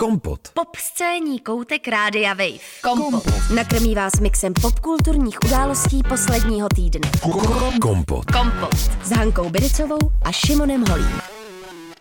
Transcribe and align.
Kompot. 0.00 0.40
Pop 0.54 0.76
scéní 0.76 1.40
koutek 1.40 1.88
Rádia 1.88 2.34
Wave. 2.34 2.58
Kompot. 2.82 3.24
Nakrmí 3.54 3.94
vás 3.94 4.12
mixem 4.20 4.52
popkulturních 4.62 5.38
událostí 5.44 6.02
posledního 6.08 6.68
týdne. 6.74 7.10
Kompot. 7.80 8.24
Kompot. 8.30 8.74
S 9.04 9.10
Hankou 9.10 9.50
Biricovou 9.50 9.98
a 10.22 10.32
Šimonem 10.32 10.84
Holím. 10.90 11.20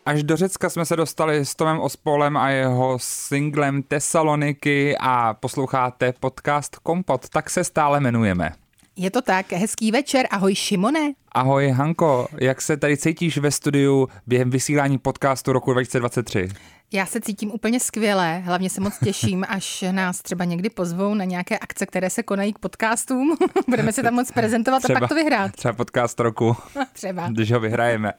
Až 0.06 0.24
do 0.24 0.36
Řecka 0.38 0.70
jsme 0.70 0.86
se 0.86 0.96
dostali 0.96 1.46
s 1.46 1.56
Tomem 1.56 1.80
Ospolem 1.80 2.38
a 2.38 2.50
jeho 2.50 2.98
singlem 3.02 3.84
Tesaloniky 3.84 4.98
a 5.00 5.34
posloucháte 5.34 6.14
podcast 6.20 6.76
Kompot, 6.76 7.30
tak 7.30 7.50
se 7.50 7.64
stále 7.64 7.98
jmenujeme. 7.98 8.52
Je 8.96 9.12
to 9.12 9.22
tak, 9.22 9.52
hezký 9.52 9.92
večer, 9.92 10.28
ahoj 10.32 10.56
Šimone. 10.56 11.14
Ahoj 11.32 11.70
Hanko, 11.70 12.28
jak 12.42 12.62
se 12.62 12.78
tady 12.78 12.98
cítíš 12.98 13.38
ve 13.38 13.52
studiu 13.52 14.08
během 14.28 14.50
vysílání 14.50 14.98
podcastu 14.98 15.54
roku 15.54 15.74
2023? 15.74 16.50
Já 16.92 17.06
se 17.06 17.22
cítím 17.22 17.52
úplně 17.52 17.80
skvěle, 17.80 18.40
hlavně 18.40 18.70
se 18.70 18.82
moc 18.82 19.00
těším, 19.04 19.46
až 19.50 19.84
nás 19.92 20.22
třeba 20.22 20.46
někdy 20.46 20.70
pozvou 20.70 21.14
na 21.14 21.24
nějaké 21.26 21.60
akce, 21.60 21.86
které 21.86 22.10
se 22.10 22.24
konají 22.24 22.54
k 22.54 22.60
podcastům. 22.60 23.38
Budeme 23.68 23.94
se 23.94 24.04
tam 24.04 24.14
moc 24.14 24.32
prezentovat 24.32 24.86
a 24.86 25.00
pak 25.00 25.10
to 25.10 25.16
vyhrát. 25.16 25.52
Třeba 25.52 25.74
podcast 25.74 26.20
roku, 26.20 26.56
Třeba. 26.94 27.28
když 27.30 27.52
ho 27.52 27.60
vyhrajeme. 27.60 28.14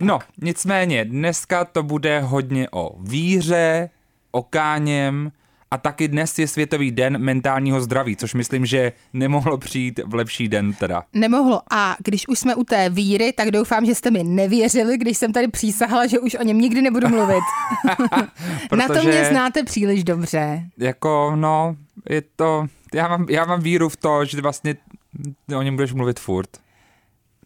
No, 0.00 0.18
nicméně, 0.42 1.04
dneska 1.04 1.64
to 1.64 1.82
bude 1.82 2.20
hodně 2.20 2.68
o 2.70 3.02
víře, 3.02 3.90
o 4.30 4.42
káněm 4.42 5.32
a 5.76 5.78
taky 5.78 6.08
dnes 6.08 6.38
je 6.38 6.48
Světový 6.48 6.90
den 6.90 7.18
mentálního 7.18 7.80
zdraví, 7.80 8.16
což 8.16 8.34
myslím, 8.34 8.66
že 8.66 8.92
nemohlo 9.12 9.58
přijít 9.58 10.00
v 10.06 10.14
lepší 10.14 10.48
den 10.48 10.72
teda. 10.72 11.02
Nemohlo. 11.12 11.62
A 11.70 11.96
když 12.04 12.28
už 12.28 12.38
jsme 12.38 12.54
u 12.54 12.64
té 12.64 12.90
víry, 12.90 13.32
tak 13.32 13.50
doufám, 13.50 13.86
že 13.86 13.94
jste 13.94 14.10
mi 14.10 14.24
nevěřili, 14.24 14.98
když 14.98 15.18
jsem 15.18 15.32
tady 15.32 15.48
přísahla, 15.48 16.06
že 16.06 16.18
už 16.18 16.34
o 16.34 16.42
něm 16.42 16.58
nikdy 16.58 16.82
nebudu 16.82 17.08
mluvit. 17.08 17.42
Na 18.76 18.86
to 18.86 18.92
Protože- 18.94 19.08
mě 19.08 19.24
znáte 19.24 19.62
příliš 19.64 20.04
dobře. 20.04 20.62
Jako, 20.78 21.32
no, 21.36 21.76
je 22.10 22.22
to, 22.36 22.66
já 22.94 23.08
mám, 23.08 23.26
já 23.30 23.44
mám 23.44 23.60
víru 23.60 23.88
v 23.88 23.96
to, 23.96 24.24
že 24.24 24.40
vlastně 24.42 24.76
o 25.56 25.62
něm 25.62 25.76
budeš 25.76 25.92
mluvit 25.92 26.20
furt. 26.20 26.48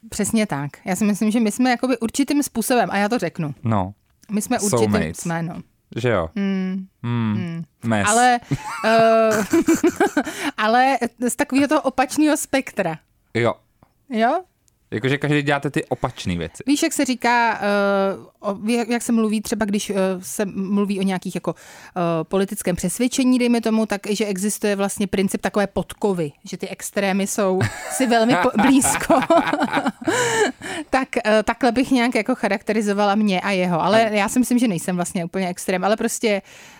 Přesně 0.08 0.46
tak. 0.46 0.70
Já 0.84 0.96
si 0.96 1.04
myslím, 1.04 1.30
že 1.30 1.40
my 1.40 1.52
jsme 1.52 1.70
jakoby 1.70 1.98
určitým 1.98 2.42
způsobem, 2.42 2.88
a 2.92 2.96
já 2.96 3.08
to 3.08 3.18
řeknu, 3.18 3.54
No, 3.62 3.92
my 4.30 4.42
jsme 4.42 4.58
určitým, 4.58 4.78
Soulmates. 4.78 5.16
jsme, 5.18 5.42
no. 5.42 5.54
Že 5.96 6.08
jo? 6.08 6.28
Hmm. 6.36 6.86
Hmm. 7.02 7.64
Mes. 7.84 8.06
Ale, 8.08 8.40
uh, 8.84 9.44
ale 10.64 10.98
z 11.28 11.36
takového 11.36 11.68
toho 11.68 11.80
opačného 11.80 12.36
spektra. 12.36 12.98
Jo, 13.34 13.54
Jo? 14.10 14.42
Jakože 14.90 15.18
každý 15.18 15.42
děláte 15.42 15.70
ty 15.70 15.84
opačné 15.84 16.36
věci. 16.36 16.62
Víš, 16.66 16.82
jak 16.82 16.92
se 16.92 17.04
říká, 17.04 17.60
o, 18.40 18.58
jak, 18.88 19.02
se 19.02 19.12
mluví 19.12 19.40
třeba, 19.40 19.64
když 19.64 19.90
uh, 19.90 19.96
se 20.22 20.44
mluví 20.44 21.00
o 21.00 21.02
nějakých 21.02 21.34
jako 21.34 21.52
uh, 21.52 21.58
politickém 22.22 22.76
přesvědčení, 22.76 23.38
dejme 23.38 23.60
tomu, 23.60 23.86
tak 23.86 24.00
že 24.10 24.26
existuje 24.26 24.76
vlastně 24.76 25.06
princip 25.06 25.40
takové 25.40 25.66
podkovy, 25.66 26.32
že 26.44 26.56
ty 26.56 26.68
extrémy 26.68 27.26
jsou 27.26 27.60
si 27.90 28.06
velmi 28.06 28.36
blízko. 28.62 29.14
tak 30.90 31.08
takhle 31.44 31.72
bych 31.72 31.90
nějak 31.90 32.14
jako 32.14 32.34
charakterizovala 32.34 33.14
mě 33.14 33.40
a 33.40 33.50
jeho. 33.50 33.82
Ale 33.82 34.10
já 34.12 34.28
si 34.28 34.38
myslím, 34.38 34.58
že 34.58 34.68
nejsem 34.68 34.96
vlastně 34.96 35.24
úplně 35.24 35.48
extrém, 35.48 35.84
ale 35.84 35.96
prostě 35.96 36.42
uh, 36.44 36.79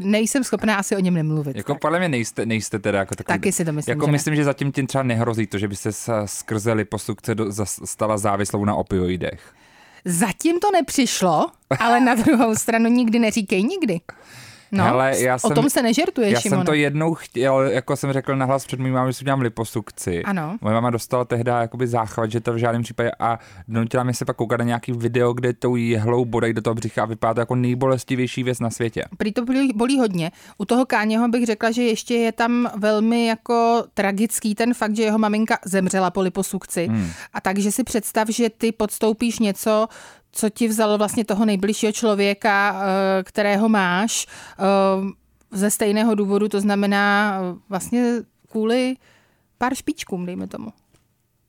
nejsem 0.00 0.44
schopná 0.44 0.76
asi 0.76 0.96
o 0.96 1.00
něm 1.00 1.14
nemluvit. 1.14 1.56
Jako 1.56 1.74
podle 1.74 1.98
mě 1.98 2.08
nejste, 2.08 2.46
nejste 2.46 2.78
teda 2.78 2.98
jako 2.98 3.14
takový. 3.14 3.38
Taky 3.38 3.52
si 3.52 3.64
to 3.64 3.72
myslím, 3.72 3.92
Jako 3.92 4.04
že 4.04 4.06
ne. 4.06 4.12
myslím, 4.12 4.36
že 4.36 4.44
zatím 4.44 4.72
tím 4.72 4.86
třeba 4.86 5.02
nehrozí 5.02 5.46
to, 5.46 5.58
že 5.58 5.68
by 5.68 5.76
se 5.76 5.90
skrze 6.24 6.72
liposukce 6.72 7.34
do, 7.34 7.46
stala 7.66 8.18
závislou 8.18 8.64
na 8.64 8.74
opioidech. 8.74 9.40
Zatím 10.04 10.60
to 10.60 10.70
nepřišlo, 10.72 11.46
ale 11.78 12.00
na 12.00 12.14
druhou 12.14 12.54
stranu 12.54 12.90
nikdy 12.90 13.18
neříkej 13.18 13.62
nikdy. 13.62 14.00
No, 14.72 14.84
Hele, 14.84 15.20
já 15.22 15.34
o 15.34 15.38
jsem- 15.38 15.54
tom 15.54 15.70
se 15.70 15.82
nežertuje, 15.82 16.30
Já 16.30 16.40
Šimone. 16.40 16.58
jsem 16.60 16.66
to 16.66 16.72
jednou 16.74 17.14
chtěl, 17.14 17.60
jako 17.60 17.96
jsem 17.96 18.12
řekl 18.12 18.36
nahlas 18.36 18.66
před 18.66 18.80
mým 18.80 18.92
mámou, 18.94 19.08
že 19.08 19.12
si 19.12 19.24
udělám 19.24 19.40
liposukci. 19.40 20.22
Ano. 20.22 20.56
Moje 20.60 20.74
máma 20.74 20.90
dostala 20.90 21.24
tehdy 21.24 21.50
jakoby 21.50 21.86
záchvat, 21.86 22.30
že 22.30 22.40
to 22.40 22.52
v 22.52 22.56
žádném 22.56 22.82
případě 22.82 23.10
a 23.18 23.38
donutila 23.68 24.02
mě 24.04 24.14
se 24.14 24.24
pak 24.24 24.36
koukat 24.36 24.58
na 24.58 24.64
nějaký 24.64 24.92
video, 24.92 25.32
kde 25.32 25.52
tou 25.52 25.76
jehlou 25.76 26.24
bodají 26.24 26.52
do 26.52 26.62
toho 26.62 26.74
břicha 26.74 27.02
a 27.02 27.06
vypadá 27.06 27.34
to 27.34 27.40
jako 27.40 27.54
nejbolestivější 27.54 28.42
věc 28.42 28.60
na 28.60 28.70
světě. 28.70 29.02
Prý 29.16 29.32
to 29.32 29.44
bolí, 29.44 29.72
bolí 29.74 29.98
hodně. 29.98 30.30
U 30.58 30.64
toho 30.64 30.86
Káněho 30.86 31.28
bych 31.28 31.46
řekla, 31.46 31.70
že 31.70 31.82
ještě 31.82 32.14
je 32.14 32.32
tam 32.32 32.70
velmi 32.76 33.26
jako 33.26 33.84
tragický 33.94 34.54
ten 34.54 34.74
fakt, 34.74 34.96
že 34.96 35.02
jeho 35.02 35.18
maminka 35.18 35.58
zemřela 35.64 36.10
po 36.10 36.20
liposukci. 36.20 36.86
Hmm. 36.86 37.10
A 37.32 37.40
takže 37.40 37.72
si 37.72 37.84
představ, 37.84 38.28
že 38.28 38.50
ty 38.50 38.72
podstoupíš 38.72 39.38
něco, 39.38 39.88
co 40.36 40.50
ti 40.50 40.68
vzalo 40.68 40.98
vlastně 40.98 41.24
toho 41.24 41.44
nejbližšího 41.44 41.92
člověka, 41.92 42.80
eh, 42.80 43.22
kterého 43.22 43.68
máš, 43.68 44.26
eh, 44.58 44.64
ze 45.50 45.70
stejného 45.70 46.14
důvodu, 46.14 46.48
to 46.48 46.60
znamená 46.60 47.38
eh, 47.40 47.58
vlastně 47.68 48.14
kvůli 48.48 48.96
pár 49.58 49.74
špičkům, 49.74 50.26
dejme 50.26 50.46
tomu. 50.46 50.72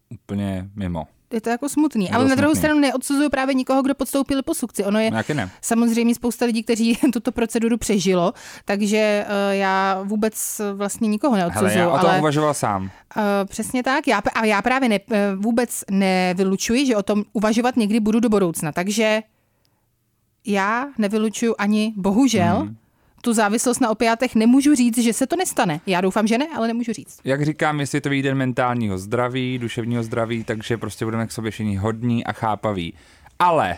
Úplně 0.10 0.70
mimo. 0.76 1.08
Je 1.34 1.42
to 1.42 1.50
jako 1.50 1.70
smutný. 1.70 2.06
Je 2.06 2.12
Ale 2.12 2.28
na 2.28 2.36
druhou 2.36 2.56
stranu 2.56 2.80
neodsuzuju 2.80 3.30
právě 3.30 3.54
nikoho, 3.56 3.82
kdo 3.82 3.96
podstoupil 3.96 4.44
posukci. 4.44 4.86
Ono 4.86 5.00
je 5.00 5.12
No, 5.12 5.18
ne? 5.34 5.50
samozřejmě 5.62 6.16
spousta 6.16 6.46
lidí, 6.46 6.64
kteří 6.64 6.98
tuto 7.14 7.32
proceduru 7.32 7.78
přežilo, 7.78 8.34
takže 8.66 9.26
uh, 9.28 9.54
já 9.56 10.02
vůbec 10.04 10.62
uh, 10.72 10.78
vlastně 10.78 11.08
nikoho 11.08 11.36
Hele, 11.36 11.50
neodsuzuju. 11.50 11.80
já 11.80 11.90
o 11.90 12.00
tom 12.00 12.10
ale 12.10 12.20
uvažoval 12.20 12.54
sám. 12.54 12.84
uh, 12.84 12.90
přesně 13.46 13.84
tak. 13.84 14.08
Já, 14.08 14.22
a 14.36 14.46
já 14.46 14.62
právě 14.62 14.90
ne, 14.90 15.00
uh, 15.00 15.16
vůbec 15.44 15.84
nevylučuji, 15.92 16.86
že 16.86 16.96
o 16.96 17.04
tom 17.04 17.24
uvažovat 17.34 17.76
někdy 17.78 18.00
budu 18.00 18.20
do 18.20 18.30
budoucna. 18.30 18.72
Takže 18.72 19.22
já 20.46 20.88
nevylučuju 20.98 21.56
ani, 21.58 21.94
bohužel, 21.98 22.56
hmm. 22.60 22.76
Tu 23.28 23.34
závislost 23.34 23.80
na 23.80 23.90
opiátech 23.90 24.36
nemůžu 24.36 24.76
říct, 24.76 24.98
že 24.98 25.14
se 25.14 25.28
to 25.28 25.36
nestane. 25.36 25.80
Já 25.88 26.02
doufám, 26.02 26.28
že 26.28 26.38
ne, 26.38 26.48
ale 26.56 26.68
nemůžu 26.68 26.94
říct. 26.94 27.20
Jak 27.24 27.46
říkám, 27.46 27.80
je 27.80 27.88
Světový 27.88 28.22
den 28.22 28.38
mentálního 28.38 28.98
zdraví, 28.98 29.60
duševního 29.60 30.04
zdraví, 30.04 30.44
takže 30.44 30.78
prostě 30.78 31.06
budeme 31.06 31.28
k 31.28 31.32
sobě 31.32 31.52
všichni 31.52 31.76
hodní 31.76 32.26
a 32.26 32.34
chápaví. 32.34 32.94
Ale 33.40 33.78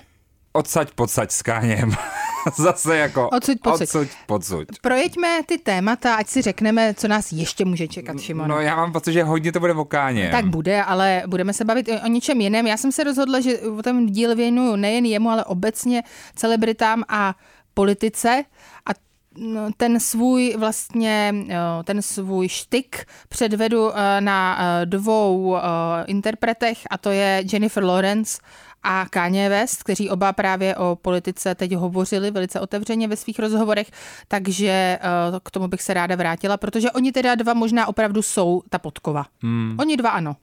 odsaď 0.54 0.92
pocať 0.92 1.32
s 1.32 1.42
káněm. 1.42 1.92
Zase 2.58 2.98
jako 2.98 3.30
Odsuď 3.30 3.58
pocať. 3.62 3.82
odsuď 3.82 4.08
pocať. 4.26 4.68
Projeďme 4.82 5.40
ty 5.46 5.58
témata, 5.58 6.16
ať 6.16 6.28
si 6.28 6.42
řekneme, 6.42 6.94
co 6.94 7.08
nás 7.08 7.32
ještě 7.32 7.66
může 7.66 7.88
čekat, 7.88 8.20
Šimone. 8.20 8.48
No 8.48 8.60
já 8.60 8.76
mám 8.76 8.92
pocit, 8.92 9.14
že 9.14 9.24
hodně 9.24 9.52
to 9.52 9.60
bude 9.60 9.74
o 9.74 9.86
káně. 9.86 10.30
Tak 10.32 10.46
bude, 10.46 10.84
ale 10.84 11.24
budeme 11.28 11.54
se 11.54 11.66
bavit 11.66 11.90
o 12.06 12.08
něčem 12.08 12.42
jiném. 12.42 12.68
Já 12.68 12.78
jsem 12.78 12.92
se 12.92 13.04
rozhodla, 13.04 13.40
že 13.40 13.60
o 13.60 13.84
tom 13.84 14.06
díl 14.06 14.36
věnuju 14.36 14.76
nejen 14.76 15.06
jemu, 15.06 15.30
ale 15.30 15.46
obecně 15.46 16.04
celebritám 16.36 17.04
a 17.08 17.36
politice 17.74 18.44
a 18.86 19.09
ten 19.78 20.00
svůj 20.00 20.56
vlastně, 20.58 21.36
ten 21.84 22.02
svůj 22.02 22.50
štyk 22.50 23.06
předvedu 23.30 23.92
eh, 23.98 24.22
na 24.22 24.58
eh, 24.60 24.86
dvou 24.86 25.58
eh, 25.58 25.62
interpretech 26.06 26.78
a 26.90 26.98
to 26.98 27.12
je 27.12 27.44
Jennifer 27.54 27.84
Lawrence 27.84 28.42
a 28.84 29.06
Kanye 29.10 29.50
West, 29.50 29.84
kteří 29.84 30.10
oba 30.10 30.34
právě 30.34 30.76
o 30.76 30.96
politice 31.02 31.56
teď 31.56 31.76
hovořili 31.76 32.32
velice 32.32 32.60
otevřeně 32.60 33.08
ve 33.08 33.16
svých 33.16 33.40
rozhovorech, 33.40 33.92
takže 34.28 35.00
k 35.44 35.52
tomu 35.52 35.68
bych 35.68 35.82
se 35.82 35.94
ráda 35.94 36.16
vrátila, 36.16 36.58
protože 36.58 36.92
oni 36.92 37.12
teda 37.12 37.36
dva 37.36 37.54
možná 37.54 37.88
opravdu 37.88 38.22
jsou 38.22 38.62
ta 38.70 38.80
podkova. 38.80 39.26
Hmm. 39.42 39.76
Oni 39.80 39.98
dva 39.98 40.10
ano. 40.10 40.36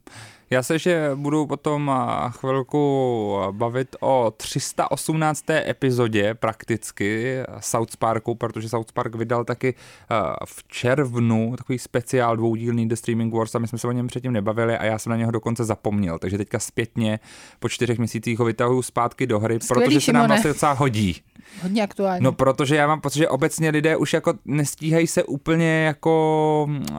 Já 0.50 0.62
se 0.62 0.74
ještě 0.74 1.10
budu 1.14 1.46
potom 1.46 1.92
chvilku 2.30 3.38
bavit 3.50 3.96
o 4.00 4.32
318. 4.36 5.50
epizodě 5.50 6.34
prakticky 6.34 7.36
South 7.60 7.96
Parku, 7.96 8.34
protože 8.34 8.68
South 8.68 8.92
Park 8.92 9.14
vydal 9.14 9.44
taky 9.44 9.74
v 10.44 10.64
červnu 10.68 11.54
takový 11.56 11.78
speciál 11.78 12.36
dvoudílný 12.36 12.88
The 12.88 12.94
Streaming 12.94 13.34
Wars 13.34 13.54
a 13.54 13.58
my 13.58 13.68
jsme 13.68 13.78
se 13.78 13.88
o 13.88 13.92
něm 13.92 14.06
předtím 14.06 14.32
nebavili 14.32 14.78
a 14.78 14.84
já 14.84 14.98
jsem 14.98 15.10
na 15.10 15.16
něho 15.16 15.30
dokonce 15.30 15.64
zapomněl, 15.64 16.18
takže 16.18 16.38
teďka 16.38 16.58
zpětně 16.58 17.20
po 17.60 17.68
čtyřech 17.68 17.98
měsících 17.98 18.38
ho 18.38 18.44
vytahuju 18.44 18.82
zpátky 18.82 19.26
do 19.26 19.40
hry, 19.40 19.58
Skvělý, 19.60 19.84
protože 19.84 20.00
se 20.00 20.12
nám 20.12 20.20
Šimone. 20.22 20.28
vlastně 20.28 20.48
docela 20.48 20.72
hodí. 20.72 21.16
Hodně 21.62 21.82
aktuální. 21.82 22.24
No 22.24 22.32
protože 22.32 22.76
já 22.76 22.86
mám 22.86 23.00
pocit, 23.00 23.18
že 23.18 23.28
obecně 23.28 23.70
lidé 23.70 23.96
už 23.96 24.12
jako 24.12 24.34
nestíhají 24.44 25.06
se 25.06 25.24
úplně 25.24 25.84
jako 25.84 26.66
uh, 26.68 26.96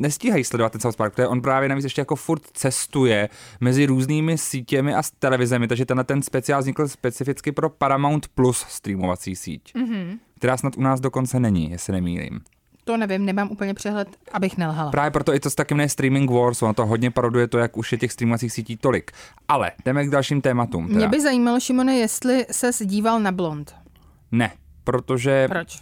nestíhají 0.00 0.44
sledovat 0.44 0.72
ten 0.72 0.80
South 0.80 0.96
Park, 0.96 1.14
protože 1.14 1.28
on 1.28 1.42
právě 1.42 1.68
navíc 1.68 1.84
ještě 1.84 2.00
jako 2.00 2.16
furt 2.16 2.42
cestuje 2.52 3.28
mezi 3.60 3.86
různými 3.86 4.38
sítěmi 4.38 4.94
a 4.94 5.02
televizemi, 5.18 5.68
takže 5.68 5.86
tenhle 5.86 6.04
ten 6.04 6.22
speciál 6.22 6.60
vznikl 6.60 6.88
specificky 6.88 7.52
pro 7.52 7.70
Paramount 7.70 8.28
Plus 8.28 8.58
streamovací 8.68 9.36
síť, 9.36 9.74
mm-hmm. 9.74 10.18
která 10.38 10.56
snad 10.56 10.76
u 10.76 10.80
nás 10.80 11.00
dokonce 11.00 11.40
není, 11.40 11.70
jestli 11.70 11.92
nemýlím. 11.92 12.40
To 12.84 12.96
nevím, 12.96 13.24
nemám 13.24 13.50
úplně 13.50 13.74
přehled, 13.74 14.08
abych 14.32 14.58
nelhala. 14.58 14.90
Právě 14.90 15.10
proto 15.10 15.34
i 15.34 15.40
to 15.40 15.50
s 15.50 15.54
ne 15.74 15.88
Streaming 15.88 16.30
Wars, 16.30 16.62
ono 16.62 16.74
to 16.74 16.86
hodně 16.86 17.10
paroduje 17.10 17.48
to, 17.48 17.58
jak 17.58 17.76
už 17.76 17.92
je 17.92 17.98
těch 17.98 18.12
streamovacích 18.12 18.52
sítí 18.52 18.76
tolik. 18.76 19.10
Ale 19.48 19.72
jdeme 19.84 20.06
k 20.06 20.10
dalším 20.10 20.40
tématům. 20.40 20.86
Teda. 20.86 20.98
Mě 20.98 21.08
by 21.08 21.20
zajímalo, 21.20 21.60
Šimone, 21.60 21.96
jestli 21.96 22.46
se 22.50 22.86
díval 22.86 23.20
na 23.20 23.32
Blond. 23.32 23.74
Ne, 24.32 24.52
protože 24.84 25.48
Proč? 25.48 25.80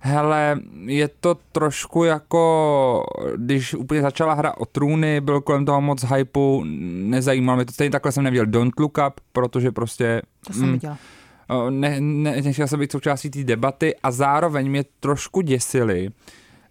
Hele, 0.00 0.60
je 0.84 1.08
to 1.08 1.36
trošku 1.52 2.04
jako, 2.04 3.04
když 3.36 3.74
úplně 3.74 4.02
začala 4.02 4.34
hra 4.34 4.56
o 4.56 4.64
trůny, 4.64 5.20
byl 5.20 5.40
kolem 5.40 5.64
toho 5.64 5.80
moc 5.80 6.04
hypeu, 6.04 6.64
nezajímalo 6.64 7.56
mě 7.56 7.64
to. 7.64 7.72
Stejně 7.72 7.90
takhle 7.90 8.12
jsem 8.12 8.24
neviděl 8.24 8.46
Don't 8.46 8.80
Look 8.80 8.98
Up, 9.08 9.20
protože 9.32 9.72
prostě... 9.72 10.22
To 10.46 10.52
jsem 10.52 10.72
viděla. 10.72 10.98
Ne, 11.70 12.00
ne, 12.00 12.42
nechtěl 12.42 12.66
jsem 12.66 12.80
být 12.80 12.92
součástí 12.92 13.30
té 13.30 13.44
debaty 13.44 13.94
a 14.02 14.10
zároveň 14.10 14.70
mě 14.70 14.84
trošku 15.00 15.40
děsili, 15.40 16.10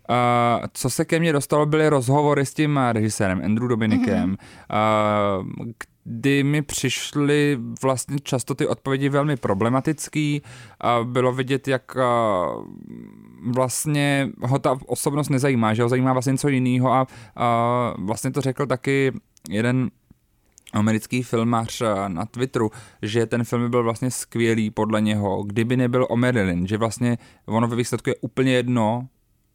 Uh, 0.09 0.65
co 0.73 0.89
se 0.89 1.05
ke 1.05 1.19
mně 1.19 1.33
dostalo, 1.33 1.65
byly 1.65 1.89
rozhovory 1.89 2.45
s 2.45 2.53
tím 2.53 2.79
režisérem 2.91 3.41
Andrew 3.45 3.67
Dominikem, 3.67 4.35
mm-hmm. 4.35 5.65
uh, 5.65 5.67
kdy 6.03 6.43
mi 6.43 6.61
přišly 6.61 7.59
vlastně 7.81 8.17
často 8.23 8.55
ty 8.55 8.67
odpovědi 8.67 9.09
velmi 9.09 9.37
problematický. 9.37 10.41
Uh, 10.99 11.07
bylo 11.07 11.33
vidět, 11.33 11.67
jak 11.67 11.95
uh, 11.95 12.65
vlastně 13.53 14.29
ho 14.41 14.59
ta 14.59 14.77
osobnost 14.85 15.29
nezajímá, 15.29 15.73
že 15.73 15.83
ho 15.83 15.89
zajímá 15.89 16.13
vlastně 16.13 16.31
něco 16.31 16.49
jiného 16.49 16.93
a 16.93 17.01
uh, 17.01 18.05
vlastně 18.05 18.31
to 18.31 18.41
řekl 18.41 18.65
taky 18.65 19.13
jeden 19.49 19.89
americký 20.73 21.23
filmař 21.23 21.81
na 22.07 22.25
Twitteru, 22.25 22.71
že 23.01 23.25
ten 23.25 23.43
film 23.43 23.71
byl 23.71 23.83
vlastně 23.83 24.11
skvělý 24.11 24.69
podle 24.69 25.01
něho, 25.01 25.43
kdyby 25.43 25.77
nebyl 25.77 26.07
o 26.09 26.17
Marilyn, 26.17 26.67
že 26.67 26.77
vlastně 26.77 27.17
ono 27.45 27.67
ve 27.67 27.75
výsledku 27.75 28.09
je 28.09 28.15
úplně 28.21 28.53
jedno, 28.53 29.07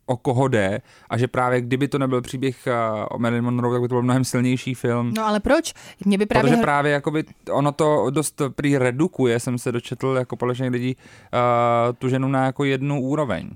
o 0.07 0.17
koho 0.17 0.49
jde 0.49 0.81
a 1.11 1.19
že 1.19 1.29
právě 1.29 1.61
kdyby 1.61 1.89
to 1.89 1.99
nebyl 1.99 2.23
příběh 2.23 2.67
eh, 2.67 2.73
o 3.11 3.19
Marilyn 3.19 3.45
Monroe, 3.45 3.75
tak 3.75 3.83
by 3.83 3.89
to 3.89 3.95
byl 3.95 4.03
mnohem 4.03 4.25
silnější 4.25 4.75
film. 4.75 5.15
No 5.17 5.27
ale 5.27 5.41
proč? 5.41 5.75
Mě 6.05 6.19
by 6.19 6.27
právě... 6.27 6.51
Protože 6.51 6.63
právě 6.63 6.93
jakoby 6.93 7.25
ono 7.51 7.73
to 7.73 8.11
dost 8.11 8.43
prý 8.55 8.79
redukuje, 8.79 9.41
jsem 9.41 9.59
se 9.59 9.73
dočetl 9.73 10.15
jako 10.19 10.37
podle 10.37 10.55
lidí, 10.69 10.97
uh, 10.97 11.97
tu 11.99 12.09
ženu 12.09 12.29
na 12.29 12.45
jako 12.45 12.65
jednu 12.65 13.01
úroveň. 13.01 13.51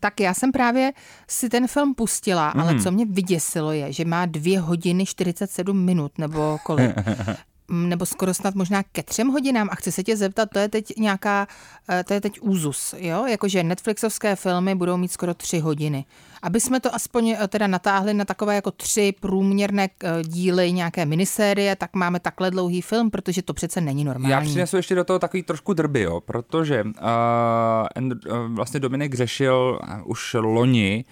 Tak 0.00 0.20
já 0.20 0.34
jsem 0.34 0.52
právě 0.52 0.92
si 1.28 1.48
ten 1.48 1.66
film 1.68 1.94
pustila, 1.94 2.52
mm. 2.54 2.60
ale 2.60 2.72
mhm. 2.72 2.82
co 2.82 2.90
mě 2.90 3.06
vyděsilo 3.06 3.72
je, 3.72 3.92
že 3.92 4.04
má 4.04 4.26
dvě 4.26 4.60
hodiny 4.60 5.06
47 5.06 5.84
minut 5.84 6.18
nebo 6.18 6.58
kolik. 6.64 6.90
nebo 7.68 8.06
skoro 8.06 8.34
snad 8.34 8.54
možná 8.54 8.82
ke 8.82 9.02
třem 9.02 9.28
hodinám 9.28 9.68
a 9.72 9.74
chci 9.74 9.92
se 9.92 10.02
tě 10.02 10.16
zeptat, 10.16 10.50
to 10.52 10.58
je 10.58 10.68
teď 10.68 10.96
nějaká, 10.96 11.46
eh, 11.88 12.04
to 12.04 12.14
je 12.14 12.20
teď 12.20 12.40
úzus, 12.40 12.94
jo? 12.98 13.26
Jakože 13.26 13.62
Netflixovské 13.62 14.36
filmy 14.36 14.74
budou 14.74 14.96
mít 14.96 15.12
skoro 15.12 15.34
tři 15.34 15.58
hodiny. 15.58 16.04
Aby 16.42 16.60
jsme 16.60 16.80
to 16.80 16.94
aspoň 16.94 17.28
eh, 17.28 17.48
teda 17.48 17.66
natáhli 17.66 18.14
na 18.14 18.24
takové 18.24 18.54
jako 18.54 18.70
tři 18.70 19.14
průměrné 19.20 19.88
eh, 20.04 20.22
díly 20.22 20.72
nějaké 20.72 21.06
minisérie, 21.06 21.76
tak 21.76 21.94
máme 21.94 22.20
takhle 22.20 22.50
dlouhý 22.50 22.82
film, 22.82 23.10
protože 23.10 23.42
to 23.42 23.54
přece 23.54 23.80
není 23.80 24.04
normální. 24.04 24.32
Já 24.32 24.40
přinesu 24.40 24.76
ještě 24.76 24.94
do 24.94 25.04
toho 25.04 25.18
takový 25.18 25.42
trošku 25.42 25.72
drby, 25.74 26.00
jo, 26.00 26.20
protože 26.20 26.84
uh, 26.84 26.92
vlastně 28.48 28.80
Dominik 28.80 29.14
řešil 29.14 29.80
už 30.04 30.36
loni 30.40 31.04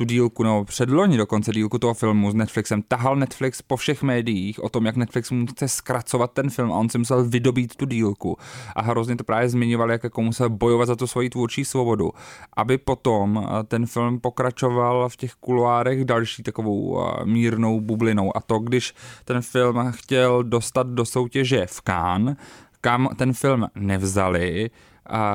tu 0.00 0.04
dílku, 0.04 0.42
nebo 0.42 0.64
předloni 0.64 1.16
dokonce 1.16 1.52
dílku 1.52 1.78
toho 1.78 1.94
filmu 1.94 2.30
s 2.30 2.34
Netflixem, 2.34 2.82
tahal 2.82 3.16
Netflix 3.16 3.62
po 3.62 3.76
všech 3.76 4.02
médiích 4.02 4.64
o 4.64 4.68
tom, 4.68 4.86
jak 4.86 4.96
Netflix 4.96 5.30
mu 5.30 5.46
chce 5.46 5.68
zkracovat 5.68 6.32
ten 6.32 6.50
film 6.50 6.72
a 6.72 6.76
on 6.76 6.88
si 6.88 6.98
musel 6.98 7.24
vydobít 7.24 7.76
tu 7.76 7.86
dílku. 7.86 8.36
A 8.76 8.82
hrozně 8.82 9.16
to 9.16 9.24
právě 9.24 9.48
zmiňoval, 9.48 9.90
jak 9.90 10.04
jako 10.04 10.22
musel 10.22 10.50
bojovat 10.50 10.86
za 10.86 10.96
tu 10.96 11.06
svoji 11.06 11.30
tvůrčí 11.30 11.64
svobodu, 11.64 12.10
aby 12.56 12.78
potom 12.78 13.48
eh, 13.48 13.64
ten 13.64 13.86
film 13.86 14.20
pokračoval 14.20 15.08
v 15.08 15.16
těch 15.16 15.32
kuloárech 15.34 16.04
další 16.04 16.42
takovou 16.42 17.00
eh, 17.00 17.24
mírnou 17.24 17.80
bublinou. 17.80 18.36
A 18.36 18.40
to, 18.40 18.58
když 18.58 18.94
ten 19.24 19.42
film 19.42 19.92
chtěl 19.92 20.42
dostat 20.42 20.86
do 20.86 21.04
soutěže 21.04 21.66
v 21.66 21.80
Cannes, 21.82 22.36
kam 22.80 23.08
ten 23.16 23.32
film 23.32 23.66
nevzali, 23.74 24.70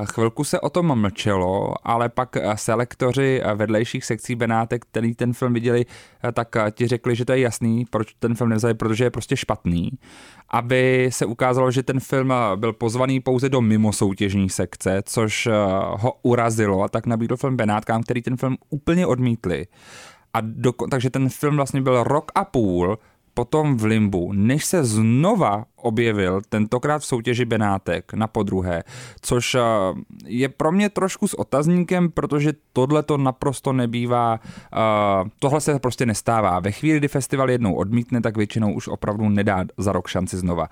Chvilku 0.04 0.44
se 0.44 0.60
o 0.60 0.70
tom 0.70 1.00
mlčelo, 1.00 1.74
ale 1.84 2.08
pak 2.08 2.36
selektoři 2.54 3.42
vedlejších 3.54 4.04
sekcí 4.04 4.34
Benátek, 4.34 4.84
který 4.84 5.14
ten 5.14 5.32
film 5.32 5.52
viděli, 5.52 5.84
tak 6.32 6.56
ti 6.70 6.86
řekli, 6.86 7.16
že 7.16 7.24
to 7.24 7.32
je 7.32 7.40
jasný, 7.40 7.84
proč 7.90 8.14
ten 8.18 8.34
film 8.34 8.50
nevzali, 8.50 8.74
protože 8.74 9.04
je 9.04 9.10
prostě 9.10 9.36
špatný. 9.36 9.90
Aby 10.50 11.08
se 11.12 11.26
ukázalo, 11.26 11.70
že 11.70 11.82
ten 11.82 12.00
film 12.00 12.32
byl 12.56 12.72
pozvaný 12.72 13.20
pouze 13.20 13.48
do 13.48 13.60
mimo 13.60 13.92
soutěžní 13.92 14.48
sekce, 14.48 15.02
což 15.04 15.48
ho 15.90 16.12
urazilo 16.22 16.82
a 16.82 16.88
tak 16.88 17.06
nabídl 17.06 17.36
film 17.36 17.56
Benátkám, 17.56 18.02
který 18.02 18.22
ten 18.22 18.36
film 18.36 18.56
úplně 18.70 19.06
odmítli. 19.06 19.66
A 20.34 20.40
do, 20.40 20.72
takže 20.90 21.10
ten 21.10 21.28
film 21.28 21.56
vlastně 21.56 21.82
byl 21.82 22.02
rok 22.02 22.32
a 22.34 22.44
půl 22.44 22.98
potom 23.36 23.76
v 23.76 23.84
limbu, 23.84 24.32
než 24.32 24.64
se 24.64 24.84
znova 24.84 25.64
objevil, 25.76 26.40
tentokrát 26.48 26.98
v 26.98 27.06
soutěži 27.06 27.44
Benátek 27.44 28.14
na 28.14 28.26
podruhé, 28.26 28.82
což 29.20 29.54
eh, 29.54 29.60
je 30.24 30.48
pro 30.48 30.72
mě 30.72 30.90
trošku 30.90 31.28
s 31.28 31.34
otazníkem, 31.34 32.10
protože 32.10 32.52
tohle 32.72 33.02
to 33.02 33.16
naprosto 33.16 33.72
nebývá, 33.72 34.40
uh, 34.40 35.28
tohle 35.38 35.60
se 35.60 35.78
prostě 35.78 36.06
nestává. 36.06 36.60
Ve 36.60 36.72
chvíli, 36.72 36.98
kdy 36.98 37.08
festival 37.08 37.50
jednou 37.50 37.74
odmítne, 37.74 38.20
tak 38.20 38.36
většinou 38.36 38.72
už 38.72 38.88
opravdu 38.88 39.28
nedá 39.28 39.64
za 39.78 39.92
rok 39.92 40.08
šanci 40.08 40.36
znova. 40.36 40.68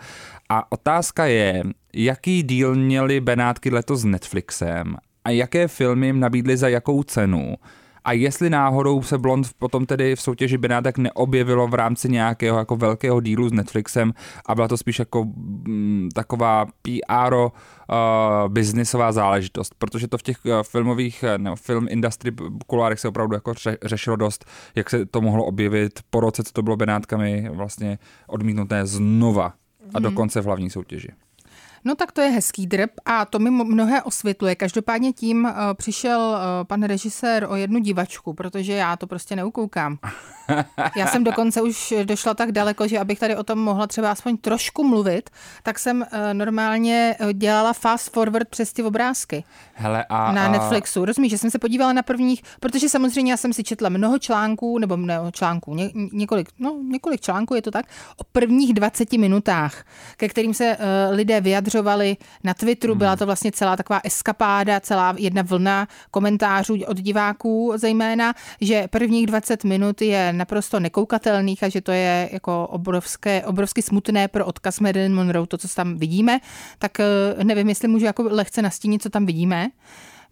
A 0.48 0.72
otázka 0.72 1.26
je, 1.26 1.62
jaký 1.94 2.42
díl 2.42 2.74
měli 2.74 3.20
Benátky 3.20 3.70
letos 3.70 4.00
s 4.00 4.04
Netflixem 4.04 4.96
a 5.24 5.30
jaké 5.30 5.68
filmy 5.68 6.06
jim 6.06 6.20
nabídli 6.20 6.56
za 6.56 6.68
jakou 6.68 7.02
cenu 7.02 7.56
a 8.04 8.12
jestli 8.12 8.50
náhodou 8.50 9.02
se 9.02 9.18
Blond 9.18 9.50
potom 9.58 9.86
tedy 9.86 10.16
v 10.16 10.20
soutěži 10.20 10.58
Benátek 10.58 10.98
neobjevilo 10.98 11.68
v 11.68 11.74
rámci 11.74 12.08
nějakého 12.08 12.58
jako 12.58 12.76
velkého 12.76 13.20
dílu 13.20 13.48
s 13.48 13.52
Netflixem 13.52 14.12
a 14.46 14.54
byla 14.54 14.68
to 14.68 14.76
spíš 14.76 14.98
jako 14.98 15.24
mm, 15.24 16.08
taková 16.14 16.66
PR 16.66 17.34
uh, 17.34 17.48
biznisová 18.48 19.12
záležitost, 19.12 19.74
protože 19.78 20.08
to 20.08 20.18
v 20.18 20.22
těch 20.22 20.38
uh, 20.44 20.52
filmových 20.62 21.24
uh, 21.24 21.42
nebo 21.42 21.56
film 21.56 21.86
industry 21.90 22.32
kulárech 22.66 23.00
se 23.00 23.08
opravdu 23.08 23.34
jako 23.34 23.54
ře, 23.54 23.78
řešilo 23.84 24.16
dost, 24.16 24.44
jak 24.74 24.90
se 24.90 25.06
to 25.06 25.20
mohlo 25.20 25.44
objevit 25.44 26.00
po 26.10 26.20
roce, 26.20 26.42
co 26.42 26.52
to 26.52 26.62
bylo 26.62 26.76
Benátkami 26.76 27.48
vlastně 27.52 27.98
odmítnuté 28.26 28.86
znova 28.86 29.46
a 29.94 29.98
hmm. 29.98 30.02
dokonce 30.02 30.40
v 30.40 30.44
hlavní 30.44 30.70
soutěži. 30.70 31.08
No 31.84 31.94
tak 31.94 32.12
to 32.12 32.20
je 32.20 32.30
hezký 32.30 32.66
drb 32.66 32.90
a 33.04 33.24
to 33.24 33.38
mi 33.38 33.50
mnohé 33.50 34.02
osvětluje. 34.02 34.54
Každopádně 34.54 35.12
tím 35.12 35.44
uh, 35.44 35.50
přišel 35.74 36.20
uh, 36.20 36.66
pan 36.66 36.82
režisér 36.82 37.46
o 37.48 37.56
jednu 37.56 37.78
divačku, 37.78 38.34
protože 38.34 38.72
já 38.72 38.96
to 38.96 39.06
prostě 39.06 39.36
neukoukám. 39.36 39.98
Já 40.96 41.06
jsem 41.06 41.24
dokonce 41.24 41.62
už 41.62 41.94
došla 42.04 42.34
tak 42.34 42.52
daleko, 42.52 42.88
že 42.88 42.98
abych 42.98 43.18
tady 43.18 43.36
o 43.36 43.42
tom 43.42 43.58
mohla 43.58 43.86
třeba 43.86 44.10
aspoň 44.10 44.36
trošku 44.36 44.84
mluvit, 44.84 45.30
tak 45.62 45.78
jsem 45.78 46.00
uh, 46.00 46.18
normálně 46.32 47.16
dělala 47.32 47.72
fast 47.72 48.12
forward 48.12 48.48
přes 48.48 48.72
ty 48.72 48.82
obrázky. 48.82 49.44
Hele, 49.74 50.04
a, 50.08 50.32
na 50.32 50.48
Netflixu. 50.48 51.04
Rozumíš, 51.04 51.30
že 51.30 51.38
jsem 51.38 51.50
se 51.50 51.58
podívala 51.58 51.92
na 51.92 52.02
prvních, 52.02 52.42
protože 52.60 52.88
samozřejmě 52.88 53.32
já 53.32 53.36
jsem 53.36 53.52
si 53.52 53.64
četla 53.64 53.88
mnoho 53.88 54.18
článků, 54.18 54.78
nebo 54.78 54.96
mnoho 54.96 55.30
článků, 55.30 55.74
ně, 55.74 55.90
několik, 56.12 56.48
no, 56.58 56.76
několik 56.88 57.20
článků 57.20 57.54
je 57.54 57.62
to 57.62 57.70
tak, 57.70 57.86
o 58.16 58.24
prvních 58.24 58.74
20 58.74 59.12
minutách, 59.12 59.84
ke 60.16 60.28
kterým 60.28 60.54
se 60.54 60.76
uh, 60.76 61.16
lidé 61.16 61.40
vyjadřovali 61.40 62.16
na 62.44 62.54
Twitteru. 62.54 62.92
Hmm. 62.92 62.98
Byla 62.98 63.16
to 63.16 63.26
vlastně 63.26 63.52
celá 63.52 63.76
taková 63.76 64.00
eskapáda, 64.04 64.80
celá 64.80 65.14
jedna 65.18 65.42
vlna 65.42 65.88
komentářů 66.10 66.76
od 66.86 67.00
diváků 67.00 67.72
zejména, 67.76 68.34
že 68.60 68.88
prvních 68.90 69.26
20 69.26 69.64
minut 69.64 70.02
je 70.02 70.33
naprosto 70.36 70.80
nekoukatelných 70.80 71.62
a 71.62 71.68
že 71.68 71.80
to 71.80 71.92
je 71.92 72.28
jako 72.32 72.66
obrovské, 72.66 73.44
obrovsky 73.44 73.82
smutné 73.82 74.28
pro 74.28 74.46
odkaz 74.46 74.80
Marilyn 74.80 75.14
Monroe, 75.14 75.46
to, 75.46 75.58
co 75.58 75.68
tam 75.68 75.98
vidíme, 75.98 76.40
tak 76.78 76.98
uh, 76.98 77.44
nevím, 77.44 77.68
jestli 77.68 77.88
můžu 77.88 78.04
jako 78.04 78.22
lehce 78.30 78.62
nastínit, 78.62 79.02
co 79.02 79.10
tam 79.10 79.26
vidíme. 79.26 79.68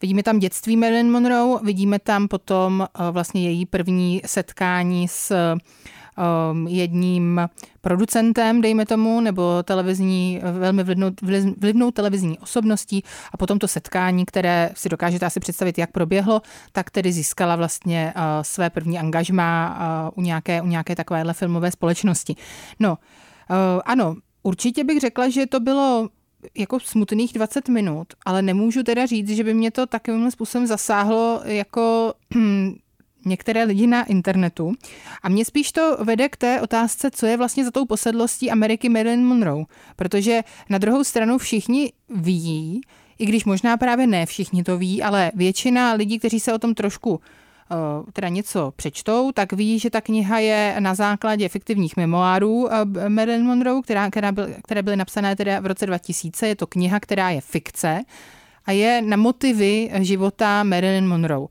Vidíme 0.02 0.22
tam 0.22 0.38
dětství 0.38 0.76
Marilyn 0.76 1.10
Monroe, 1.10 1.60
vidíme 1.62 1.98
tam 1.98 2.28
potom 2.28 2.80
uh, 2.80 3.06
vlastně 3.10 3.42
její 3.42 3.66
první 3.66 4.22
setkání 4.26 5.08
s 5.08 5.54
jedním 6.68 7.40
producentem, 7.80 8.60
dejme 8.60 8.86
tomu, 8.86 9.20
nebo 9.20 9.62
televizní, 9.62 10.40
velmi 10.52 10.84
vlivnou, 10.84 11.10
vlivnou 11.56 11.90
televizní 11.90 12.38
osobností 12.38 13.04
a 13.32 13.36
potom 13.36 13.58
to 13.58 13.68
setkání, 13.68 14.24
které 14.24 14.70
si 14.74 14.88
dokážete 14.88 15.26
asi 15.26 15.40
představit, 15.40 15.78
jak 15.78 15.92
proběhlo, 15.92 16.42
tak 16.72 16.90
tedy 16.90 17.12
získala 17.12 17.56
vlastně 17.56 18.14
uh, 18.16 18.22
své 18.42 18.70
první 18.70 18.98
angažmá 18.98 19.78
uh, 20.14 20.18
u, 20.18 20.22
nějaké, 20.22 20.62
u 20.62 20.66
nějaké 20.66 20.96
takovéhle 20.96 21.32
filmové 21.32 21.70
společnosti. 21.70 22.36
No, 22.80 22.90
uh, 22.90 23.56
ano, 23.84 24.16
určitě 24.42 24.84
bych 24.84 25.00
řekla, 25.00 25.28
že 25.28 25.46
to 25.46 25.60
bylo 25.60 26.08
jako 26.58 26.80
smutných 26.80 27.32
20 27.32 27.68
minut, 27.68 28.06
ale 28.26 28.42
nemůžu 28.42 28.82
teda 28.82 29.06
říct, 29.06 29.30
že 29.30 29.44
by 29.44 29.54
mě 29.54 29.70
to 29.70 29.86
takovým 29.86 30.30
způsobem 30.30 30.66
zasáhlo 30.66 31.40
jako 31.44 32.14
některé 33.24 33.64
lidi 33.64 33.86
na 33.86 34.04
internetu. 34.04 34.72
A 35.22 35.28
mě 35.28 35.44
spíš 35.44 35.72
to 35.72 35.96
vede 36.00 36.28
k 36.28 36.36
té 36.36 36.60
otázce, 36.60 37.10
co 37.10 37.26
je 37.26 37.36
vlastně 37.36 37.64
za 37.64 37.70
tou 37.70 37.86
posedlostí 37.86 38.50
Ameriky 38.50 38.88
Marilyn 38.88 39.24
Monroe. 39.24 39.64
Protože 39.96 40.40
na 40.70 40.78
druhou 40.78 41.04
stranu 41.04 41.38
všichni 41.38 41.92
ví, 42.08 42.80
i 43.18 43.26
když 43.26 43.44
možná 43.44 43.76
právě 43.76 44.06
ne 44.06 44.26
všichni 44.26 44.62
to 44.62 44.78
ví, 44.78 45.02
ale 45.02 45.32
většina 45.34 45.92
lidí, 45.92 46.18
kteří 46.18 46.40
se 46.40 46.52
o 46.52 46.58
tom 46.58 46.74
trošku 46.74 47.20
eh, 47.20 47.74
teda 48.12 48.28
něco 48.28 48.72
přečtou, 48.76 49.32
tak 49.32 49.52
ví, 49.52 49.78
že 49.78 49.90
ta 49.90 50.00
kniha 50.00 50.38
je 50.38 50.76
na 50.78 50.94
základě 50.94 51.48
fiktivních 51.48 51.96
memoárů 51.96 52.68
eh, 52.72 53.08
Marilyn 53.08 53.46
Monroe, 53.46 53.82
která, 53.82 54.10
která 54.10 54.32
byl, 54.32 54.48
které 54.64 54.82
byly 54.82 54.96
napsané 54.96 55.36
teda 55.36 55.60
v 55.60 55.66
roce 55.66 55.86
2000. 55.86 56.48
Je 56.48 56.56
to 56.56 56.66
kniha, 56.66 57.00
která 57.00 57.30
je 57.30 57.40
fikce 57.40 58.00
a 58.66 58.72
je 58.72 59.02
na 59.02 59.16
motivy 59.16 59.90
života 60.00 60.62
Marilyn 60.62 61.08
Monroe. 61.08 61.46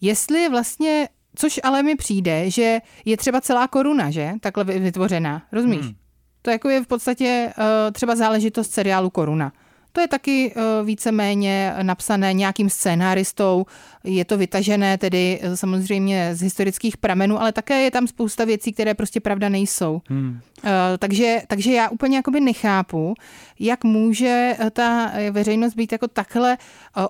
Jestli 0.00 0.40
je 0.40 0.48
vlastně, 0.48 1.08
což 1.34 1.60
ale 1.62 1.82
mi 1.82 1.96
přijde, 1.96 2.50
že 2.50 2.78
je 3.04 3.16
třeba 3.16 3.40
celá 3.40 3.68
koruna, 3.68 4.10
že? 4.10 4.32
Takhle 4.40 4.64
vytvořená, 4.64 5.42
rozumíš? 5.52 5.80
Hmm. 5.80 5.94
To 6.42 6.50
jako 6.50 6.68
je 6.68 6.84
v 6.84 6.86
podstatě 6.86 7.52
uh, 7.58 7.64
třeba 7.92 8.16
záležitost 8.16 8.70
seriálu 8.70 9.10
Koruna. 9.10 9.52
To 9.92 10.00
je 10.00 10.08
taky 10.08 10.54
uh, 10.56 10.86
víceméně 10.86 11.74
napsané 11.82 12.32
nějakým 12.32 12.70
scénáristou, 12.70 13.66
je 14.04 14.24
to 14.24 14.38
vytažené 14.38 14.98
tedy 14.98 15.40
uh, 15.42 15.54
samozřejmě 15.54 16.30
z 16.34 16.40
historických 16.40 16.96
pramenů, 16.96 17.40
ale 17.40 17.52
také 17.52 17.82
je 17.82 17.90
tam 17.90 18.06
spousta 18.06 18.44
věcí, 18.44 18.72
které 18.72 18.94
prostě 18.94 19.20
pravda 19.20 19.48
nejsou. 19.48 20.00
Hmm. 20.08 20.40
Uh, 20.64 20.70
takže, 20.98 21.42
takže 21.48 21.72
já 21.72 21.88
úplně 21.88 22.16
jakoby 22.16 22.40
nechápu, 22.40 23.14
jak 23.60 23.84
může 23.84 24.56
ta 24.72 25.12
veřejnost 25.30 25.74
být 25.74 25.92
jako 25.92 26.08
takhle 26.08 26.58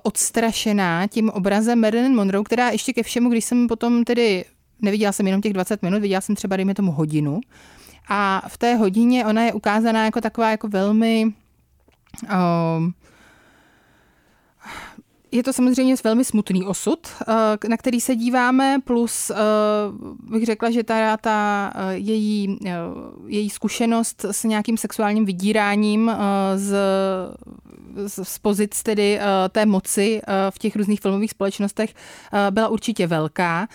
odstrašená 0.02 1.06
tím 1.06 1.30
obrazem 1.30 1.80
Marilyn 1.80 2.14
Monroe, 2.14 2.44
která 2.44 2.70
ještě 2.70 2.92
ke 2.92 3.02
všemu, 3.02 3.30
když 3.30 3.44
jsem 3.44 3.68
potom 3.68 4.04
tedy 4.04 4.44
neviděla 4.82 5.12
jsem 5.12 5.26
jenom 5.26 5.42
těch 5.42 5.52
20 5.52 5.82
minut, 5.82 6.02
viděla 6.02 6.20
jsem 6.20 6.34
třeba, 6.34 6.56
dejme 6.56 6.74
tomu, 6.74 6.92
hodinu. 6.92 7.40
A 8.08 8.42
v 8.48 8.58
té 8.58 8.74
hodině 8.74 9.26
ona 9.26 9.42
je 9.42 9.52
ukázaná 9.52 10.04
jako 10.04 10.20
taková 10.20 10.50
jako 10.50 10.68
velmi... 10.68 11.32
Um, 12.22 12.94
je 15.32 15.42
to 15.42 15.52
samozřejmě 15.52 15.94
velmi 16.04 16.24
smutný 16.24 16.66
osud, 16.66 17.08
na 17.68 17.76
který 17.76 18.00
se 18.00 18.16
díváme, 18.16 18.78
plus 18.84 19.30
bych 20.22 20.46
řekla, 20.46 20.70
že 20.70 20.84
ta, 20.84 21.16
ta 21.16 21.72
její, 21.90 22.58
její 23.26 23.50
zkušenost 23.50 24.24
s 24.24 24.44
nějakým 24.44 24.76
sexuálním 24.76 25.24
vydíráním 25.24 26.12
z, 26.56 26.76
z 28.22 28.38
pozic 28.38 28.82
tedy 28.82 29.20
té 29.48 29.66
moci 29.66 30.20
v 30.50 30.58
těch 30.58 30.76
různých 30.76 31.00
filmových 31.00 31.30
společnostech 31.30 31.94
byla 32.50 32.68
určitě 32.68 33.06
velká 33.06 33.68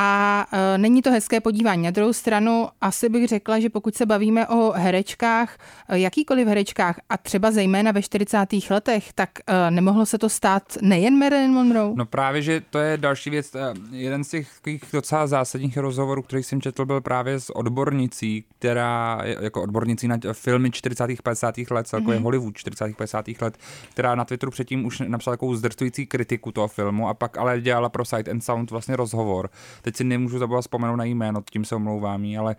a 0.00 0.46
e, 0.52 0.78
není 0.78 1.02
to 1.02 1.10
hezké 1.10 1.40
podívání. 1.40 1.82
Na 1.82 1.90
druhou 1.90 2.12
stranu 2.12 2.68
asi 2.80 3.08
bych 3.08 3.28
řekla, 3.28 3.60
že 3.60 3.70
pokud 3.70 3.94
se 3.94 4.06
bavíme 4.06 4.46
o 4.46 4.72
herečkách, 4.72 5.58
e, 5.88 5.98
jakýkoliv 5.98 6.48
herečkách 6.48 7.00
a 7.10 7.18
třeba 7.18 7.50
zejména 7.50 7.92
ve 7.92 8.02
40. 8.02 8.46
letech, 8.70 9.12
tak 9.12 9.30
e, 9.46 9.70
nemohlo 9.70 10.06
se 10.06 10.18
to 10.18 10.28
stát 10.28 10.62
nejen 10.82 11.18
Marilyn 11.18 11.50
Monroe? 11.50 11.92
No 11.94 12.06
právě, 12.06 12.42
že 12.42 12.62
to 12.70 12.78
je 12.78 12.96
další 12.96 13.30
věc. 13.30 13.54
E, 13.54 13.60
jeden 13.90 14.24
z 14.24 14.28
těch 14.28 14.48
docela 14.92 15.26
zásadních 15.26 15.76
rozhovorů, 15.76 16.22
který 16.22 16.42
jsem 16.42 16.60
četl, 16.60 16.84
byl 16.84 17.00
právě 17.00 17.40
s 17.40 17.56
odbornicí, 17.56 18.44
která 18.58 19.22
jako 19.40 19.62
odbornicí 19.62 20.08
na 20.08 20.18
filmy 20.32 20.70
40. 20.70 21.22
50. 21.22 21.54
let, 21.70 21.86
celkově 21.86 22.18
mm-hmm. 22.18 22.22
Hollywood 22.22 22.56
40. 22.56 22.96
50. 22.96 23.26
let, 23.40 23.58
která 23.90 24.14
na 24.14 24.24
Twitteru 24.24 24.50
předtím 24.50 24.86
už 24.86 25.02
napsala 25.06 25.36
takovou 25.36 25.54
zdrcující 25.54 26.06
kritiku 26.06 26.52
toho 26.52 26.68
filmu 26.68 27.08
a 27.08 27.14
pak 27.14 27.38
ale 27.38 27.60
dělala 27.60 27.88
pro 27.88 28.04
Sight 28.04 28.28
and 28.28 28.40
Sound 28.40 28.70
vlastně 28.70 28.96
rozhovor 28.96 29.50
Teď 29.88 29.96
si 29.96 30.04
nemůžu 30.04 30.38
zabovat 30.38 30.62
vzpomenout 30.62 30.96
na 30.96 31.04
jméno, 31.04 31.42
tím 31.50 31.64
se 31.64 31.74
omlouvám 31.74 32.24
jí, 32.24 32.38
ale 32.38 32.56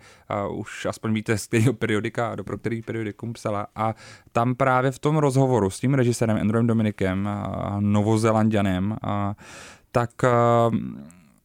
uh, 0.48 0.58
už 0.58 0.86
aspoň 0.86 1.14
víte, 1.14 1.38
z 1.38 1.46
kterého 1.46 1.72
periodika, 1.72 2.34
do 2.34 2.44
pro 2.44 2.58
který 2.58 2.82
periodikum 2.82 3.32
psala. 3.32 3.66
A 3.76 3.94
tam 4.32 4.54
právě 4.54 4.90
v 4.90 4.98
tom 4.98 5.16
rozhovoru 5.16 5.70
s 5.70 5.80
tím 5.80 5.94
režisérem 5.94 6.36
Andrewem 6.36 6.66
Dominikem, 6.66 7.28
uh, 7.28 7.80
novozelandianem, 7.80 8.90
uh, 8.90 8.98
tak 9.92 10.10
uh, 10.22 10.78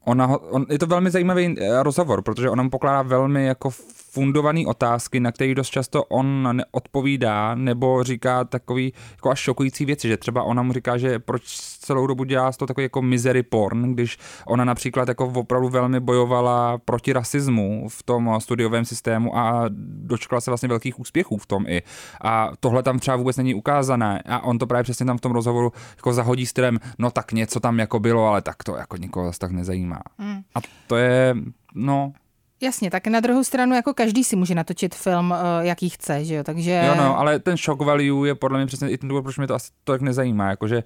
ona, 0.06 0.28
on, 0.28 0.66
je 0.70 0.80
to 0.80 0.88
velmi 0.88 1.12
zajímavý 1.12 1.56
rozhovor, 1.82 2.22
protože 2.22 2.50
ona 2.50 2.64
mu 2.64 2.70
pokládá 2.70 3.02
velmi 3.02 3.46
jako 3.46 3.70
fundované 4.16 4.62
otázky, 4.68 5.20
na 5.20 5.32
které 5.32 5.56
dost 5.56 5.70
často 5.70 6.04
on 6.04 6.50
neodpovídá, 6.52 7.56
nebo 7.56 8.04
říká 8.04 8.44
takový 8.44 8.94
jako 9.12 9.30
až 9.30 9.40
šokující 9.40 9.86
věci, 9.86 10.08
že 10.08 10.18
třeba 10.18 10.44
ona 10.44 10.64
mu 10.64 10.74
říká, 10.74 10.98
že 10.98 11.20
proč 11.20 11.44
celou 11.80 12.08
dobu 12.08 12.24
dělá 12.24 12.52
to 12.52 12.66
takový 12.66 12.86
jako 12.86 13.02
misery 13.02 13.44
porn, 13.44 13.94
když 13.94 14.18
ona 14.48 14.66
například 14.66 15.08
jako 15.08 15.26
opravdu 15.26 15.70
velmi 15.70 16.00
bojovala 16.00 16.78
proti 16.78 17.14
rasismu 17.14 17.90
v 17.90 18.04
tom 18.04 18.36
studiovém 18.40 18.86
systému 18.86 19.38
a 19.38 19.66
dočkala 20.06 20.42
se 20.42 20.52
vlastně 20.52 20.70
velkých 20.70 21.00
úspěchů 21.00 21.38
v 21.38 21.46
tom 21.46 21.66
i. 21.68 21.82
A 22.22 22.52
tohle 22.60 22.84
tam 22.84 23.00
třeba 23.00 23.18
vůbec 23.18 23.38
není 23.38 23.54
ukázané 23.54 24.22
a 24.26 24.44
on 24.44 24.58
to 24.58 24.68
právě 24.68 24.84
přesně 24.84 25.06
tam 25.06 25.18
v 25.18 25.22
tom 25.22 25.32
rozhovoru 25.32 25.72
jako 25.96 26.14
zahodí 26.14 26.46
stylem, 26.46 26.80
no 27.00 27.12
tak 27.12 27.32
něco 27.32 27.60
tam 27.60 27.80
jako 27.80 28.00
bylo, 28.00 28.28
ale 28.28 28.42
tak 28.42 28.64
to 28.64 28.76
jako 28.76 28.98
nikoho 28.98 29.26
zase 29.26 29.40
tak 29.40 29.52
nezajímá. 29.52 30.00
Mm. 30.18 30.42
A 30.56 30.60
to 30.88 30.96
je, 30.96 31.36
no, 31.76 32.14
Jasně, 32.62 32.92
tak 32.92 33.08
na 33.08 33.20
druhou 33.20 33.44
stranu 33.44 33.76
jako 33.76 33.94
každý 33.94 34.24
si 34.24 34.36
může 34.36 34.56
natočit 34.56 34.96
film, 34.96 35.34
eh, 35.34 35.66
jaký 35.68 35.90
chce, 35.90 36.26
že 36.26 36.36
jo, 36.36 36.44
takže... 36.44 36.84
Jo, 36.88 36.96
no, 36.96 37.20
ale 37.20 37.40
ten 37.40 37.58
shock 37.58 37.82
value 37.82 38.28
je 38.28 38.36
podle 38.36 38.58
mě 38.58 38.68
přesně 38.68 38.90
i 38.90 38.98
ten 38.98 39.10
důvod, 39.10 39.22
proč 39.22 39.38
mě 39.38 39.48
to 39.48 39.56
asi 39.56 39.72
tak 39.84 40.02
nezajímá, 40.02 40.50
jakože 40.50 40.84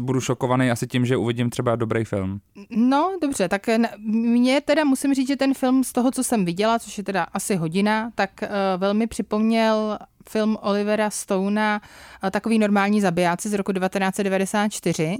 budu 0.00 0.20
šokovaný 0.20 0.70
asi 0.70 0.86
tím, 0.86 1.06
že 1.06 1.16
uvidím 1.16 1.50
třeba 1.50 1.76
dobrý 1.76 2.04
film. 2.04 2.40
No, 2.70 3.18
dobře, 3.22 3.48
tak 3.48 3.66
mě 3.98 4.60
teda 4.60 4.84
musím 4.84 5.14
říct, 5.14 5.28
že 5.28 5.36
ten 5.36 5.54
film 5.54 5.84
z 5.84 5.92
toho, 5.92 6.10
co 6.10 6.24
jsem 6.24 6.44
viděla, 6.44 6.78
což 6.78 6.98
je 6.98 7.04
teda 7.04 7.22
asi 7.22 7.56
hodina, 7.56 8.10
tak 8.14 8.30
uh, 8.42 8.48
velmi 8.76 9.06
připomněl 9.06 9.98
film 10.28 10.58
Olivera 10.60 11.10
Stona 11.10 11.80
uh, 12.24 12.30
Takový 12.30 12.58
normální 12.58 13.00
zabijáci 13.00 13.48
z 13.48 13.54
roku 13.54 13.72
1994. 13.72 15.16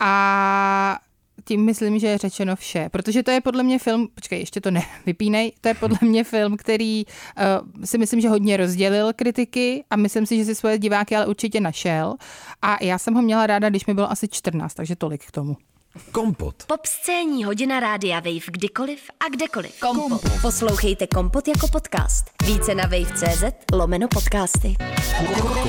A 0.00 0.98
tím 1.48 1.64
myslím, 1.64 1.98
že 1.98 2.06
je 2.06 2.18
řečeno 2.18 2.56
vše, 2.56 2.88
protože 2.92 3.22
to 3.22 3.30
je 3.30 3.40
podle 3.40 3.62
mě 3.62 3.78
film, 3.78 4.08
počkej, 4.14 4.38
ještě 4.38 4.60
to 4.60 4.70
nevypínej, 4.70 5.52
to 5.60 5.68
je 5.68 5.74
podle 5.74 5.98
mě 6.00 6.24
film, 6.24 6.56
který 6.56 7.04
uh, 7.06 7.84
si 7.84 7.98
myslím, 7.98 8.20
že 8.20 8.28
hodně 8.28 8.56
rozdělil 8.56 9.12
kritiky 9.12 9.84
a 9.90 9.96
myslím 9.96 10.26
si, 10.26 10.36
že 10.36 10.44
si 10.44 10.54
svoje 10.54 10.78
diváky 10.78 11.16
ale 11.16 11.26
určitě 11.26 11.60
našel 11.60 12.14
a 12.62 12.84
já 12.84 12.98
jsem 12.98 13.14
ho 13.14 13.22
měla 13.22 13.46
ráda, 13.46 13.70
když 13.70 13.86
mi 13.86 13.94
bylo 13.94 14.10
asi 14.10 14.28
14, 14.28 14.74
takže 14.74 14.96
tolik 14.96 15.24
k 15.26 15.30
tomu. 15.30 15.56
Kompot. 16.12 16.54
Pop 16.66 16.86
scéní 16.86 17.44
hodina 17.44 17.80
rádia 17.80 18.20
Wave 18.20 18.46
kdykoliv 18.46 19.00
a 19.20 19.28
kdekoliv. 19.28 19.80
Kompot. 19.80 20.08
Kompot. 20.08 20.40
Poslouchejte 20.42 21.06
Kompot 21.06 21.48
jako 21.48 21.68
podcast. 21.68 22.24
Více 22.46 22.74
na 22.74 22.84
wave.cz 22.84 23.44
lomeno 23.72 24.08
podcasty. 24.08 24.74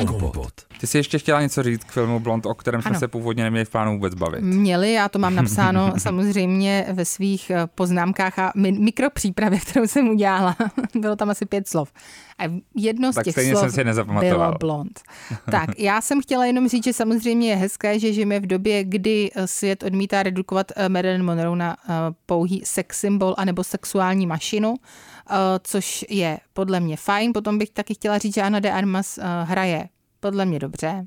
Kompot. 0.07 0.68
Ty 0.79 0.87
jsi 0.87 0.97
ještě 0.97 1.19
chtěla 1.19 1.41
něco 1.41 1.63
říct 1.63 1.83
k 1.83 1.91
filmu 1.91 2.19
Blond, 2.19 2.45
o 2.45 2.53
kterém 2.53 2.81
jsme 2.81 2.89
ano. 2.89 2.99
se 2.99 3.07
původně 3.07 3.43
neměli 3.43 3.65
v 3.65 3.69
plánu 3.69 3.93
vůbec 3.93 4.13
bavit. 4.13 4.41
Měli, 4.41 4.93
já 4.93 5.09
to 5.09 5.19
mám 5.19 5.35
napsáno 5.41 5.93
samozřejmě 5.97 6.85
ve 6.93 7.05
svých 7.05 7.49
eh, 7.49 7.67
poznámkách 7.75 8.39
a 8.39 8.51
mikropřípravě, 8.55 9.59
kterou 9.69 9.87
jsem 9.87 10.09
udělala. 10.09 10.55
Bylo 10.95 11.15
tam 11.15 11.29
asi 11.29 11.45
pět 11.45 11.67
slov. 11.67 11.91
A 12.39 12.43
jedno 12.75 13.11
z 13.11 13.15
tak 13.15 13.23
těch 13.23 13.33
slov 13.33 13.71
jsem 13.71 13.93
si 13.93 14.03
bylo 14.03 14.53
blond. 14.59 15.01
Tak, 15.51 15.69
já 15.79 16.01
jsem 16.01 16.21
chtěla 16.21 16.45
jenom 16.45 16.67
říct, 16.67 16.83
že 16.83 16.93
samozřejmě 16.93 17.49
je 17.49 17.55
hezké, 17.55 17.99
že 17.99 18.13
žijeme 18.13 18.39
v 18.39 18.47
době, 18.47 18.83
kdy 18.83 19.29
eh, 19.35 19.47
svět 19.47 19.83
odmítá 19.83 20.23
redukovat 20.23 20.71
eh, 20.75 20.89
Marilyn 20.89 21.23
Monroe 21.23 21.57
na 21.57 21.77
pouhý 22.25 22.61
sex 22.65 22.99
symbol 22.99 23.35
anebo 23.37 23.63
sexuální 23.63 24.27
mašinu, 24.27 24.75
což 25.63 26.05
je 26.09 26.37
podle 26.53 26.79
mě 26.79 26.97
fajn. 26.97 27.33
Potom 27.33 27.57
bych 27.57 27.69
taky 27.69 27.93
chtěla 27.93 28.17
říct, 28.17 28.35
že 28.35 28.41
Ana 28.41 28.59
de 28.59 28.71
Armas 28.71 29.19
hraje 29.43 29.89
podle 30.19 30.45
mě 30.45 30.59
dobře, 30.59 31.05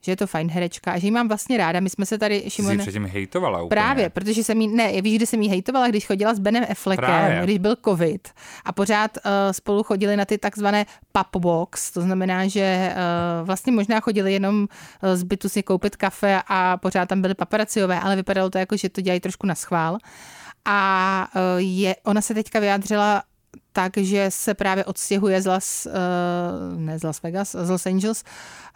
že 0.00 0.12
je 0.12 0.16
to 0.16 0.26
fajn 0.26 0.50
herečka 0.50 0.92
a 0.92 0.98
že 0.98 1.06
ji 1.06 1.10
mám 1.10 1.28
vlastně 1.28 1.56
ráda. 1.56 1.80
My 1.80 1.90
jsme 1.90 2.06
se 2.06 2.18
tady, 2.18 2.44
Šimon... 2.48 2.72
Jsi 2.72 2.78
předtím 2.78 3.06
hejtovala 3.06 3.58
úplně. 3.58 3.68
Právě, 3.68 4.10
protože 4.10 4.44
jsem 4.44 4.60
jí, 4.60 4.68
ne, 4.68 5.02
víš, 5.02 5.16
kdy 5.16 5.26
jsem 5.26 5.42
jí 5.42 5.48
hejtovala, 5.48 5.88
když 5.88 6.06
chodila 6.06 6.34
s 6.34 6.38
Benem 6.38 6.64
Affleckem, 6.70 7.06
Právě. 7.06 7.40
když 7.44 7.58
byl 7.58 7.76
covid 7.84 8.28
a 8.64 8.72
pořád 8.72 9.16
uh, 9.16 9.32
spolu 9.52 9.82
chodili 9.82 10.16
na 10.16 10.24
ty 10.24 10.38
takzvané 10.38 10.86
pub 11.12 11.44
walks, 11.44 11.90
to 11.90 12.00
znamená, 12.00 12.48
že 12.48 12.94
uh, 12.94 13.46
vlastně 13.46 13.72
možná 13.72 14.00
chodili 14.00 14.32
jenom 14.32 14.62
uh, 14.62 14.68
z 15.14 15.22
bytu 15.22 15.48
si 15.48 15.62
koupit 15.62 15.96
kafe 15.96 16.42
a 16.48 16.76
pořád 16.76 17.08
tam 17.08 17.22
byly 17.22 17.34
paparaciové, 17.34 18.00
ale 18.00 18.16
vypadalo 18.16 18.50
to 18.50 18.58
jako, 18.58 18.76
že 18.76 18.88
to 18.88 19.00
dělají 19.00 19.20
trošku 19.20 19.46
na 19.46 19.54
schvál. 19.54 19.98
A 20.64 21.28
je, 21.58 21.96
ona 22.04 22.20
se 22.20 22.34
teďka 22.34 22.60
vyjádřila 22.60 23.22
takže 23.72 24.26
se 24.28 24.54
právě 24.54 24.84
odstěhuje 24.84 25.42
z 25.42 25.46
Las, 25.46 25.86
uh, 25.86 26.80
ne 26.80 26.98
z 26.98 27.02
Las 27.02 27.22
Vegas, 27.22 27.56
z 27.62 27.70
Los 27.70 27.86
Angeles 27.86 28.24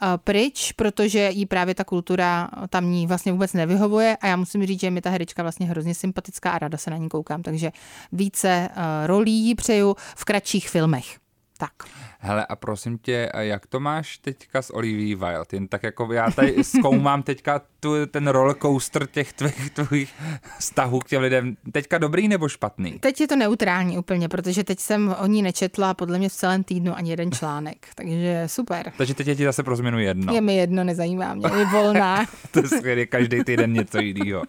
uh, 0.02 0.08
pryč, 0.16 0.72
protože 0.72 1.30
jí 1.30 1.46
právě 1.46 1.74
ta 1.74 1.84
kultura 1.84 2.50
tamní 2.68 3.06
vlastně 3.06 3.32
vůbec 3.32 3.52
nevyhovuje 3.52 4.16
a 4.20 4.26
já 4.26 4.36
musím 4.36 4.66
říct, 4.66 4.80
že 4.80 4.90
mi 4.90 5.00
ta 5.00 5.10
herečka 5.10 5.42
vlastně 5.42 5.66
hrozně 5.66 5.94
sympatická 5.94 6.50
a 6.50 6.58
ráda 6.58 6.78
se 6.78 6.90
na 6.90 6.96
ní 6.96 7.08
koukám, 7.08 7.42
takže 7.42 7.72
více 8.12 8.68
uh, 8.70 8.82
rolí 9.06 9.54
přeju 9.54 9.96
v 10.16 10.24
kratších 10.24 10.70
filmech. 10.70 11.23
Tak. 11.64 11.90
Hele, 12.18 12.46
a 12.46 12.56
prosím 12.56 12.98
tě, 12.98 13.30
jak 13.38 13.66
to 13.66 13.80
máš 13.80 14.18
teďka 14.18 14.62
s 14.62 14.74
Olivia 14.74 15.16
Wilde? 15.16 15.46
Jen 15.52 15.68
tak 15.68 15.82
jako 15.82 16.12
já 16.12 16.30
tady 16.30 16.64
zkoumám 16.64 17.22
teďka 17.22 17.60
tu, 17.80 18.06
ten 18.06 18.28
rollercoaster 18.28 19.06
těch 19.06 19.32
tvých, 19.32 19.70
tvých 19.70 20.14
vztahů 20.58 20.98
k 20.98 21.08
těm 21.08 21.22
lidem. 21.22 21.56
Teďka 21.72 21.98
dobrý 21.98 22.28
nebo 22.28 22.48
špatný? 22.48 22.98
Teď 22.98 23.20
je 23.20 23.28
to 23.28 23.36
neutrální 23.36 23.98
úplně, 23.98 24.28
protože 24.28 24.64
teď 24.64 24.80
jsem 24.80 25.16
o 25.18 25.26
ní 25.26 25.42
nečetla 25.42 25.94
podle 25.94 26.18
mě 26.18 26.28
v 26.28 26.32
celém 26.32 26.64
týdnu 26.64 26.96
ani 26.96 27.10
jeden 27.10 27.32
článek, 27.32 27.86
takže 27.94 28.44
super. 28.46 28.92
Takže 28.96 29.14
teď 29.14 29.26
je 29.26 29.36
ti 29.36 29.44
zase 29.44 29.62
pro 29.62 29.76
změnu 29.76 29.98
jedno. 29.98 30.34
Je 30.34 30.40
mi 30.40 30.56
jedno, 30.56 30.84
nezajímá 30.84 31.34
mě, 31.34 31.48
je 31.58 31.66
volná. 31.66 32.26
to 32.50 32.58
je 32.58 32.68
skvělé, 32.68 33.06
každý 33.06 33.44
týden 33.44 33.72
něco 33.72 33.98
jiného. 33.98 34.42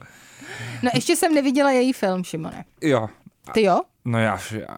No 0.83 0.89
ještě 0.93 1.15
jsem 1.15 1.33
neviděla 1.33 1.71
její 1.71 1.93
film, 1.93 2.23
Šimone. 2.23 2.65
Jo. 2.81 3.09
Ty 3.53 3.63
jo? 3.63 3.81
No 4.05 4.19
já, 4.19 4.39
já 4.51 4.77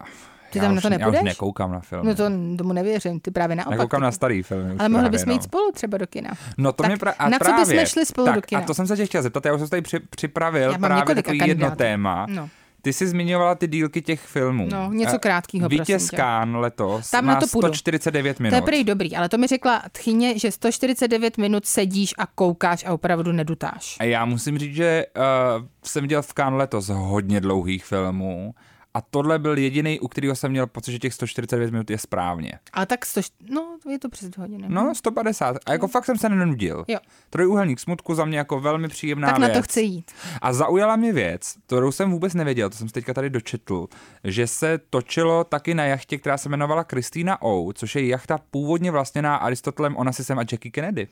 ty 0.49 0.59
tam 0.59 0.69
já 0.69 0.75
na 0.75 0.81
to 0.81 0.89
nepůjdeš? 0.89 1.13
Já 1.17 1.21
už 1.21 1.25
nekoukám 1.25 1.71
na 1.71 1.79
film. 1.79 2.05
No 2.05 2.15
to 2.15 2.23
tomu 2.57 2.73
nevěřím, 2.73 3.19
ty 3.19 3.31
právě 3.31 3.55
naopak. 3.55 3.71
Nekoukám 3.77 4.01
na 4.01 4.11
starý 4.11 4.43
film. 4.43 4.75
Ale 4.79 4.89
mohli 4.89 5.09
bychom 5.09 5.27
no. 5.27 5.33
jít 5.33 5.43
spolu 5.43 5.71
třeba 5.71 5.97
do 5.97 6.07
kina. 6.07 6.31
No 6.57 6.71
to 6.71 6.83
tak 6.83 6.91
mě 6.91 6.97
pra- 6.97 7.13
a 7.19 7.29
na 7.29 7.39
právě, 7.39 7.65
co 7.65 7.71
bychom 7.71 7.85
šli 7.85 8.05
spolu 8.05 8.25
tak, 8.25 8.35
do 8.35 8.41
kina? 8.41 8.61
A 8.61 8.63
to 8.63 8.73
jsem 8.73 8.87
se 8.87 8.95
tě 8.95 9.05
chtěl 9.05 9.21
zeptat, 9.21 9.45
já 9.45 9.53
už 9.53 9.59
jsem 9.59 9.69
tady 9.69 9.81
při, 9.81 9.99
připravil 9.99 10.77
právě 10.77 11.15
takový 11.15 11.39
jedno 11.45 11.71
téma. 11.75 12.25
No 12.29 12.49
Ty 12.81 12.93
jsi 12.93 13.07
zmiňovala 13.07 13.55
ty 13.55 13.67
dílky 13.67 14.01
těch 14.01 14.21
filmů. 14.21 14.67
No, 14.71 14.93
něco 14.93 15.15
Eh, 15.15 15.19
krátkýho, 15.19 15.69
Vítěz. 15.69 16.09
Kán 16.09 16.57
letos 16.57 17.09
Tam 17.09 17.25
má 17.25 17.33
na 17.33 17.39
to 17.39 17.47
půjdu. 17.47 17.67
149 17.67 18.39
minut. 18.39 18.49
To 18.51 18.55
je 18.55 18.61
prý 18.61 18.83
dobrý, 18.83 19.15
ale 19.15 19.29
to 19.29 19.37
mi 19.37 19.47
řekla 19.47 19.81
tchyně, 19.91 20.39
že 20.39 20.51
149 20.51 21.37
minut 21.37 21.65
sedíš 21.65 22.13
a 22.17 22.25
koukáš 22.25 22.85
a 22.85 22.93
opravdu 22.93 23.31
nedutáš. 23.31 23.97
A 23.99 24.03
já 24.03 24.25
musím 24.25 24.57
říct, 24.57 24.75
že 24.75 25.05
uh, 25.17 25.65
jsem 25.83 26.01
viděl 26.01 26.21
v 26.21 26.33
Cannes 26.33 26.57
letos 26.59 26.87
hodně 26.89 27.41
dlouhých 27.41 27.85
filmů 27.85 28.53
a 28.97 29.01
tohle 29.01 29.39
byl 29.39 29.57
jediný, 29.57 29.99
u 29.99 30.07
kterého 30.07 30.35
jsem 30.35 30.51
měl 30.51 30.67
pocit, 30.67 30.91
že 30.91 30.99
těch 30.99 31.13
149 31.13 31.71
minut 31.71 31.89
je 31.89 31.97
správně. 31.97 32.51
Ale 32.73 32.85
tak 32.85 33.05
100, 33.05 33.21
no, 33.49 33.77
je 33.89 33.99
to 33.99 34.09
přes 34.09 34.29
hodiny. 34.37 34.65
No, 34.67 34.95
150. 34.95 35.57
A 35.65 35.71
jako 35.71 35.87
fakt 35.87 36.05
jsem 36.05 36.17
se 36.17 36.29
nenudil. 36.29 36.85
Jo. 36.87 36.99
Trojúhelník 37.29 37.79
smutku 37.79 38.15
za 38.15 38.25
mě 38.25 38.37
jako 38.37 38.59
velmi 38.59 38.87
příjemná 38.87 39.27
tak 39.27 39.39
věc. 39.39 39.49
na 39.49 39.55
to 39.55 39.61
chci 39.61 39.81
jít. 39.81 40.11
A 40.41 40.53
zaujala 40.53 40.95
mě 40.95 41.13
věc, 41.13 41.55
kterou 41.65 41.91
jsem 41.91 42.11
vůbec 42.11 42.33
nevěděl, 42.33 42.69
to 42.69 42.77
jsem 42.77 42.89
teďka 42.89 43.13
tady 43.13 43.29
dočetl, 43.29 43.87
že 44.23 44.47
se 44.47 44.79
točilo 44.89 45.43
taky 45.43 45.73
na 45.73 45.85
jachtě, 45.85 46.17
která 46.17 46.37
se 46.37 46.49
jmenovala 46.49 46.85
Christina 46.89 47.41
O, 47.41 47.73
což 47.73 47.95
je 47.95 48.07
jachta 48.07 48.39
původně 48.51 48.91
vlastněná 48.91 49.35
Aristotelem 49.35 49.97
Onassisem 49.97 50.39
a 50.39 50.41
Jackie 50.41 50.71
Kennedy. 50.71 51.07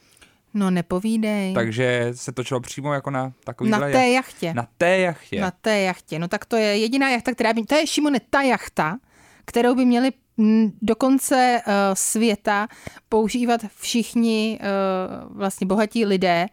No 0.55 0.71
nepovídej. 0.71 1.53
Takže 1.53 2.09
se 2.11 2.31
točilo 2.31 2.59
přímo 2.59 2.93
jako 2.93 3.11
na 3.11 3.33
takovýhle 3.43 3.79
na 3.79 3.87
té 3.87 4.09
jachtě. 4.09 4.53
Na 4.53 4.67
té 4.77 4.99
jachtě. 4.99 5.41
Na 5.41 5.51
té 5.51 5.79
jachtě. 5.79 6.19
No 6.19 6.27
tak 6.27 6.45
to 6.45 6.55
je 6.55 6.77
jediná 6.77 7.09
jachta, 7.09 7.31
která 7.31 7.53
by... 7.53 7.63
To 7.63 7.75
je, 7.75 7.87
Šimone, 7.87 8.19
ta 8.29 8.41
jachta, 8.41 8.97
kterou 9.45 9.75
by 9.75 9.85
měli 9.85 10.11
mm, 10.37 10.71
do 10.81 10.95
konce 10.95 11.61
uh, 11.67 11.73
světa 11.93 12.67
používat 13.09 13.61
všichni 13.79 14.59
uh, 14.61 15.37
vlastně 15.37 15.67
bohatí 15.67 16.05
lidé, 16.05 16.47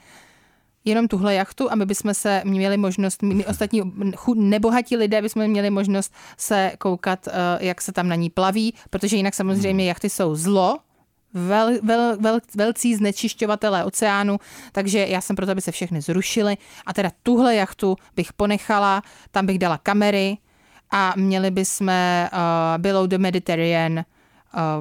jenom 0.85 1.09
tuhle 1.09 1.35
jachtu, 1.35 1.73
aby 1.73 1.87
bychom 1.87 2.15
se 2.15 2.43
měli 2.45 2.77
možnost, 2.77 3.23
my 3.23 3.47
ostatní 3.47 3.83
nebohatí 4.35 4.97
lidé 4.97 5.23
bychom 5.23 5.49
měli 5.49 5.71
možnost 5.71 6.15
se 6.37 6.73
koukat, 6.79 7.27
uh, 7.27 7.33
jak 7.61 7.81
se 7.81 7.93
tam 7.93 8.09
na 8.09 8.15
ní 8.15 8.31
plaví, 8.31 8.75
protože 8.91 9.17
jinak 9.17 9.35
samozřejmě 9.35 9.87
jachty 9.87 10.11
jsou 10.11 10.35
zlo, 10.35 10.79
vel, 11.35 11.71
vel, 11.83 12.17
vel, 12.21 12.41
velcí 12.57 12.95
znečišťovatelé 12.95 13.85
oceánu, 13.85 14.39
takže 14.73 14.99
já 15.07 15.21
jsem 15.21 15.37
proto, 15.37 15.53
aby 15.53 15.61
se 15.61 15.73
všechny 15.73 16.01
zrušily 16.01 16.57
a 16.87 16.93
teda 16.93 17.11
tuhle 17.23 17.55
jachtu 17.55 17.97
bych 18.17 18.33
ponechala, 18.33 19.03
tam 19.31 19.47
bych 19.47 19.59
dala 19.59 19.79
kamery 19.79 20.37
a 20.91 21.13
měli 21.17 21.51
bychom 21.51 21.89
uh, 21.89 21.95
Below 22.79 23.07
the 23.09 23.19
Mediterranean 23.19 23.93
uh, 23.99 24.05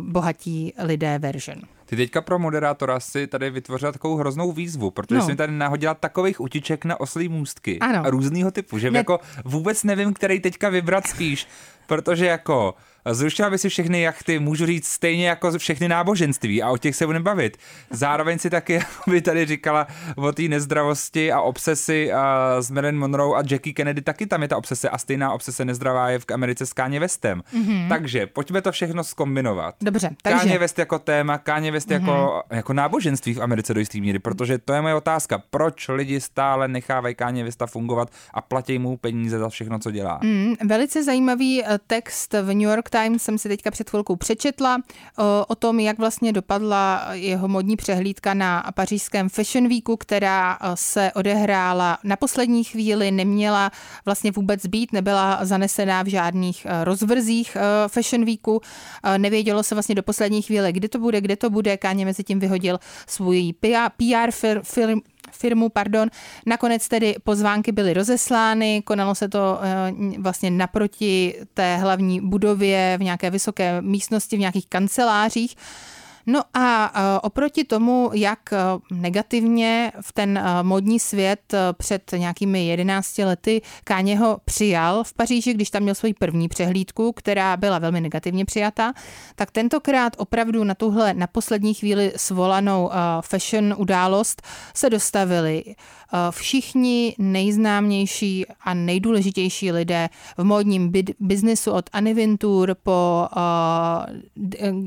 bohatí 0.06 0.74
lidé 0.84 1.20
version. 1.20 1.62
Ty 1.86 1.96
teďka 1.98 2.22
pro 2.22 2.40
moderátora 2.40 3.00
si 3.00 3.28
tady 3.28 3.50
vytvořila 3.50 3.92
takovou 3.92 4.16
hroznou 4.16 4.52
výzvu, 4.52 4.92
protože 4.92 5.16
No. 5.20 5.26
jsi 5.26 5.32
mi 5.32 5.36
tady 5.38 5.54
nahodila 5.54 5.94
takových 5.94 6.42
utiček 6.42 6.86
na 6.86 7.00
oslý 7.00 7.30
můstky 7.30 7.80
Ano. 7.80 8.06
a 8.06 8.10
různýho 8.10 8.52
typu, 8.52 8.78
že 8.78 8.92
Ne- 8.92 8.98
jako 9.00 9.20
vůbec 9.46 9.84
nevím, 9.84 10.14
který 10.14 10.40
teďka 10.40 10.70
vybrat 10.70 11.08
spíš, 11.08 11.48
protože 11.88 12.26
jako 12.26 12.74
zrušila 13.06 13.50
by 13.50 13.58
si 13.58 13.70
všechny 13.70 14.02
jachty, 14.02 14.40
můžu 14.40 14.66
říct 14.66 14.88
stejně 14.88 15.28
jako 15.28 15.58
všechny 15.58 15.88
náboženství 15.88 16.64
a 16.64 16.70
o 16.70 16.78
těch 16.78 16.96
se 16.96 17.06
budeme 17.06 17.24
bavit. 17.24 17.58
Zároveň 17.90 18.40
si 18.40 18.50
taky 18.50 18.80
by 19.08 19.22
tady 19.22 19.46
říkala 19.46 19.88
o 20.16 20.32
té 20.32 20.44
nezdravosti 20.44 21.32
a 21.32 21.42
obsesi 21.42 22.14
a 22.14 22.56
s 22.60 22.72
Marilyn 22.72 22.98
Monroe 23.00 23.40
a 23.40 23.44
Jackie 23.52 23.74
Kennedy, 23.74 24.02
taky 24.02 24.28
tam 24.28 24.42
je 24.42 24.48
ta 24.48 24.58
obsese 24.58 24.90
a 24.90 24.98
stejná 24.98 25.32
obsese 25.34 25.66
nezdravá 25.66 26.10
je 26.10 26.20
v 26.20 26.26
Americe 26.34 26.66
s 26.66 26.74
Kanye 26.74 27.00
Westem. 27.00 27.42
Mm-hmm. 27.54 27.90
Takže 27.90 28.28
pojďme 28.28 28.62
to 28.62 28.72
všechno 28.72 29.04
skombinovat. 29.04 29.76
Dobře, 29.82 30.10
takže 30.22 30.50
Mhm. 30.50 30.58
West 30.60 30.80
jako 30.80 31.00
téma, 31.00 31.38
Káně 31.38 31.72
West 31.72 31.92
jako, 31.92 32.44
jako 32.52 32.74
náboženství 32.74 33.34
v 33.34 33.42
Americe 33.42 33.74
do 33.74 33.80
jisté 33.80 33.98
míry, 34.00 34.20
protože 34.20 34.58
to 34.58 34.74
je 34.74 34.82
moje 34.82 34.96
otázka. 34.96 35.42
Proč 35.50 35.88
lidi 35.88 36.22
stále 36.22 36.68
nechávají 36.68 37.16
Káně 37.16 37.44
Westa 37.44 37.68
fungovat 37.68 38.10
a 38.34 38.42
platí 38.42 38.80
mu 38.80 38.98
peníze 38.98 39.40
za 39.40 39.50
všechno, 39.50 39.80
co 39.80 39.92
dělá? 39.92 40.20
Mm, 40.24 40.54
velice 40.68 41.04
zajímavý 41.04 41.64
eh, 41.66 41.80
text 41.88 42.34
v 42.34 42.46
New 42.48 42.62
York 42.70 42.90
Times 42.92 43.24
jsem 43.24 43.38
si 43.38 43.50
teďka 43.50 43.72
před 43.72 43.90
chvilkou 43.90 44.16
přečetla 44.16 44.82
o, 45.48 45.56
tom, 45.56 45.80
jak 45.80 45.98
vlastně 45.98 46.34
dopadla 46.34 47.08
jeho 47.12 47.48
modní 47.48 47.76
přehlídka 47.76 48.34
na 48.34 48.72
pařížském 48.74 49.30
Fashion 49.30 49.70
Weeku, 49.70 49.98
která 49.98 50.58
se 50.76 51.12
odehrála 51.16 51.98
na 52.04 52.16
poslední 52.16 52.64
chvíli, 52.64 53.12
neměla 53.12 53.72
vlastně 54.06 54.32
vůbec 54.32 54.66
být, 54.66 54.94
nebyla 54.94 55.40
zanesená 55.42 56.04
v 56.04 56.08
žádných 56.08 56.68
rozvrzích 56.84 57.58
Fashion 57.88 58.26
Weeku, 58.26 58.62
nevědělo 59.18 59.64
se 59.64 59.76
vlastně 59.76 59.96
do 59.96 60.04
poslední 60.04 60.42
chvíle, 60.42 60.72
kdy 60.72 60.90
to 60.90 61.00
bude, 61.00 61.22
kde 61.22 61.36
to 61.36 61.50
bude, 61.50 61.78
Káně 61.78 62.06
mezi 62.06 62.24
tím 62.24 62.40
vyhodil 62.40 62.80
svůj 63.08 63.54
PR, 63.98 64.32
fir, 64.32 64.62
firm, 64.64 65.00
firmu, 65.32 65.70
pardon. 65.70 66.10
Nakonec 66.46 66.88
tedy 66.88 67.16
pozvánky 67.24 67.72
byly 67.72 67.94
rozeslány, 67.94 68.82
konalo 68.86 69.16
se 69.16 69.30
to 69.30 69.60
vlastně 70.18 70.52
naproti 70.52 71.36
té 71.54 71.78
hlavní 71.78 72.22
budově 72.22 72.81
v 72.98 73.04
nějaké 73.04 73.30
vysoké 73.30 73.82
místnosti, 73.82 74.36
v 74.38 74.40
nějakých 74.40 74.68
kancelářích. 74.68 75.56
No 76.26 76.42
a 76.54 76.92
eh, 76.96 77.20
oproti 77.22 77.64
tomu, 77.64 78.12
jak 78.14 78.54
eh, 78.54 78.58
negativně 78.92 79.92
v 80.02 80.14
ten 80.14 80.38
eh, 80.38 80.64
modní 80.64 81.00
svět 81.00 81.54
před 81.78 82.12
nějakými 82.18 82.68
11 82.68 83.18
lety 83.18 83.62
Káně 83.84 84.20
ho 84.20 84.38
přijal 84.46 85.04
v 85.04 85.14
Paříži, 85.14 85.54
když 85.54 85.70
tam 85.70 85.84
měl 85.84 85.96
svoji 85.96 86.14
první 86.14 86.48
přehlídku, 86.48 87.12
která 87.12 87.58
byla 87.58 87.80
velmi 87.80 88.02
negativně 88.02 88.46
přijata, 88.46 88.94
tak 89.36 89.52
tentokrát 89.52 90.14
opravdu 90.18 90.64
na 90.64 90.76
tuhle 90.76 91.14
na 91.14 91.28
poslední 91.28 91.74
chvíli 91.74 92.14
svolanou 92.16 92.90
fashion 93.22 93.76
událost 93.78 94.42
se 94.76 94.90
dostavili 94.90 95.64
všichni 96.30 97.16
nejznámější 97.18 98.46
a 98.62 98.74
nejdůležitější 98.74 99.72
lidé 99.72 100.10
v 100.38 100.44
módním 100.44 100.92
biznesu 101.20 101.72
od 101.72 101.90
Anny 101.94 102.14
Wintour 102.14 102.76
po 102.84 103.28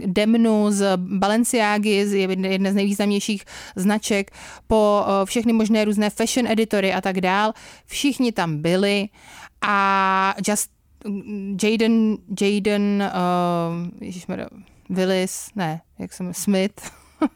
Demnu 0.06 0.70
z 0.70 0.96
Balenciágy, 1.24 2.06
z 2.06 2.14
jedné 2.14 2.72
z 2.72 2.74
nejvýznamnějších 2.74 3.44
značek, 3.76 4.30
po 4.66 5.04
uh, 5.06 5.24
všechny 5.24 5.52
možné 5.52 5.84
různé 5.84 6.10
fashion 6.10 6.46
editory 6.46 6.92
a 6.92 7.00
tak 7.00 7.20
dál. 7.20 7.52
Všichni 7.86 8.32
tam 8.32 8.62
byli 8.62 9.08
a 9.66 10.34
just 10.48 10.70
Jaden, 11.62 12.16
Jaden, 12.40 13.02
uh, 13.02 13.88
ježišmarja, 14.00 14.48
Willis, 14.90 15.48
ne, 15.56 15.80
jak 15.98 16.12
se 16.12 16.22
jmenuje, 16.22 16.34
Smith, 16.34 16.90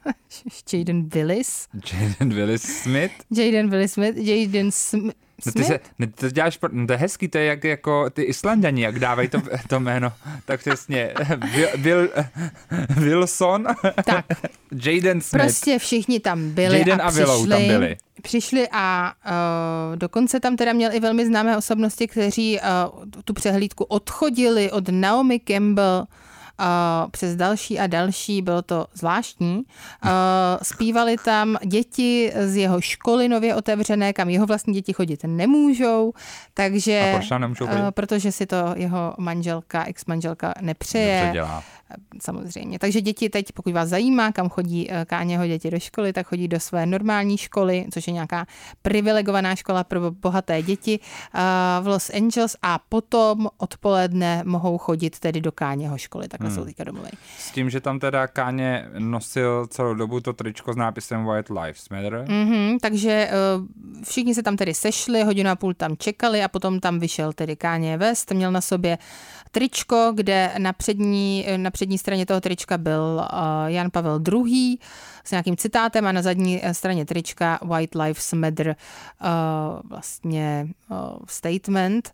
Jaden 0.73 1.09
Willis, 1.09 1.69
Jaden 1.93 2.35
Willis 2.35 2.63
Smith? 2.63 3.13
Jaden 3.31 3.71
Willis 3.71 3.93
Smith, 3.93 4.17
Jaden 4.17 4.71
Smith, 4.71 5.17
No 5.47 5.53
ty, 5.53 5.65
se, 5.65 5.81
ne, 5.99 6.07
ty 6.07 6.13
to 6.13 6.31
děláš, 6.31 6.59
no 6.73 6.87
to 6.87 6.93
je 6.93 6.97
hezký, 6.97 7.29
to 7.29 7.39
je 7.39 7.45
jak 7.45 7.65
jako 7.65 8.11
ty 8.11 8.23
Islanděni, 8.23 8.83
jak 8.83 8.99
dávají 8.99 9.29
to, 9.29 9.43
to 9.69 9.81
jméno, 9.81 10.13
tak 10.45 10.61
přesně, 10.61 11.15
Will, 11.55 11.69
Will, 11.77 12.09
Wilson, 12.89 13.67
tak, 14.05 14.25
Jaden 14.85 15.21
Smith. 15.21 15.43
prostě 15.43 15.79
všichni 15.79 16.21
tam 16.21 16.51
byli 16.51 16.79
Jaden 16.79 17.01
a, 17.01 17.05
a 17.05 17.11
Willow 17.11 17.37
přišli, 17.37 17.51
tam 17.51 17.67
byli. 17.67 17.97
Přišli 18.23 18.69
a 18.73 19.13
uh, 19.27 19.97
dokonce 19.97 20.41
tam 20.41 20.57
teda 20.57 20.73
měl 20.73 20.93
i 20.93 21.01
velmi 21.01 21.27
známé 21.27 21.57
osobnosti, 21.57 22.07
kteří 22.07 22.61
uh, 22.61 23.05
tu 23.25 23.35
přehlídku 23.35 23.85
odchodili 23.85 24.71
od 24.71 24.89
Naomi 24.89 25.41
Campbell 25.41 26.07
přes 27.11 27.37
další 27.37 27.79
a 27.79 27.87
další, 27.87 28.43
bylo 28.43 28.63
to 28.63 28.87
zvláštní. 28.95 29.63
Zpívali 30.63 31.17
tam 31.25 31.57
děti 31.67 32.33
z 32.47 32.57
jeho 32.57 32.81
školy 32.81 33.29
nově 33.29 33.55
otevřené, 33.55 34.13
kam 34.13 34.29
jeho 34.29 34.47
vlastní 34.47 34.75
děti 34.75 34.93
chodit 34.93 35.21
nemůžou, 35.25 36.13
takže... 36.55 37.11
A 37.15 37.17
proč 37.17 37.29
tam 37.29 37.41
nemůžou 37.41 37.67
chodit? 37.67 37.81
Uh, 37.81 37.91
protože 37.91 38.33
si 38.33 38.47
to 38.47 38.57
jeho 38.77 39.15
manželka, 39.19 39.85
ex-manželka 39.85 40.55
nepřeje. 40.61 41.31
Dělá. 41.33 41.63
Samozřejmě. 42.23 42.79
Takže 42.79 43.01
děti 43.01 43.29
teď, 43.29 43.53
pokud 43.53 43.73
vás 43.73 43.89
zajímá, 43.89 44.33
kam 44.33 44.49
chodí 44.49 44.91
eh, 44.91 45.05
Káněho 45.05 45.47
děti 45.47 45.71
do 45.71 45.81
školy, 45.81 46.13
tak 46.13 46.27
chodí 46.27 46.49
do 46.49 46.61
své 46.61 46.87
normální 46.87 47.39
školy, 47.39 47.87
což 47.93 48.07
je 48.07 48.13
nějaká 48.13 48.47
privilegovaná 48.83 49.57
škola 49.57 49.85
pro 49.85 50.11
bohaté 50.11 50.63
děti 50.63 51.01
eh, 51.35 51.41
v 51.81 51.87
Los 51.87 52.11
Angeles 52.11 52.57
a 52.63 52.79
potom 52.89 53.49
odpoledne 53.57 54.43
mohou 54.45 54.79
chodit 54.79 55.19
tedy 55.19 55.41
do 55.41 55.53
Káněho 55.53 55.99
školy. 55.99 56.29
Takhle 56.29 56.48
hmm. 56.49 56.57
jsou 56.57 56.65
teďka 56.65 56.85
domluveni. 56.85 57.13
S 57.39 57.51
tím, 57.51 57.71
že 57.71 57.81
tam 57.81 57.99
teda 57.99 58.27
Káně 58.27 58.89
nosil 58.99 59.67
celou 59.67 59.95
dobu 59.95 60.21
to 60.21 60.33
tričko 60.33 60.73
s 60.73 60.77
nápisem 60.77 61.25
White 61.25 61.51
Lives 61.51 61.89
Matter. 61.89 62.25
Mm-hmm, 62.29 62.79
takže 62.83 63.11
eh, 63.11 63.33
všichni 64.05 64.35
se 64.35 64.43
tam 64.43 64.57
tedy 64.57 64.75
sešli, 64.75 65.23
hodinu 65.23 65.51
a 65.51 65.57
půl 65.57 65.75
tam 65.75 65.97
čekali 65.97 66.43
a 66.43 66.49
potom 66.49 66.81
tam 66.81 66.99
vyšel 66.99 67.33
tedy 67.33 67.57
Káně 67.57 67.97
West, 67.97 68.33
měl 68.33 68.53
na 68.53 68.61
sobě 68.61 68.99
tričko, 69.51 70.13
kde 70.15 70.53
na 70.59 70.73
přední, 70.73 71.47
na 71.57 71.71
přední 71.71 71.99
straně 71.99 72.27
toho 72.27 72.41
trička 72.41 72.79
byl 72.79 73.27
uh, 73.33 73.67
Jan 73.67 73.91
Pavel 73.91 74.21
II. 74.33 74.79
s 75.25 75.31
nějakým 75.31 75.57
citátem 75.57 76.07
a 76.07 76.13
na 76.13 76.23
zadní 76.23 76.61
eh, 76.63 76.75
straně 76.75 77.05
trička 77.05 77.59
White 77.63 77.95
Lives 77.95 78.33
Matter 78.33 78.77
uh, 79.21 79.91
vlastně 79.91 80.69
uh, 80.91 80.97
statement 81.27 82.13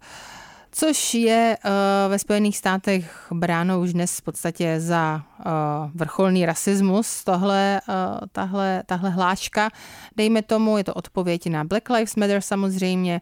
což 0.77 1.15
je 1.15 1.57
uh, 1.65 1.71
ve 2.11 2.19
Spojených 2.19 2.57
státech 2.57 3.27
bráno 3.33 3.81
už 3.81 3.93
dnes 3.93 4.19
v 4.19 4.23
podstatě 4.23 4.81
za 4.81 5.23
uh, 5.39 5.53
vrcholný 5.95 6.47
rasismus, 6.47 7.25
tohle, 7.25 7.81
uh, 7.89 7.95
tahle, 8.33 8.83
tahle 8.87 9.11
hláška. 9.11 9.71
Dejme 10.17 10.43
tomu, 10.43 10.79
je 10.79 10.85
to 10.85 10.95
odpověď 10.95 11.47
na 11.47 11.65
Black 11.65 11.91
Lives 11.91 12.17
Matter 12.17 12.41
samozřejmě 12.41 13.21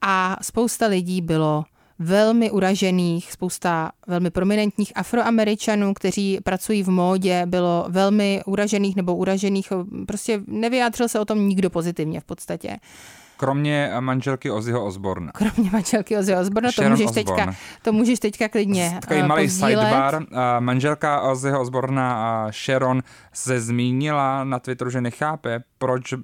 a 0.00 0.36
spousta 0.42 0.86
lidí 0.86 1.20
bylo 1.20 1.64
velmi 1.98 2.50
uražených, 2.50 3.32
spousta 3.32 3.92
velmi 4.06 4.30
prominentních 4.30 4.92
afroameričanů, 4.94 5.94
kteří 5.94 6.38
pracují 6.44 6.82
v 6.82 6.90
módě, 6.90 7.46
bylo 7.46 7.86
velmi 7.88 8.42
uražených 8.46 8.96
nebo 8.96 9.16
uražených, 9.16 9.72
prostě 10.06 10.40
nevyjádřil 10.46 11.08
se 11.08 11.20
o 11.20 11.24
tom 11.24 11.48
nikdo 11.48 11.70
pozitivně 11.70 12.20
v 12.20 12.24
podstatě. 12.24 12.76
Kromě 13.42 13.90
manželky 14.00 14.50
Ozzyho 14.50 14.84
Osborna. 14.84 15.32
Kromě 15.32 15.70
manželky 15.70 16.16
Ozzyho 16.16 16.40
Osborna, 16.40 16.70
to 16.76 16.82
můžeš, 16.82 17.10
teďka, 17.10 17.54
to 17.82 17.92
můžeš 17.92 18.18
teďka 18.20 18.48
klidně 18.48 18.98
Takový 19.00 19.20
uh, 19.20 19.26
malý 19.26 19.50
sidebar. 19.50 20.14
Uh, 20.14 20.38
manželka 20.58 21.20
Ozzyho 21.20 21.60
Osborna 21.60 22.44
uh, 22.44 22.50
Sharon 22.50 23.02
se 23.32 23.60
zmínila 23.60 24.44
na 24.44 24.58
Twitteru, 24.58 24.90
že 24.90 25.00
nechápe, 25.00 25.62
proč, 25.82 26.12
uh, 26.12 26.20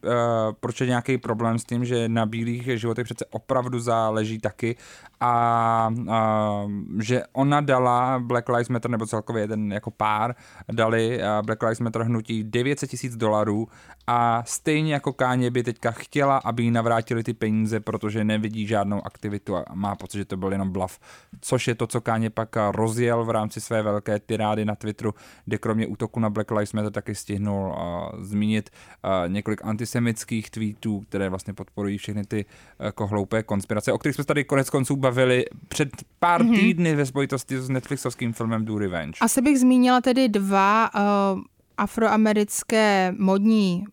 proč 0.60 0.80
je 0.80 0.86
nějaký 0.86 1.18
problém 1.18 1.58
s 1.58 1.64
tím, 1.64 1.84
že 1.84 2.08
na 2.08 2.26
bílých 2.26 2.80
životech 2.80 3.04
přece 3.04 3.24
opravdu 3.30 3.80
záleží 3.80 4.38
taky 4.38 4.76
a 5.20 5.90
uh, 5.98 6.70
že 7.00 7.22
ona 7.32 7.60
dala 7.60 8.18
Black 8.18 8.48
Lives 8.48 8.68
Matter, 8.68 8.90
nebo 8.90 9.06
celkově 9.06 9.42
jeden 9.42 9.72
jako 9.72 9.90
pár, 9.90 10.34
dali 10.72 11.18
uh, 11.18 11.46
Black 11.46 11.62
Lives 11.62 11.80
Matter 11.80 12.02
hnutí 12.02 12.44
900 12.44 12.90
tisíc 12.90 13.16
dolarů 13.16 13.68
a 14.06 14.42
stejně 14.46 14.92
jako 14.92 15.12
Káně 15.12 15.50
by 15.50 15.62
teďka 15.62 15.90
chtěla, 15.90 16.36
aby 16.44 16.62
jí 16.62 16.70
navrátili 16.70 17.22
ty 17.22 17.34
peníze, 17.34 17.80
protože 17.80 18.24
nevidí 18.24 18.66
žádnou 18.66 19.06
aktivitu 19.06 19.56
a 19.56 19.64
má 19.74 19.94
pocit, 19.94 20.18
že 20.18 20.24
to 20.24 20.36
byl 20.36 20.52
jenom 20.52 20.72
bluff, 20.72 20.98
což 21.40 21.68
je 21.68 21.74
to, 21.74 21.86
co 21.86 22.00
Káně 22.00 22.30
pak 22.30 22.56
rozjel 22.70 23.24
v 23.24 23.30
rámci 23.30 23.60
své 23.60 23.82
velké 23.82 24.18
tirády 24.18 24.64
na 24.64 24.74
Twitteru, 24.74 25.14
kde 25.44 25.58
kromě 25.58 25.86
útoku 25.86 26.20
na 26.20 26.30
Black 26.30 26.50
Lives 26.50 26.72
Matter 26.72 26.92
taky 26.92 27.14
stihnul 27.14 27.68
uh, 27.68 28.22
zmínit 28.22 28.70
uh, 29.04 29.32
několik 29.32 29.47
antisemických 29.64 30.50
tweetů, 30.50 31.00
které 31.00 31.28
vlastně 31.28 31.54
podporují 31.54 31.98
všechny 31.98 32.24
ty 32.24 32.44
jako 32.78 33.06
hloupé 33.06 33.42
konspirace, 33.42 33.92
o 33.92 33.98
kterých 33.98 34.14
jsme 34.14 34.24
tady 34.24 34.44
konec 34.44 34.70
konců 34.70 34.96
bavili 34.96 35.44
před 35.68 35.88
pár 36.18 36.42
mm-hmm. 36.42 36.61
týdny 36.61 36.94
ve 36.94 37.06
spojitosti 37.06 37.61
s 37.61 37.68
Netflixovským 37.68 38.32
filmem 38.32 38.64
Do 38.64 38.78
Revenge. 38.78 39.18
Asi 39.20 39.42
bych 39.42 39.58
zmínila 39.58 40.00
tedy 40.00 40.28
dva 40.28 40.90
uh 40.94 41.40
afroamerické 41.78 43.14
modní 43.18 43.84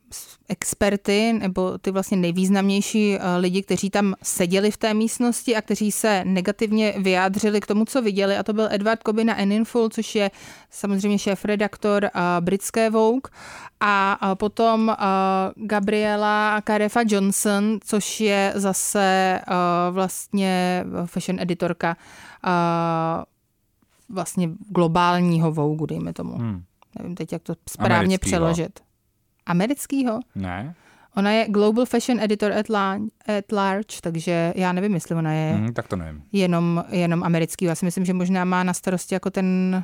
experty, 0.49 1.33
nebo 1.33 1.77
ty 1.77 1.91
vlastně 1.91 2.17
nejvýznamnější 2.17 3.15
eh, 3.15 3.37
lidi, 3.37 3.63
kteří 3.63 3.89
tam 3.89 4.13
seděli 4.23 4.71
v 4.71 4.77
té 4.77 4.93
místnosti 4.93 5.55
a 5.55 5.61
kteří 5.61 5.91
se 5.91 6.23
negativně 6.25 6.93
vyjádřili 6.97 7.61
k 7.61 7.67
tomu, 7.67 7.85
co 7.85 8.01
viděli. 8.01 8.37
A 8.37 8.43
to 8.43 8.53
byl 8.53 8.67
Edward 8.71 8.99
Cobbin 9.05 9.31
a 9.31 9.35
Eninful, 9.35 9.89
což 9.89 10.15
je 10.15 10.31
samozřejmě 10.69 11.19
šéf-redaktor 11.19 12.05
eh, 12.05 12.11
britské 12.39 12.89
Vogue. 12.89 13.31
A 13.79 14.19
eh, 14.21 14.35
potom 14.35 14.95
Gabriela 15.55 16.61
Karefa 16.61 17.01
Johnson, 17.07 17.79
což 17.83 18.21
je 18.21 18.53
zase 18.55 19.39
vlastně 19.91 20.85
fashion 21.05 21.39
editorka 21.39 21.97
vlastně 24.09 24.49
globálního 24.69 25.51
Vogue, 25.51 25.87
dejme 25.87 26.13
tomu. 26.13 26.37
Hmm. 26.37 26.63
Nevím 26.99 27.15
teď, 27.15 27.31
jak 27.33 27.43
to 27.43 27.55
správně 27.69 27.95
Americkýho. 27.95 28.17
přeložit. 28.29 28.79
Americkýho? 29.45 30.19
Ne. 30.35 30.75
Ona 31.15 31.31
je 31.31 31.47
Global 31.49 31.85
Fashion 31.85 32.19
Editor 32.19 32.51
at, 32.51 32.69
la- 32.69 32.99
at 33.37 33.51
Large, 33.51 33.95
takže 34.01 34.53
já 34.55 34.71
nevím, 34.71 34.93
jestli 34.93 35.15
ona 35.15 35.33
je 35.33 35.53
mm, 35.57 35.73
tak 35.73 35.87
to 35.87 35.95
nevím. 35.95 36.23
Jenom, 36.31 36.83
jenom 36.89 37.23
americký. 37.23 37.65
Já 37.65 37.75
si 37.75 37.85
myslím, 37.85 38.05
že 38.05 38.13
možná 38.13 38.45
má 38.45 38.63
na 38.63 38.73
starosti 38.73 39.15
jako 39.15 39.29
ten 39.29 39.83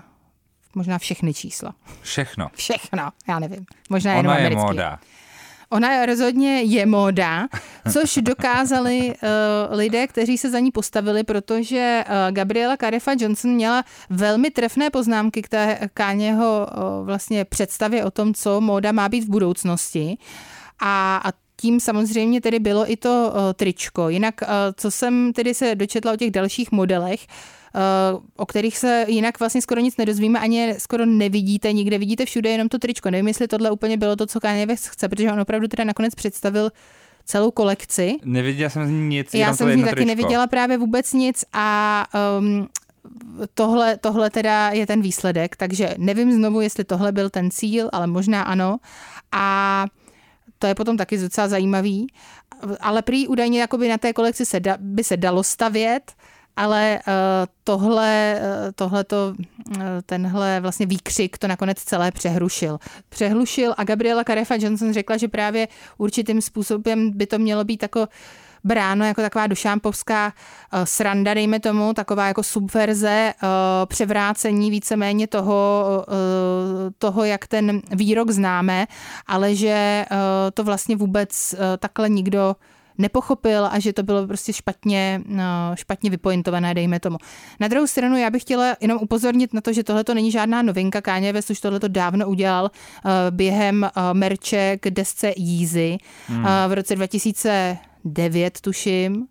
možná 0.75 0.97
všechny 0.97 1.33
čísla. 1.33 1.75
Všechno. 2.01 2.49
Všechno, 2.53 3.09
já 3.27 3.39
nevím. 3.39 3.65
Možná 3.89 4.11
Ona 4.11 4.17
jenom 4.19 4.33
je 4.33 4.39
americký. 4.39 4.65
móda. 4.67 4.99
Ona 5.71 6.05
rozhodně 6.05 6.61
je 6.61 6.85
móda, 6.85 7.47
což 7.91 8.19
dokázali 8.21 8.99
uh, 8.99 9.77
lidé, 9.77 10.07
kteří 10.07 10.37
se 10.37 10.49
za 10.49 10.59
ní 10.59 10.71
postavili, 10.71 11.23
protože 11.23 12.03
uh, 12.07 12.35
Gabriela 12.35 12.77
Carefa 12.77 13.11
Johnson 13.19 13.51
měla 13.51 13.83
velmi 14.09 14.49
trefné 14.51 14.89
poznámky 14.89 15.41
k 15.41 15.49
té 15.49 15.79
Káněho 15.93 16.67
uh, 16.67 17.05
vlastně 17.05 17.45
představě 17.45 18.05
o 18.05 18.11
tom, 18.11 18.33
co 18.33 18.61
móda 18.61 18.91
má 18.91 19.09
být 19.09 19.23
v 19.23 19.29
budoucnosti. 19.29 20.17
A, 20.79 21.21
a 21.25 21.31
tím 21.55 21.79
samozřejmě 21.79 22.41
tedy 22.41 22.59
bylo 22.59 22.91
i 22.91 22.97
to 22.97 23.33
uh, 23.33 23.39
tričko. 23.53 24.09
Jinak, 24.09 24.41
uh, 24.41 24.47
co 24.75 24.91
jsem 24.91 25.33
tedy 25.33 25.53
se 25.53 25.75
dočetla 25.75 26.13
o 26.13 26.17
těch 26.17 26.31
dalších 26.31 26.71
modelech, 26.71 27.19
uh, 27.29 27.60
o 28.35 28.45
kterých 28.45 28.77
se 28.77 29.05
jinak 29.07 29.39
vlastně 29.39 29.61
skoro 29.61 29.81
nic 29.81 29.97
nedozvíme, 29.97 30.39
ani 30.39 30.75
skoro 30.77 31.05
nevidíte, 31.05 31.73
nikde 31.73 31.97
vidíte 31.97 32.25
všude 32.25 32.49
jenom 32.49 32.69
to 32.69 32.79
tričko. 32.79 33.11
Nevím, 33.11 33.27
jestli 33.27 33.47
tohle 33.47 33.71
úplně 33.71 33.97
bylo 33.97 34.15
to, 34.15 34.25
co 34.25 34.39
Kanye 34.39 34.65
West 34.65 34.87
chce, 34.87 35.09
protože 35.09 35.31
on 35.31 35.39
opravdu 35.39 35.67
teda 35.67 35.83
nakonec 35.83 36.15
představil 36.15 36.71
celou 37.25 37.51
kolekci. 37.51 38.15
Neviděla 38.25 38.69
jsem 38.69 38.87
z 38.87 38.89
ní 38.89 39.07
nic. 39.07 39.33
Já 39.33 39.53
jsem 39.53 39.73
z 39.73 39.75
ní 39.75 39.83
taky 39.83 39.95
tričko. 39.95 40.07
neviděla 40.07 40.47
právě 40.47 40.77
vůbec 40.77 41.13
nic 41.13 41.45
a 41.53 42.07
um, 42.39 42.67
tohle, 43.53 43.97
tohle 43.97 44.29
teda 44.29 44.69
je 44.69 44.87
ten 44.87 45.01
výsledek, 45.01 45.55
takže 45.55 45.95
nevím 45.97 46.31
znovu, 46.31 46.61
jestli 46.61 46.83
tohle 46.83 47.11
byl 47.11 47.29
ten 47.29 47.51
cíl, 47.51 47.89
ale 47.93 48.07
možná 48.07 48.41
ano. 48.41 48.77
A 49.31 49.85
to 50.59 50.67
je 50.67 50.75
potom 50.75 50.97
taky 50.97 51.17
docela 51.17 51.47
zajímavý. 51.47 52.07
Ale 52.79 53.01
prý 53.01 53.27
údajně 53.27 53.61
jakoby 53.61 53.89
na 53.89 53.97
té 53.97 54.13
kolekci 54.13 54.45
se 54.45 54.59
da, 54.59 54.77
by 54.79 55.03
se 55.03 55.17
dalo 55.17 55.43
stavět, 55.43 56.13
ale 56.61 56.99
uh, 57.07 57.13
tohle, 57.63 58.39
uh, 58.41 58.71
tohleto, 58.75 59.33
uh, 59.35 59.83
tenhle 60.05 60.59
vlastně 60.59 60.85
výkřik 60.85 61.37
to 61.37 61.47
nakonec 61.47 61.77
celé 61.77 62.11
přehrušil. 62.11 62.77
Přehlušil 63.09 63.73
a 63.77 63.83
Gabriela 63.83 64.23
Carefa 64.23 64.55
Johnson 64.55 64.93
řekla, 64.93 65.17
že 65.17 65.27
právě 65.27 65.67
určitým 65.97 66.41
způsobem 66.41 67.11
by 67.11 67.27
to 67.27 67.39
mělo 67.39 67.63
být 67.63 67.81
jako 67.81 68.07
bráno 68.63 69.05
jako 69.05 69.21
taková 69.21 69.47
došámpovská 69.47 70.33
uh, 70.73 70.83
sranda, 70.83 71.33
dejme 71.33 71.59
tomu, 71.59 71.93
taková 71.93 72.27
jako 72.27 72.43
subverze, 72.43 73.33
převrácení 73.85 74.71
víceméně 74.71 75.27
toho, 75.27 75.85
toho, 76.97 77.23
jak 77.23 77.47
ten 77.47 77.81
výrok 77.91 78.31
známe, 78.31 78.87
ale 79.27 79.55
že 79.55 80.05
to 80.53 80.63
vlastně 80.63 80.95
vůbec 80.95 81.55
takhle 81.79 82.09
nikdo 82.09 82.55
nepochopil 83.01 83.65
a 83.65 83.79
že 83.79 83.93
to 83.93 84.03
bylo 84.03 84.27
prostě 84.27 84.53
špatně, 84.53 85.21
no, 85.25 85.43
špatně 85.75 86.09
vypointované, 86.09 86.73
dejme 86.73 86.99
tomu. 86.99 87.17
Na 87.59 87.67
druhou 87.67 87.87
stranu 87.87 88.17
já 88.17 88.29
bych 88.29 88.41
chtěla 88.41 88.75
jenom 88.81 88.97
upozornit 89.01 89.53
na 89.53 89.61
to, 89.61 89.73
že 89.73 89.83
tohle 89.83 90.03
to 90.03 90.13
není 90.13 90.31
žádná 90.31 90.61
novinka. 90.61 91.01
Kanye 91.01 91.33
West 91.33 91.49
už 91.49 91.59
tohle 91.59 91.79
to 91.79 91.87
dávno 91.87 92.27
udělal 92.27 92.63
uh, 92.63 93.11
během 93.29 93.83
uh, 93.83 94.03
merče 94.13 94.77
k 94.79 94.89
desce 94.89 95.33
Yeezy 95.37 95.97
hmm. 96.27 96.39
uh, 96.39 96.49
v 96.67 96.73
roce 96.73 96.95
2009, 96.95 98.61
tuším. 98.61 99.27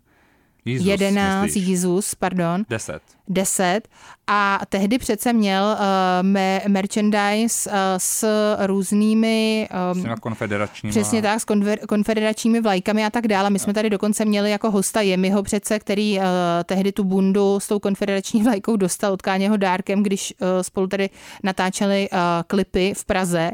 Jesus, 0.65 0.87
11, 0.87 1.43
myslíš? 1.43 1.67
Jesus, 1.67 2.15
pardon. 2.15 2.65
10. 2.69 3.01
10 3.27 3.87
a 4.27 4.59
tehdy 4.69 4.97
přece 4.97 5.33
měl 5.33 5.63
uh, 5.63 5.77
me- 6.21 6.61
merchandise 6.67 7.69
uh, 7.69 7.75
s 7.97 8.25
různými... 8.65 9.69
Um, 9.93 10.01
s 10.01 10.19
konfederačními. 10.19 10.91
Přesně 10.91 11.21
tak, 11.21 11.41
s 11.41 11.45
konver- 11.45 11.85
konfederačními 11.87 12.61
vlajkami 12.61 13.05
a 13.05 13.09
tak 13.09 13.27
dále. 13.27 13.49
My 13.49 13.59
jsme 13.59 13.73
tady 13.73 13.89
dokonce 13.89 14.25
měli 14.25 14.51
jako 14.51 14.71
hosta 14.71 15.01
Jemiho 15.01 15.43
přece, 15.43 15.79
který 15.79 16.17
uh, 16.17 16.23
tehdy 16.65 16.91
tu 16.91 17.03
bundu 17.03 17.59
s 17.59 17.67
tou 17.67 17.79
konfederační 17.79 18.43
vlajkou 18.43 18.75
dostal 18.75 19.13
od 19.13 19.21
Káněho 19.21 19.57
dárkem, 19.57 20.03
když 20.03 20.33
uh, 20.41 20.47
spolu 20.61 20.87
tady 20.87 21.09
natáčeli 21.43 22.09
uh, 22.11 22.17
klipy 22.47 22.93
v 22.93 23.05
Praze. 23.05 23.51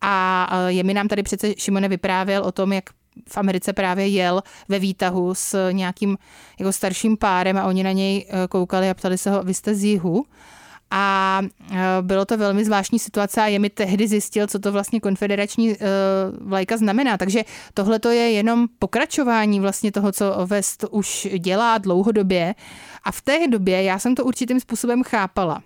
A 0.00 0.48
uh, 0.52 0.68
Jemi 0.68 0.94
nám 0.94 1.08
tady 1.08 1.22
přece 1.22 1.54
Šimone 1.58 1.88
vyprávěl 1.88 2.42
o 2.44 2.52
tom, 2.52 2.72
jak 2.72 2.84
v 3.28 3.38
Americe 3.38 3.72
právě 3.72 4.06
jel 4.06 4.42
ve 4.68 4.78
výtahu 4.78 5.34
s 5.34 5.70
nějakým 5.72 6.18
jako 6.58 6.72
starším 6.72 7.16
párem 7.16 7.56
a 7.56 7.66
oni 7.66 7.82
na 7.82 7.92
něj 7.92 8.26
eh, 8.28 8.48
koukali 8.48 8.90
a 8.90 8.94
ptali 8.94 9.18
se 9.18 9.30
ho, 9.30 9.42
vy 9.42 9.54
jste 9.54 9.74
z 9.74 9.84
jihu? 9.84 10.24
A 10.90 11.40
eh, 11.72 11.76
bylo 12.00 12.24
to 12.24 12.36
velmi 12.36 12.64
zvláštní 12.64 12.98
situace 12.98 13.42
a 13.42 13.46
je 13.46 13.58
mi 13.58 13.70
tehdy 13.70 14.08
zjistil, 14.08 14.46
co 14.46 14.58
to 14.58 14.72
vlastně 14.72 15.00
konfederační 15.00 15.70
uh, 15.70 15.76
vlajka 16.40 16.76
znamená. 16.76 17.18
Takže 17.18 17.42
tohle 17.74 17.98
to 17.98 18.10
je 18.10 18.30
jenom 18.30 18.66
pokračování 18.78 19.60
vlastně 19.60 19.92
toho, 19.92 20.12
co 20.12 20.46
West 20.46 20.84
už 20.90 21.28
dělá 21.38 21.78
dlouhodobě. 21.78 22.54
A 23.04 23.12
v 23.12 23.22
té 23.22 23.48
době 23.48 23.82
já 23.82 23.98
jsem 23.98 24.14
to 24.14 24.24
určitým 24.24 24.60
způsobem 24.60 25.02
chápala. 25.02 25.62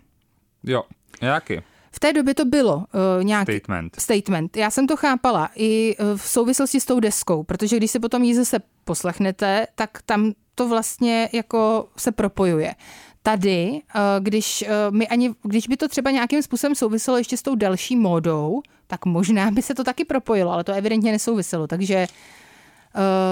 Jo, 0.65 0.83
jaký? 1.23 1.61
V 1.93 2.01
té 2.01 2.13
době 2.13 2.35
to 2.35 2.45
bylo 2.45 2.77
uh, 2.77 2.85
nějaký 3.25 3.53
statement. 3.53 4.01
statement. 4.01 4.57
Já 4.57 4.71
jsem 4.71 4.87
to 4.87 4.97
chápala 4.97 5.51
i 5.55 5.97
uh, 5.97 6.17
v 6.17 6.23
souvislosti 6.23 6.81
s 6.81 6.85
tou 6.85 7.01
deskou, 7.01 7.43
protože 7.43 7.77
když 7.77 7.91
se 7.91 8.01
potom 8.01 8.23
jí 8.23 8.35
zase 8.35 8.59
poslechnete, 8.85 9.67
tak 9.75 10.03
tam 10.07 10.33
to 10.55 10.69
vlastně 10.69 11.29
jako 11.33 11.89
se 11.97 12.13
propojuje. 12.13 12.75
Tady, 13.23 13.71
uh, 13.71 14.01
když, 14.21 14.65
uh, 14.69 14.97
my 14.97 15.09
ani, 15.09 15.35
když 15.43 15.69
by 15.69 15.77
to 15.77 15.89
třeba 15.89 16.11
nějakým 16.11 16.43
způsobem 16.43 16.75
souviselo 16.75 17.19
ještě 17.19 17.37
s 17.37 17.43
tou 17.43 17.55
další 17.55 17.97
módou, 17.97 18.63
tak 18.87 19.07
možná 19.07 19.51
by 19.51 19.63
se 19.63 19.75
to 19.75 19.85
taky 19.85 20.05
propojilo, 20.05 20.53
ale 20.53 20.65
to 20.65 20.73
evidentně 20.73 21.13
nesouviselo. 21.13 21.67
Takže 21.67 22.07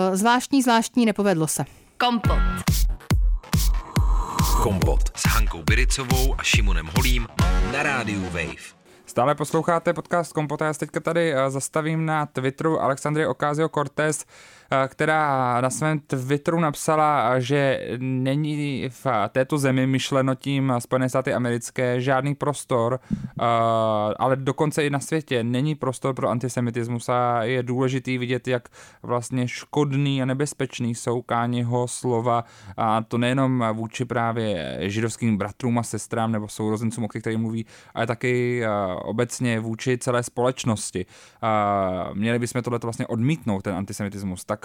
uh, 0.08 0.16
zvláštní, 0.16 0.62
zvláštní, 0.62 1.06
nepovedlo 1.06 1.46
se. 1.46 1.64
Kompot. 1.98 2.38
Kompot 4.62 5.00
s 5.16 5.26
Hankou 5.26 5.62
Biricovou 5.62 6.34
a 6.38 6.42
Šimonem 6.42 6.90
Holím 6.96 7.26
na 7.72 7.82
rádiu 7.82 8.20
Wave. 8.20 8.78
Stále 9.06 9.34
posloucháte 9.34 9.92
podcast 9.92 10.32
Kompota, 10.32 10.66
já 10.66 10.72
se 10.72 10.78
teďka 10.78 11.00
tady 11.00 11.34
zastavím 11.48 12.06
na 12.06 12.26
Twitteru 12.26 12.80
Alexandrie 12.80 13.28
Ocasio-Cortez 13.28 14.24
eh, 14.24 14.57
která 14.88 15.60
na 15.60 15.70
svém 15.70 16.00
Twitteru 16.00 16.60
napsala, 16.60 17.40
že 17.40 17.80
není 17.98 18.88
v 18.88 19.06
této 19.28 19.58
zemi 19.58 19.86
myšleno 19.86 20.34
tím 20.34 20.72
Spojené 20.78 21.08
státy 21.08 21.34
americké 21.34 22.00
žádný 22.00 22.34
prostor, 22.34 23.00
eh, 23.12 23.44
ale 24.18 24.36
dokonce 24.36 24.86
i 24.86 24.90
na 24.90 25.00
světě 25.00 25.44
není 25.44 25.74
prostor 25.74 26.14
pro 26.14 26.28
antisemitismus 26.28 27.08
a 27.08 27.42
je 27.42 27.62
důležitý 27.62 28.18
vidět, 28.18 28.48
jak 28.48 28.68
vlastně 29.02 29.48
škodný 29.48 30.22
a 30.22 30.24
nebezpečný 30.24 30.94
jsou 30.94 31.22
Káněho 31.22 31.88
slova 31.88 32.44
a 32.76 33.02
to 33.02 33.18
nejenom 33.18 33.64
vůči 33.72 34.04
právě 34.04 34.78
židovským 34.80 35.36
bratrům 35.36 35.78
a 35.78 35.82
sestrám 35.82 36.32
nebo 36.32 36.48
sourozencům, 36.48 37.04
o 37.04 37.08
kterých 37.08 37.38
mluví, 37.38 37.66
ale 37.94 38.06
taky 38.06 38.62
obecně 39.04 39.60
vůči 39.60 39.98
celé 39.98 40.22
společnosti. 40.22 41.06
Měli 42.14 42.38
bychom 42.38 42.62
tohle 42.62 42.78
vlastně 42.82 43.06
odmítnout, 43.06 43.62
ten 43.62 43.74
antisemitismus. 43.74 44.44
Tak 44.44 44.57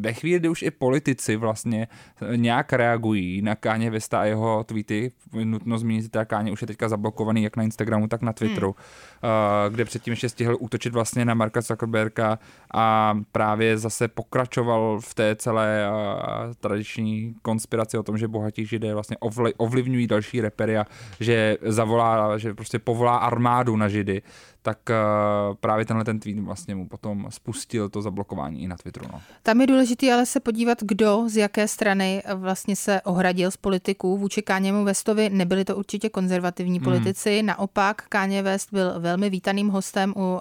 ve 0.00 0.12
chvíli, 0.12 0.38
kdy 0.38 0.48
už 0.48 0.62
i 0.62 0.70
politici 0.70 1.36
vlastně 1.36 1.88
nějak 2.36 2.72
reagují 2.72 3.42
na 3.42 3.54
Káně 3.54 3.90
Vesta 3.90 4.20
a 4.20 4.24
jeho 4.24 4.64
tweety, 4.64 5.12
nutno 5.44 5.78
zmínit, 5.78 6.02
že 6.02 6.24
Káně 6.24 6.52
už 6.52 6.60
je 6.60 6.66
teďka 6.66 6.88
zablokovaný 6.88 7.42
jak 7.42 7.56
na 7.56 7.62
Instagramu, 7.62 8.08
tak 8.08 8.22
na 8.22 8.32
Twitteru, 8.32 8.74
hmm. 9.22 9.74
kde 9.74 9.84
předtím 9.84 10.12
ještě 10.12 10.28
stihl 10.28 10.56
útočit 10.60 10.92
vlastně 10.92 11.24
na 11.24 11.34
Marka 11.34 11.60
Zuckerberga 11.60 12.38
a 12.74 13.18
právě 13.32 13.78
zase 13.78 14.08
pokračoval 14.08 15.00
v 15.00 15.14
té 15.14 15.36
celé 15.36 15.90
tradiční 16.60 17.34
konspiraci 17.42 17.98
o 17.98 18.02
tom, 18.02 18.18
že 18.18 18.28
bohatí 18.28 18.66
židé 18.66 18.94
vlastně 18.94 19.16
ovlivňují 19.56 20.06
další 20.06 20.40
repery 20.40 20.78
a 20.78 20.86
že 21.20 21.56
zavolá, 21.62 22.38
že 22.38 22.54
prostě 22.54 22.78
povolá 22.78 23.16
armádu 23.16 23.76
na 23.76 23.88
židy, 23.88 24.22
tak 24.62 24.78
uh, 24.90 25.54
právě 25.60 25.84
tenhle 25.84 26.04
ten 26.04 26.20
tweet 26.20 26.38
vlastně 26.38 26.74
mu 26.74 26.88
potom 26.88 27.26
spustil 27.28 27.88
to 27.88 28.02
zablokování 28.02 28.62
i 28.62 28.68
na 28.68 28.76
Twitteru. 28.76 29.06
No. 29.12 29.20
Tam 29.42 29.60
je 29.60 29.66
důležité 29.66 30.12
ale 30.12 30.26
se 30.26 30.40
podívat, 30.40 30.78
kdo 30.82 31.24
z 31.26 31.36
jaké 31.36 31.68
strany 31.68 32.22
vlastně 32.34 32.76
se 32.76 33.00
ohradil 33.00 33.50
z 33.50 33.56
politiků 33.56 34.18
vůči 34.18 34.42
Káněmu 34.42 34.84
Westovi. 34.84 35.30
Nebyli 35.30 35.64
to 35.64 35.76
určitě 35.76 36.08
konzervativní 36.08 36.78
hmm. 36.78 36.84
politici, 36.84 37.42
naopak 37.42 38.02
Káně 38.08 38.42
West 38.42 38.68
byl 38.72 39.00
velmi 39.00 39.30
vítaným 39.30 39.68
hostem 39.68 40.14
u 40.16 40.32
uh, 40.32 40.40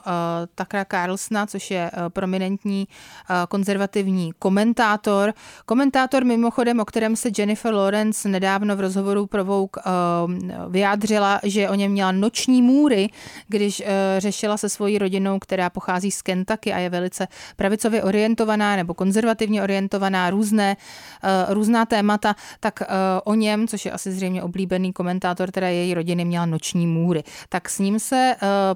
Takra 0.55 0.85
Carlsona, 0.85 1.45
což 1.45 1.71
je 1.71 1.91
uh, 1.93 2.09
prominentní 2.09 2.87
uh, 2.87 3.35
konzervativní 3.49 4.31
komentátor. 4.39 5.33
Komentátor 5.65 6.25
mimochodem, 6.25 6.79
o 6.79 6.85
kterém 6.85 7.15
se 7.15 7.29
Jennifer 7.37 7.73
Lawrence 7.73 8.29
nedávno 8.29 8.75
v 8.75 8.79
rozhovoru 8.79 9.27
pro 9.27 9.45
Vogue 9.45 9.83
uh, 9.85 10.71
vyjádřila, 10.71 11.39
že 11.43 11.69
o 11.69 11.75
něm 11.75 11.91
měla 11.91 12.11
noční 12.11 12.61
můry, 12.61 13.09
když 13.47 13.79
uh, 13.79 13.85
řešila 14.17 14.57
se 14.57 14.69
svojí 14.69 14.97
rodinou, 14.97 15.39
která 15.39 15.69
pochází 15.69 16.11
z 16.11 16.21
Kentucky 16.21 16.73
a 16.73 16.77
je 16.77 16.89
velice 16.89 17.27
pravicově 17.55 18.03
orientovaná 18.03 18.75
nebo 18.75 18.93
konzervativně 18.93 19.63
orientovaná, 19.63 20.29
různé, 20.29 20.77
uh, 21.23 21.53
různá 21.53 21.85
témata, 21.85 22.35
tak 22.59 22.79
uh, 22.81 22.87
o 23.23 23.33
něm, 23.35 23.67
což 23.67 23.85
je 23.85 23.91
asi 23.91 24.11
zřejmě 24.11 24.43
oblíbený 24.43 24.93
komentátor, 24.93 25.51
teda 25.51 25.67
její 25.67 25.93
rodiny 25.93 26.25
měla 26.25 26.45
noční 26.45 26.87
můry. 26.87 27.23
Tak 27.49 27.69
s 27.69 27.79
ním 27.79 27.99
se 27.99 28.35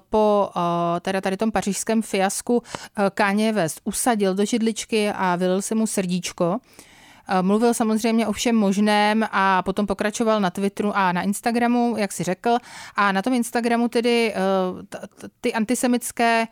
po 0.10 0.50
teda 1.02 1.22
tady 1.22 1.38
tom 1.38 1.52
pařížském 1.52 2.02
fiasku 2.02 2.64
Kanye 3.14 3.52
West 3.52 3.82
usadil 3.84 4.36
do 4.36 4.46
židličky 4.46 5.10
a 5.10 5.36
vylil 5.36 5.62
se 5.62 5.76
mu 5.76 5.88
srdíčko. 5.88 6.60
Mluvil 7.42 7.74
samozřejmě 7.74 8.28
o 8.28 8.32
všem 8.32 8.56
možném 8.56 9.28
a 9.32 9.62
potom 9.62 9.88
pokračoval 9.88 10.42
na 10.42 10.50
Twitteru 10.50 10.98
a 10.98 11.12
na 11.12 11.22
Instagramu, 11.22 11.96
jak 11.98 12.12
si 12.12 12.24
řekl. 12.24 12.58
A 12.96 13.12
na 13.12 13.22
tom 13.22 13.34
Instagramu 13.34 13.88
tedy 13.88 14.34
eh, 14.36 14.98
ty 15.42 15.54
antisemické 15.54 16.48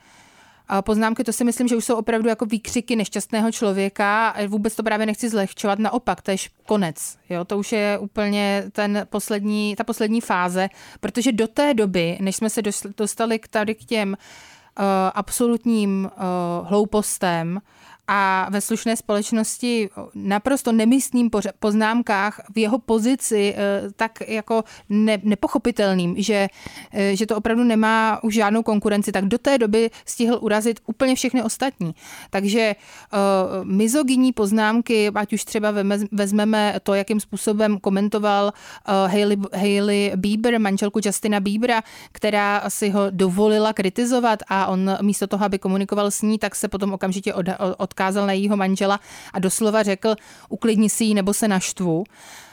poznámky, 0.81 1.23
to 1.23 1.33
si 1.33 1.43
myslím, 1.43 1.67
že 1.67 1.75
už 1.75 1.85
jsou 1.85 1.95
opravdu 1.95 2.29
jako 2.29 2.45
výkřiky 2.45 2.95
nešťastného 2.95 3.51
člověka. 3.51 4.35
Vůbec 4.47 4.75
to 4.75 4.83
právě 4.83 5.05
nechci 5.05 5.29
zlehčovat, 5.29 5.79
naopak, 5.79 6.21
to 6.21 6.31
je 6.31 6.37
konec. 6.65 7.17
Jo? 7.29 7.45
To 7.45 7.57
už 7.57 7.71
je 7.71 7.97
úplně 7.97 8.63
ten 8.71 9.07
poslední, 9.09 9.75
ta 9.75 9.83
poslední 9.83 10.21
fáze, 10.21 10.69
protože 10.99 11.31
do 11.31 11.47
té 11.47 11.73
doby, 11.73 12.17
než 12.21 12.35
jsme 12.35 12.49
se 12.49 12.61
dostali 12.97 13.39
k 13.39 13.47
tady 13.47 13.75
k 13.75 13.83
těm 13.83 14.09
uh, 14.09 14.85
absolutním 15.13 16.09
uh, 16.15 16.67
hloupostem, 16.67 17.61
a 18.11 18.47
ve 18.49 18.61
slušné 18.61 18.95
společnosti 18.95 19.89
naprosto 20.15 20.71
nemyslným 20.71 21.31
poznámkách 21.59 22.41
v 22.51 22.57
jeho 22.57 22.79
pozici 22.79 23.55
eh, 23.55 23.81
tak 23.95 24.19
jako 24.27 24.63
ne, 24.89 25.17
nepochopitelným, 25.23 26.19
že, 26.19 26.47
eh, 26.91 27.15
že 27.15 27.25
to 27.25 27.37
opravdu 27.37 27.63
nemá 27.63 28.19
už 28.23 28.33
žádnou 28.33 28.63
konkurenci, 28.63 29.11
tak 29.11 29.25
do 29.25 29.37
té 29.37 29.57
doby 29.57 29.89
stihl 30.05 30.37
urazit 30.41 30.79
úplně 30.85 31.15
všechny 31.15 31.43
ostatní. 31.43 31.95
Takže 32.29 32.75
uh, 32.75 33.19
mizogyní 33.63 34.33
poznámky, 34.33 35.11
ať 35.15 35.33
už 35.33 35.45
třeba 35.45 35.73
vezmeme 36.11 36.75
to, 36.83 36.93
jakým 36.93 37.19
způsobem 37.19 37.79
komentoval 37.79 38.45
uh, 38.45 39.11
Hailey, 39.11 39.37
Hailey 39.53 40.11
Bieber, 40.15 40.59
manželku 40.59 40.99
Justina 41.05 41.39
Biebera, 41.39 41.83
která 42.11 42.63
si 42.67 42.89
ho 42.89 43.01
dovolila 43.09 43.73
kritizovat 43.73 44.39
a 44.47 44.65
on 44.65 44.97
místo 45.01 45.27
toho, 45.27 45.45
aby 45.45 45.59
komunikoval 45.59 46.11
s 46.11 46.21
ní, 46.21 46.39
tak 46.39 46.55
se 46.55 46.67
potom 46.67 46.93
okamžitě 46.93 47.33
od, 47.33 47.45
od 47.77 47.93
odkázal 48.01 48.27
na 48.27 48.33
jejího 48.33 48.57
manžela 48.57 48.99
a 49.33 49.39
doslova 49.39 49.83
řekl, 49.83 50.15
uklidni 50.49 50.89
si 50.89 51.03
ji 51.03 51.13
nebo 51.13 51.33
se 51.33 51.47
naštvu. 51.47 52.03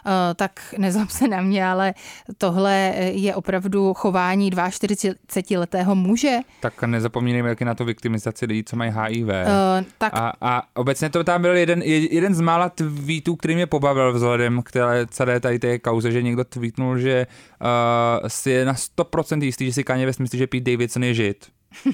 Eh, 0.06 0.34
tak 0.34 0.74
nezlob 0.78 1.10
se 1.10 1.28
na 1.28 1.40
mě, 1.40 1.66
ale 1.66 1.94
tohle 2.38 2.94
je 3.12 3.34
opravdu 3.34 3.94
chování 3.94 4.50
42-letého 4.50 5.94
muže. 5.94 6.38
Tak 6.60 6.82
nezapomínejme 6.82 7.48
jak 7.48 7.62
na 7.62 7.74
to 7.74 7.84
viktimizaci 7.84 8.46
lidí, 8.46 8.64
co 8.64 8.76
mají 8.76 8.92
HIV. 8.94 9.26
Uh, 9.26 9.32
eh, 9.32 9.84
tak... 9.98 10.14
a, 10.14 10.32
a 10.40 10.62
obecně 10.74 11.10
to 11.10 11.24
tam 11.24 11.42
byl 11.42 11.56
jeden, 11.56 11.82
jeden 11.82 12.34
z 12.34 12.40
mála 12.40 12.68
tweetů, 12.68 13.36
který 13.36 13.54
mě 13.54 13.66
pobavil 13.66 14.12
vzhledem 14.12 14.62
k 14.62 14.72
té, 14.72 15.06
celé 15.10 15.40
tady 15.40 15.58
té 15.58 15.78
kauze, 15.78 16.12
že 16.12 16.22
někdo 16.22 16.44
tweetnul, 16.44 16.98
že 16.98 17.26
uh, 17.60 18.28
si 18.28 18.50
je 18.50 18.64
na 18.64 18.74
100% 18.74 19.42
jistý, 19.42 19.66
že 19.66 19.72
si 19.72 19.84
Kanye 19.84 20.06
West 20.06 20.20
myslí, 20.20 20.38
že 20.38 20.46
Pete 20.46 20.70
Davidson 20.70 21.04
je 21.04 21.14
žid. 21.14 21.46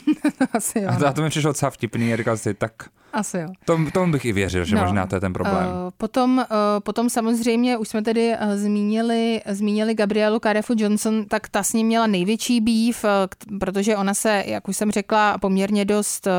Asi 0.52 0.80
jo. 0.80 0.90
A 1.06 1.12
to 1.12 1.22
mi 1.22 1.28
přišlo 1.28 1.50
docela 1.50 1.70
vtipný, 1.70 2.16
říkal 2.16 2.36
si, 2.36 2.54
tak 2.54 2.72
asi 3.14 3.38
jo. 3.38 3.48
Tom, 3.64 3.90
tomu 3.90 4.12
bych 4.12 4.24
i 4.24 4.32
věřil, 4.32 4.64
že 4.64 4.76
no. 4.76 4.82
možná 4.82 5.06
to 5.06 5.14
je 5.16 5.20
ten 5.20 5.32
problém. 5.32 5.66
Uh, 5.66 5.72
potom, 5.96 6.38
uh, 6.38 6.44
potom 6.78 7.10
samozřejmě, 7.10 7.78
už 7.78 7.88
jsme 7.88 8.02
tedy 8.02 8.32
uh, 8.32 8.54
zmínili, 8.54 9.40
zmínili 9.46 9.94
Gabrielu 9.94 10.40
Karefu 10.40 10.74
Johnson, 10.76 11.24
tak 11.24 11.48
ta 11.48 11.62
s 11.62 11.72
ním 11.72 11.86
měla 11.86 12.06
největší 12.06 12.60
býv, 12.60 13.04
uh, 13.04 13.58
protože 13.58 13.96
ona 13.96 14.14
se, 14.14 14.44
jak 14.46 14.68
už 14.68 14.76
jsem 14.76 14.90
řekla, 14.90 15.38
poměrně 15.38 15.84
dost 15.84 16.26
uh, 16.26 16.32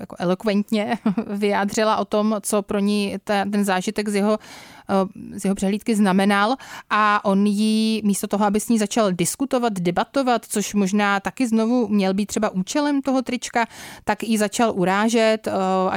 jako 0.00 0.16
elokventně 0.18 0.98
vyjádřila 1.26 1.96
o 1.96 2.04
tom, 2.04 2.36
co 2.42 2.62
pro 2.62 2.78
ní 2.78 3.16
ta, 3.24 3.44
ten 3.44 3.64
zážitek 3.64 4.08
z 4.08 4.14
jeho 4.14 4.38
z 5.32 5.44
jeho 5.44 5.54
přehlídky 5.54 5.96
znamenal 5.96 6.56
a 6.90 7.24
on 7.24 7.46
jí 7.46 8.02
místo 8.04 8.26
toho, 8.26 8.44
aby 8.44 8.60
s 8.60 8.68
ní 8.68 8.78
začal 8.78 9.12
diskutovat, 9.12 9.72
debatovat, 9.72 10.44
což 10.44 10.74
možná 10.74 11.20
taky 11.20 11.48
znovu 11.48 11.88
měl 11.88 12.14
být 12.14 12.26
třeba 12.26 12.50
účelem 12.50 13.02
toho 13.02 13.22
trička, 13.22 13.66
tak 14.04 14.22
ji 14.22 14.38
začal 14.38 14.72
urážet, 14.76 15.48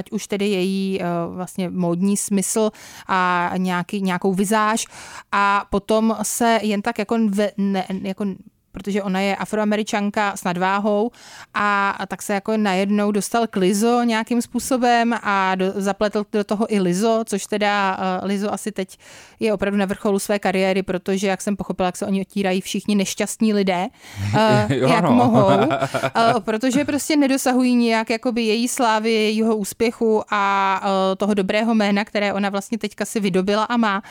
ať 0.02 0.12
už 0.12 0.28
tedy 0.28 0.46
její 0.50 1.00
vlastně 1.30 1.70
módní 1.70 2.18
smysl 2.18 2.72
a 3.08 3.52
nějaký, 3.58 4.02
nějakou 4.02 4.34
vizáž. 4.34 4.86
A 5.32 5.66
potom 5.70 6.18
se 6.22 6.60
jen 6.62 6.82
tak 6.82 7.00
jako, 7.00 7.18
ne, 7.58 7.86
jako 8.02 8.26
protože 8.72 9.04
ona 9.04 9.20
je 9.20 9.36
afroameričanka 9.36 10.36
s 10.36 10.44
nadváhou 10.44 11.12
a, 11.54 11.90
a 11.90 12.06
tak 12.06 12.22
se 12.22 12.34
jako 12.34 12.58
najednou 12.58 13.12
dostal 13.12 13.48
k 13.48 13.56
Lizo 13.56 14.04
nějakým 14.04 14.42
způsobem 14.42 15.16
a 15.24 15.56
do, 15.56 15.66
zapletl 15.76 16.26
do 16.32 16.44
toho 16.44 16.74
i 16.74 16.80
Lizo, 16.80 17.24
což 17.26 17.46
teda 17.46 17.98
uh, 17.98 18.28
Lizo 18.28 18.54
asi 18.54 18.72
teď 18.72 18.98
je 19.40 19.54
opravdu 19.54 19.78
na 19.78 19.86
vrcholu 19.86 20.20
své 20.20 20.40
kariéry, 20.40 20.84
protože 20.84 21.28
jak 21.28 21.42
jsem 21.42 21.56
pochopila, 21.56 21.86
jak 21.86 21.98
se 21.98 22.06
oni 22.06 22.22
otírají 22.22 22.62
všichni 22.62 22.96
nešťastní 22.96 23.54
lidé, 23.54 23.88
uh, 24.34 24.72
jo, 24.78 24.90
jak 24.90 25.04
no. 25.04 25.12
mohou, 25.12 25.68
uh, 25.68 26.40
protože 26.40 26.86
prostě 26.86 27.18
nedosahují 27.18 27.76
nějak 27.76 28.10
jakoby 28.10 28.42
její 28.42 28.68
slávy, 28.68 29.12
jejího 29.12 29.56
úspěchu 29.56 30.24
a 30.30 30.82
uh, 30.84 31.16
toho 31.18 31.34
dobrého 31.34 31.76
jména, 31.76 32.06
které 32.06 32.34
ona 32.34 32.50
vlastně 32.50 32.78
teďka 32.78 33.06
si 33.06 33.20
vydobila 33.20 33.64
a 33.64 33.78
má 33.78 34.04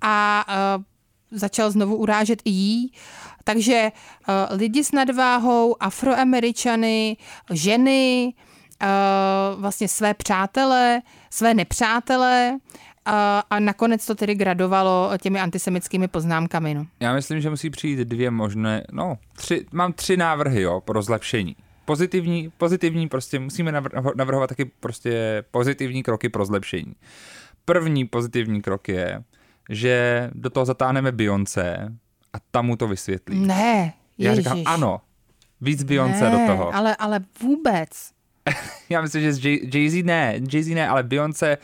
a 0.00 0.44
uh, 0.76 0.84
začal 1.30 1.70
znovu 1.70 1.96
urážet 1.96 2.42
i 2.44 2.50
jí. 2.50 2.92
Takže 3.48 3.92
uh, 3.92 4.58
lidi 4.58 4.84
s 4.84 4.92
nadváhou, 4.92 5.82
afroameričany, 5.82 7.16
ženy, 7.52 8.34
uh, 8.82 9.60
vlastně 9.60 9.88
své 9.88 10.14
přátele, 10.14 11.02
své 11.30 11.54
nepřátele, 11.54 12.58
a, 13.04 13.42
a 13.50 13.58
nakonec 13.58 14.06
to 14.06 14.14
tedy 14.14 14.34
gradovalo 14.34 15.10
těmi 15.22 15.40
antisemickými 15.40 16.08
poznámkami. 16.08 16.74
No. 16.74 16.86
Já 17.00 17.14
myslím, 17.14 17.40
že 17.40 17.50
musí 17.50 17.70
přijít 17.70 17.98
dvě 17.98 18.30
možné, 18.30 18.84
no, 18.92 19.18
tři, 19.36 19.66
mám 19.72 19.92
tři 19.92 20.16
návrhy, 20.16 20.62
jo, 20.62 20.80
pro 20.80 21.02
zlepšení. 21.02 21.56
Pozitivní, 21.84 22.52
pozitivní, 22.58 23.08
prostě 23.08 23.38
musíme 23.38 23.72
navrhovat 24.14 24.48
taky 24.48 24.64
prostě 24.64 25.44
pozitivní 25.50 26.02
kroky 26.02 26.28
pro 26.28 26.44
zlepšení. 26.44 26.94
První 27.64 28.04
pozitivní 28.04 28.62
krok 28.62 28.88
je, 28.88 29.22
že 29.70 30.30
do 30.34 30.50
toho 30.50 30.66
zatáhneme 30.66 31.12
Beyoncé 31.12 31.92
tam 32.50 32.66
mu 32.66 32.76
to 32.76 32.88
vysvětlí. 32.88 33.46
Ne, 33.46 33.92
Já 34.18 34.34
říkám 34.34 34.62
ano, 34.66 35.00
víc 35.60 35.82
Beyoncé 35.82 36.30
do 36.30 36.38
toho. 36.46 36.74
Ale, 36.74 36.96
ale 36.96 37.20
vůbec. 37.42 37.88
já 38.88 39.00
myslím, 39.00 39.22
že 39.22 39.32
z 39.32 39.38
Jay- 39.40 39.60
Jay-Z 39.74 40.04
ne, 40.04 40.34
Jay-Z 40.52 40.74
ne, 40.74 40.88
ale 40.88 41.02
Beyoncé, 41.02 41.58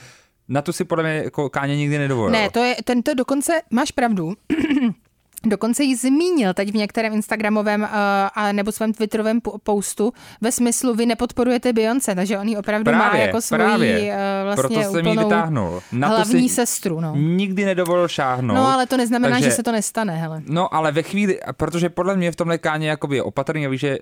na 0.48 0.62
tu 0.62 0.72
si 0.72 0.84
podle 0.84 1.04
mě 1.04 1.12
jako 1.14 1.50
Káně 1.50 1.76
nikdy 1.76 1.98
nedovolil. 1.98 2.32
Ne, 2.32 2.50
to 2.50 2.58
je, 2.58 2.76
tento 2.84 3.14
dokonce, 3.14 3.62
máš 3.70 3.90
pravdu, 3.90 4.32
Dokonce 5.46 5.84
ji 5.84 5.96
zmínil 5.96 6.54
teď 6.54 6.72
v 6.72 6.74
některém 6.74 7.12
Instagramovém 7.12 7.82
uh, 7.82 7.88
a 8.34 8.52
nebo 8.52 8.72
svém 8.72 8.92
Twitterovém 8.92 9.40
po- 9.40 9.58
postu 9.58 10.12
ve 10.40 10.52
smyslu, 10.52 10.94
vy 10.94 11.06
nepodporujete 11.06 11.72
Beyoncé, 11.72 12.14
takže 12.14 12.38
on 12.38 12.48
ji 12.48 12.56
opravdu 12.56 12.92
má 12.92 12.98
Právě, 12.98 13.20
jako 13.26 13.40
svoji 13.40 13.58
právě. 13.62 13.98
uh, 14.00 14.44
vlastně 14.44 14.62
Proto 14.62 14.92
jsem 14.92 15.06
ji 15.06 15.12
úplnou 15.12 15.24
vytáhnul. 15.28 15.82
Na 15.92 16.08
to 16.08 16.14
hlavní 16.14 16.48
si 16.48 16.54
sestru. 16.54 17.00
No. 17.00 17.12
Nikdy 17.16 17.64
nedovolil 17.64 18.08
šáhnout. 18.08 18.56
no 18.56 18.66
ale 18.72 18.86
to 18.86 18.96
neznamená, 18.96 19.36
takže- 19.36 19.50
že 19.50 19.56
se 19.56 19.62
to 19.62 19.72
nestane, 19.72 20.16
hele. 20.16 20.42
No, 20.46 20.74
ale 20.74 20.92
ve 20.92 21.02
chvíli, 21.02 21.40
protože 21.56 21.88
podle 21.88 22.16
mě 22.16 22.32
v 22.32 22.36
tomhle 22.36 22.58
káně 22.58 22.88
jakoby 22.88 23.16
je 23.16 23.22
opatrný 23.22 23.66
a 23.66 23.68
ví, 23.68 23.78
že 23.78 23.98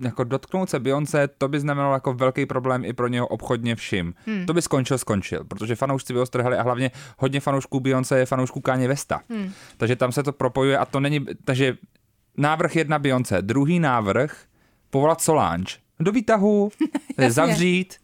jako 0.00 0.24
dotknout 0.24 0.70
se 0.70 0.80
Beyoncé, 0.80 1.28
to 1.38 1.48
by 1.48 1.60
znamenalo 1.60 1.94
jako 1.94 2.14
velký 2.14 2.46
problém 2.46 2.84
i 2.84 2.92
pro 2.92 3.08
něho 3.08 3.26
obchodně 3.26 3.76
všim. 3.76 4.14
Hmm. 4.26 4.46
To 4.46 4.52
by 4.54 4.62
skončil, 4.62 4.98
skončil, 4.98 5.44
protože 5.44 5.76
fanoušci 5.76 6.12
by 6.12 6.18
ho 6.18 6.26
strhali 6.26 6.56
a 6.56 6.62
hlavně 6.62 6.90
hodně 7.18 7.40
fanoušků 7.40 7.80
Beyoncé 7.80 8.18
je 8.18 8.26
fanoušků 8.26 8.60
káně 8.60 8.88
Vesta. 8.88 9.20
Hmm. 9.30 9.52
Takže 9.76 9.96
tam 9.96 10.12
se 10.12 10.22
to 10.22 10.32
propojuje 10.32 10.78
a 10.82 10.84
to 10.84 11.00
není, 11.00 11.26
takže 11.44 11.76
návrh 12.36 12.76
jedna 12.76 12.98
Beyoncé, 12.98 13.42
druhý 13.42 13.80
návrh 13.80 14.44
povolat 14.90 15.20
Solange 15.20 15.72
do 16.00 16.12
výtahu, 16.12 16.70
zavřít, 17.28 17.96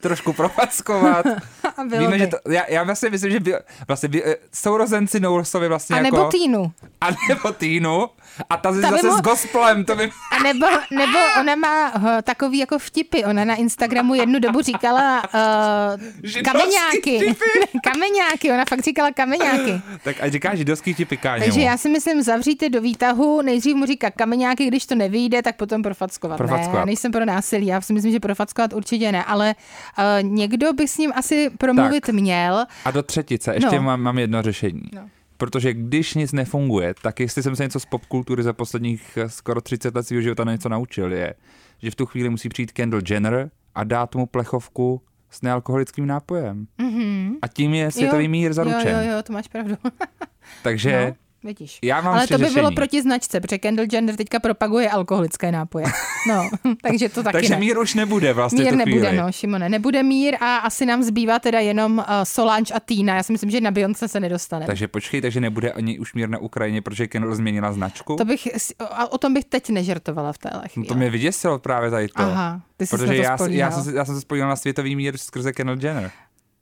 trošku 0.00 0.32
propackovat. 0.32 1.26
A 1.76 1.84
bylo 1.84 2.00
Víme, 2.00 2.12
by. 2.12 2.18
že 2.18 2.26
to, 2.26 2.36
já, 2.50 2.70
já 2.70 2.82
vlastně 2.82 3.10
myslím, 3.10 3.30
že 3.30 3.40
by, 3.40 3.54
vlastně 3.88 4.08
by, 4.08 4.24
eh, 4.24 4.36
sourozenci 4.54 5.20
Noursovi 5.20 5.68
vlastně 5.68 5.96
A 5.96 5.98
jako... 5.98 6.16
nebo 6.16 6.28
Týnu. 6.28 6.72
A 7.00 7.08
nebo 7.28 7.52
Týnu. 7.52 8.08
A 8.50 8.56
ta, 8.56 8.72
by 8.72 8.80
zase 8.80 9.08
mo- 9.08 9.18
s 9.18 9.20
gospelem, 9.20 9.84
to 9.84 9.96
by... 9.96 10.10
A 10.32 10.42
nebo, 10.42 10.66
nebo 10.90 11.18
ona 11.40 11.56
má 11.56 11.94
uh, 11.94 12.02
takový 12.22 12.58
jako 12.58 12.78
vtipy. 12.78 13.24
Ona 13.24 13.44
na 13.44 13.54
Instagramu 13.54 14.14
jednu 14.14 14.38
dobu 14.38 14.60
říkala 14.62 15.22
uh, 15.24 16.42
kameňáky. 16.44 17.18
vtipy. 17.18 17.34
kameňáky, 17.84 18.52
ona 18.52 18.64
fakt 18.68 18.80
říkala 18.84 19.10
kameňáky. 19.10 19.80
Tak 20.04 20.16
a 20.20 20.30
říká 20.30 20.54
židovský 20.54 20.94
tipy 20.94 21.16
káněmu. 21.16 21.44
Takže 21.46 21.60
já 21.60 21.76
si 21.76 21.88
myslím, 21.88 22.22
zavříte 22.22 22.68
do 22.68 22.80
výtahu, 22.80 23.42
nejdřív 23.42 23.74
mu 23.76 23.86
říká 23.86 24.10
kameňáky, 24.10 24.66
když 24.66 24.86
to 24.86 24.94
nevyjde, 24.94 25.42
tak 25.42 25.56
potom 25.56 25.82
profackovat. 25.82 26.40
Ne, 26.40 26.46
Profackovat. 26.46 26.78
já 26.78 26.84
nejsem 26.84 27.12
pro 27.12 27.24
násilí, 27.24 27.66
já 27.66 27.80
si 27.80 27.92
myslím, 27.92 28.12
že 28.12 28.20
profackovat 28.20 28.72
určitě 28.72 29.12
ne, 29.12 29.24
ale 29.24 29.54
uh, 29.98 30.28
někdo 30.28 30.72
by 30.72 30.88
s 30.88 30.98
ním 30.98 31.12
asi 31.14 31.50
promluvit 31.58 32.00
Tak. 32.06 32.14
měl. 32.14 32.66
A 32.84 32.90
do 32.90 33.02
třetice 33.02 33.54
ještě 33.54 33.76
No. 33.76 33.82
mám, 33.82 34.00
mám 34.00 34.18
jedno 34.18 34.42
řešení. 34.42 34.82
No. 34.94 35.02
Protože 35.42 35.74
když 35.74 36.14
nic 36.14 36.32
nefunguje, 36.32 36.94
tak 37.02 37.20
jestli 37.20 37.42
jsem 37.42 37.56
se 37.56 37.62
něco 37.62 37.80
z 37.80 37.86
popkultury 37.86 38.42
za 38.42 38.52
posledních 38.52 39.16
eh, 39.16 39.28
skoro 39.28 39.60
30 39.60 39.94
let 39.94 40.06
svého 40.06 40.22
života 40.22 40.44
něco 40.44 40.68
naučil, 40.68 41.12
je, 41.12 41.34
že 41.82 41.90
v 41.90 41.94
tu 41.94 42.06
chvíli 42.06 42.30
musí 42.30 42.48
přijít 42.48 42.72
Kendall 42.72 43.02
Jenner 43.08 43.50
a 43.74 43.84
dát 43.84 44.14
mu 44.14 44.26
plechovku 44.26 45.02
s 45.30 45.42
nealkoholickým 45.42 46.06
nápojem. 46.06 46.66
Mm-hmm. 46.78 47.34
A 47.42 47.48
tím 47.48 47.74
je 47.74 47.90
světový 47.90 48.24
Jo, 48.24 48.30
mír 48.30 48.52
zaručen. 48.52 48.94
Jo, 48.96 49.02
jo, 49.02 49.16
jo, 49.16 49.22
to 49.22 49.32
máš 49.32 49.48
pravdu. 49.48 49.74
Takže 50.62 51.06
No, 51.06 51.14
vidíš. 51.44 51.78
já 51.84 52.00
mám 52.00 52.14
Ale 52.14 52.26
to 52.26 52.34
by 52.34 52.44
bylo 52.44 52.50
řešení. 52.54 52.74
proti 52.74 53.02
značce, 53.02 53.40
protože 53.40 53.58
Kendall 53.58 53.86
Jenner 53.92 54.16
teďka 54.16 54.40
propaguje 54.40 54.90
alkoholické 54.90 55.52
nápoje. 55.52 55.84
No, 56.28 56.48
takže 56.82 57.08
to 57.08 57.22
taky 57.22 57.32
Takže 57.32 57.54
ne. 57.54 57.60
mír 57.60 57.78
už 57.78 57.94
nebude 57.94 58.32
vlastně 58.32 58.64
Mír 58.64 58.74
nebude, 58.76 58.98
chvíli. 59.08 59.16
no, 59.16 59.32
Šimone, 59.32 59.68
nebude 59.68 60.02
mír 60.02 60.34
a 60.40 60.56
asi 60.56 60.86
nám 60.86 61.02
zbývá 61.02 61.38
teda 61.38 61.60
jenom 61.60 61.98
uh, 61.98 62.04
Solange 62.22 62.74
a 62.74 62.80
Týna. 62.80 63.16
Já 63.16 63.22
si 63.22 63.32
myslím, 63.32 63.50
že 63.50 63.60
na 63.60 63.70
Beyoncé 63.70 64.08
se 64.08 64.20
nedostane. 64.20 64.66
Takže 64.66 64.88
počkej, 64.88 65.20
takže 65.20 65.40
nebude 65.40 65.72
ani 65.72 65.98
už 65.98 66.14
mír 66.14 66.28
na 66.28 66.38
Ukrajině, 66.38 66.82
protože 66.82 67.06
Kendall 67.06 67.34
změnila 67.34 67.72
značku? 67.72 68.16
To 68.16 68.24
bych, 68.24 68.48
a 68.90 69.12
o 69.12 69.18
tom 69.18 69.34
bych 69.34 69.44
teď 69.44 69.70
nežertovala 69.70 70.32
v 70.32 70.38
téhle 70.38 70.62
No 70.62 70.68
chvíli. 70.68 70.88
to 70.88 70.94
mě 70.94 71.10
vyděsilo 71.10 71.58
právě 71.58 71.90
tady 71.90 72.08
to. 72.08 72.22
Aha, 72.22 72.60
ty 72.76 72.86
jsi 72.86 72.90
Protože 72.90 73.06
to 73.06 73.12
já, 73.12 73.22
já, 73.50 73.70
jsem, 73.70 73.84
se- 73.84 73.92
já 73.96 74.04
jsem 74.04 74.14
se 74.14 74.20
spojil 74.20 74.48
na 74.48 74.56
světový 74.56 74.96
mír 74.96 75.16
skrze 75.18 75.52
Kendall 75.52 75.78
Jenner. 75.84 76.10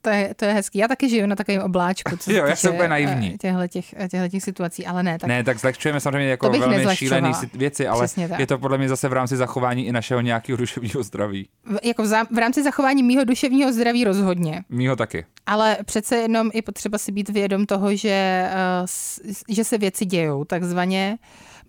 To 0.01 0.09
je, 0.09 0.33
to 0.33 0.45
je 0.45 0.53
hezký. 0.53 0.77
Já 0.79 0.87
taky 0.87 1.09
žiju 1.09 1.25
na 1.25 1.35
takovém 1.35 1.61
obláčku. 1.61 2.17
Co 2.17 2.31
Jo, 2.41 2.45
já 2.45 2.55
jsem 2.55 2.73
úplně 2.73 2.89
naivní. 2.89 3.31
eh, 3.33 3.37
Těchhle 3.37 3.67
těch, 3.67 3.95
těchto 4.11 4.27
těch 4.29 4.43
situací, 4.43 4.85
ale 4.85 5.03
ne. 5.03 5.19
Tak 5.19 5.27
Ne, 5.27 5.43
tak 5.43 5.59
zlehčujeme 5.59 5.99
samozřejmě 5.99 6.29
jako 6.29 6.49
velmi 6.49 6.95
si- 6.95 7.49
věci, 7.53 7.87
ale 7.87 8.07
je 8.37 8.47
to 8.47 8.57
podle 8.57 8.77
mě 8.77 8.89
zase 8.89 9.09
v 9.09 9.13
rámci 9.13 9.37
zachování 9.37 9.87
i 9.87 9.91
našeho 9.91 10.21
nějakého 10.21 10.57
duševního 10.57 11.03
zdraví. 11.03 11.49
v, 11.65 11.77
jako 11.83 12.03
v, 12.03 12.05
zá, 12.05 12.23
v 12.31 12.37
rámci 12.37 12.63
zachování 12.63 13.03
mýho 13.03 13.23
duševního 13.23 13.73
zdraví 13.73 14.03
rozhodně. 14.03 14.63
Mýho 14.69 14.95
taky. 14.95 15.25
Ale 15.45 15.77
přece 15.85 16.15
jenom 16.15 16.49
i 16.53 16.61
potřeba 16.61 16.97
si 16.97 17.11
být 17.11 17.29
vědom 17.29 17.65
toho, 17.65 17.95
že, 17.95 18.45
uh, 18.53 18.57
s, 18.85 19.21
že 19.49 19.63
se 19.63 19.77
věci 19.77 20.05
dějou, 20.05 20.43
takzvaně. 20.45 21.17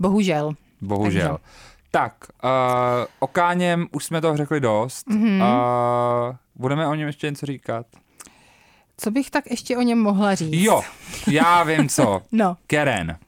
Bohužel. 0.01 0.53
Bohužel. 0.81 1.29
Takže. 1.29 1.43
Tak, 1.91 2.15
uh, 2.45 2.51
o 3.19 3.27
Káněm 3.27 3.87
už 3.93 4.05
jsme 4.05 4.21
toho 4.21 4.37
řekli 4.37 4.61
dost. 4.61 5.09
Mhm. 5.09 5.25
Mm-hmm. 5.25 6.29
Uh, 6.29 6.37
budeme 6.57 6.87
o 6.87 6.95
něm 6.95 7.07
ještě 7.07 7.27
něco 7.31 7.47
říkat? 7.47 7.87
Co 8.97 9.11
bych 9.11 9.31
tak 9.31 9.51
ještě 9.51 9.77
o 9.77 9.83
něm 9.83 9.99
mohla 9.99 10.35
říct? 10.35 10.55
Jo, 10.55 10.83
já 11.31 11.63
vím 11.63 11.89
co. 11.89 12.23
No, 12.33 12.57
Keren. 12.67 13.19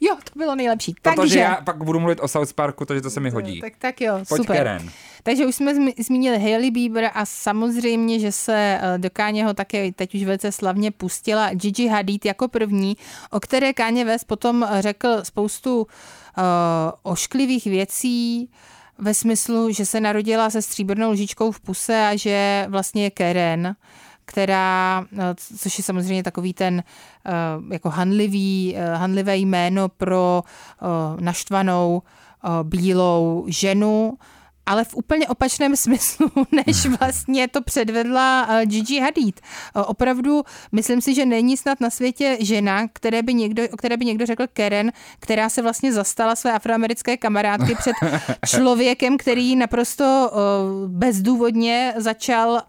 jo, 0.00 0.16
to 0.24 0.38
bylo 0.38 0.54
nejlepší. 0.54 0.94
Protože 1.02 1.16
Takže, 1.16 1.38
já 1.38 1.60
pak 1.64 1.84
budu 1.84 2.00
mluvit 2.00 2.20
o 2.20 2.28
South 2.28 2.52
Parku, 2.52 2.84
takže 2.84 3.00
to 3.00 3.10
se 3.10 3.20
mi 3.20 3.30
hodí. 3.30 3.60
tak, 3.60 3.72
tak 3.78 4.00
jo, 4.00 4.14
Pojď 4.28 4.42
super. 4.42 4.56
Keren. 4.56 4.90
Takže 5.22 5.46
už 5.46 5.54
jsme 5.54 5.74
zmínili 5.98 6.38
Hailey 6.38 6.70
Bieber 6.70 7.10
a 7.14 7.26
samozřejmě, 7.26 8.18
že 8.20 8.32
se 8.32 8.78
eh, 8.82 8.98
do 8.98 9.10
Káněho 9.12 9.54
také 9.54 9.92
teď 9.92 10.14
už 10.14 10.22
velice 10.22 10.52
slavně 10.52 10.90
pustila 10.90 11.50
Gigi 11.54 11.86
Hadid 11.88 12.24
jako 12.24 12.48
první, 12.48 12.96
o 13.30 13.40
které 13.40 13.72
Káně 13.72 14.04
West 14.04 14.26
potom 14.26 14.68
řekl 14.80 15.08
spoustu 15.22 15.80
uh, 15.82 15.84
ošklivých 17.02 17.64
věcí, 17.64 18.50
ve 18.98 19.14
smyslu, 19.14 19.72
že 19.72 19.86
se 19.86 20.00
narodila 20.00 20.50
se 20.50 20.62
stříbrnou 20.62 21.10
lžičkou 21.10 21.52
v 21.52 21.60
puse 21.60 22.06
a 22.06 22.16
že 22.16 22.66
vlastně 22.68 23.04
je 23.04 23.10
Karen, 23.10 23.76
která, 24.24 25.04
eh, 25.12 25.34
což 25.58 25.78
je 25.78 25.84
samozřejmě 25.84 26.22
takový 26.22 26.54
ten 26.54 26.82
eh, 27.26 27.32
jako 27.70 27.90
hanlivý, 27.90 28.74
eh, 28.76 28.94
hanlivé 28.94 29.36
jméno 29.36 29.88
pro 29.88 30.42
naštvanou 31.20 32.02
bílou 32.62 33.44
ženu, 33.48 34.18
ale 34.66 34.84
v 34.84 34.94
úplně 34.94 35.28
opačném 35.28 35.76
smyslu, 35.84 36.30
než 36.66 36.86
vlastně 36.86 37.48
to 37.48 37.62
předvedla 37.62 38.46
eh, 38.50 38.66
Gigi 38.66 39.00
Hadid. 39.00 39.40
Eh, 39.76 39.80
Opravdu, 39.80 40.42
myslím 40.72 41.00
si, 41.00 41.14
že 41.14 41.26
není 41.26 41.56
snad 41.56 41.80
na 41.80 41.90
světě 41.90 42.36
žena, 42.40 42.88
které 42.92 43.22
by 43.22 43.34
někdo, 43.34 43.62
o 43.72 43.76
které 43.76 43.96
by 43.96 44.04
někdo 44.04 44.26
řekl 44.26 44.44
Karen, 44.52 44.92
která 45.18 45.48
se 45.48 45.62
vlastně 45.62 45.92
zastala 45.92 46.36
své 46.36 46.52
afroamerické 46.52 47.16
kamarádky 47.16 47.74
před 47.78 47.96
člověkem, 48.46 49.18
který 49.18 49.56
naprosto 49.56 50.30
eh, 50.32 50.38
bezdůvodně 50.88 51.94
začal 51.96 52.62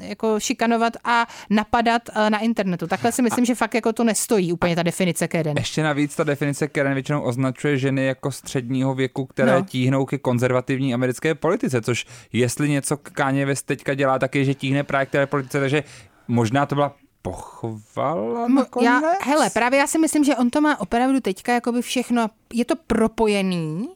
jako 0.00 0.40
šikanovat 0.40 0.96
a 1.04 1.26
napadat 1.50 2.02
na 2.28 2.38
internetu. 2.38 2.86
Takhle 2.86 3.12
si 3.12 3.22
myslím, 3.22 3.44
že 3.44 3.54
fakt 3.54 3.74
jako 3.74 3.92
to 3.92 4.04
nestojí 4.04 4.52
úplně 4.52 4.76
ta 4.76 4.82
definice 4.82 5.28
Karen. 5.28 5.56
Ještě 5.58 5.82
navíc 5.82 6.16
ta 6.16 6.24
definice 6.24 6.68
Karen 6.68 6.94
většinou 6.94 7.22
označuje 7.22 7.78
ženy 7.78 8.06
jako 8.06 8.32
středního 8.32 8.94
věku, 8.94 9.26
které 9.26 9.52
no. 9.52 9.64
tíhnou 9.64 10.04
ke 10.04 10.18
konzervativní 10.18 10.94
americké 10.94 11.21
politice, 11.34 11.82
což 11.82 12.06
jestli 12.32 12.68
něco 12.70 12.96
Kanye 12.96 13.46
West 13.46 13.66
teďka 13.66 13.94
dělá, 13.94 14.18
tak 14.18 14.34
je, 14.34 14.44
že 14.44 14.54
tíhne 14.54 14.84
právě 14.84 15.06
k 15.06 15.10
té 15.10 15.26
politice, 15.26 15.60
takže 15.60 15.84
možná 16.28 16.66
to 16.66 16.74
byla 16.74 16.96
pochvala 17.22 18.48
nakonec? 18.48 18.86
Já, 18.86 19.00
hele, 19.22 19.50
právě 19.50 19.78
já 19.78 19.86
si 19.86 19.98
myslím, 19.98 20.24
že 20.24 20.36
on 20.36 20.50
to 20.50 20.60
má 20.60 20.80
opravdu 20.80 21.20
teďka 21.20 21.52
jakoby 21.52 21.82
všechno, 21.82 22.30
je 22.52 22.64
to 22.64 22.74
propojený 22.76 23.88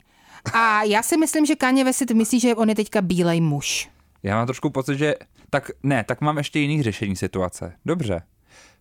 a 0.53 0.83
já 0.83 1.03
si 1.03 1.17
myslím, 1.17 1.47
že 1.47 1.57
Kanye 1.57 1.85
West 1.85 1.99
si 1.99 2.15
myslí, 2.15 2.41
že 2.41 2.55
on 2.55 2.69
je 2.69 2.75
teďka 2.75 3.03
bílej 3.03 3.41
muž. 3.41 3.91
Já 4.23 4.37
mám 4.37 4.47
trošku 4.47 4.71
pocit, 4.71 4.99
že 4.99 5.15
tak 5.51 5.71
ne, 5.83 6.05
tak 6.05 6.21
mám 6.21 6.39
ještě 6.39 6.59
jiný 6.59 6.83
řešení 6.83 7.17
situace. 7.17 7.73
Dobře. 7.85 8.23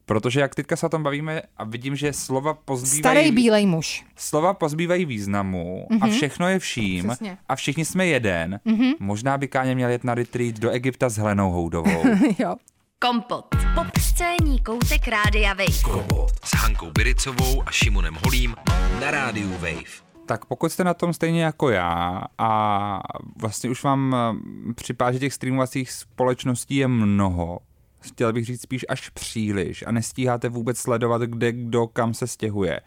Protože 0.06 0.40
jak 0.40 0.56
teďka 0.56 0.76
se 0.76 0.86
o 0.86 0.90
tom 0.90 1.04
bavíme 1.04 1.42
a 1.58 1.64
vidím, 1.64 1.96
že 1.96 2.14
slova 2.14 2.54
pozbývají, 2.54 3.00
Starý 3.00 3.32
bílej 3.32 3.66
muž. 3.66 4.06
slova 4.16 4.54
pozbývají 4.54 5.06
významu 5.06 5.88
mm-hmm. 5.92 6.00
a 6.02 6.08
všechno 6.08 6.50
je 6.50 6.60
vším 6.60 7.08
Přesně. 7.08 7.38
a 7.50 7.56
všichni 7.56 7.86
jsme 7.86 8.06
jeden. 8.06 8.60
Mm-hmm. 8.66 8.94
Možná 9.00 9.38
by 9.38 9.48
Káně 9.48 9.76
měl 9.76 9.90
jet 9.90 10.04
na 10.04 10.16
retreat 10.16 10.56
do 10.56 10.70
Egypta 10.72 11.10
s 11.10 11.18
Helenou 11.18 11.52
Houdovou. 11.52 12.04
jo. 12.40 12.56
Kompot. 13.00 13.46
Pop 13.76 13.88
scéní 14.00 14.60
koutek 14.60 15.08
Rádia 15.08 15.54
Wave. 15.54 15.82
Kompot 15.84 16.32
s 16.46 16.56
Hankou 16.56 16.92
Biricovou 16.92 17.64
a 17.66 17.72
Šimonem 17.72 18.18
Holím 18.24 18.56
na 19.02 19.12
rádiu 19.12 19.52
Wave. 19.52 20.06
Tak 20.26 20.46
pokud 20.46 20.72
jste 20.72 20.84
na 20.84 20.94
tom 20.94 21.14
stejně 21.14 21.44
jako 21.44 21.70
já 21.70 22.22
a 22.38 23.02
vlastně 23.38 23.70
už 23.70 23.84
vám 23.84 24.16
eh, 24.16 24.74
připadá, 24.74 25.12
že 25.12 25.20
těch 25.20 25.34
streamovacích 25.34 25.92
společností 25.92 26.76
je 26.76 26.88
mnoho, 26.88 27.60
chtěl 28.08 28.34
bych 28.34 28.46
říct 28.46 28.62
spíš 28.62 28.86
až 28.90 29.10
příliš 29.10 29.84
a 29.88 29.92
nestíháte 29.92 30.50
vůbec 30.50 30.78
sledovat, 30.78 31.22
kde 31.22 31.52
kdo 31.52 31.88
kam 31.88 32.14
se 32.14 32.28
stěhuje, 32.28 32.80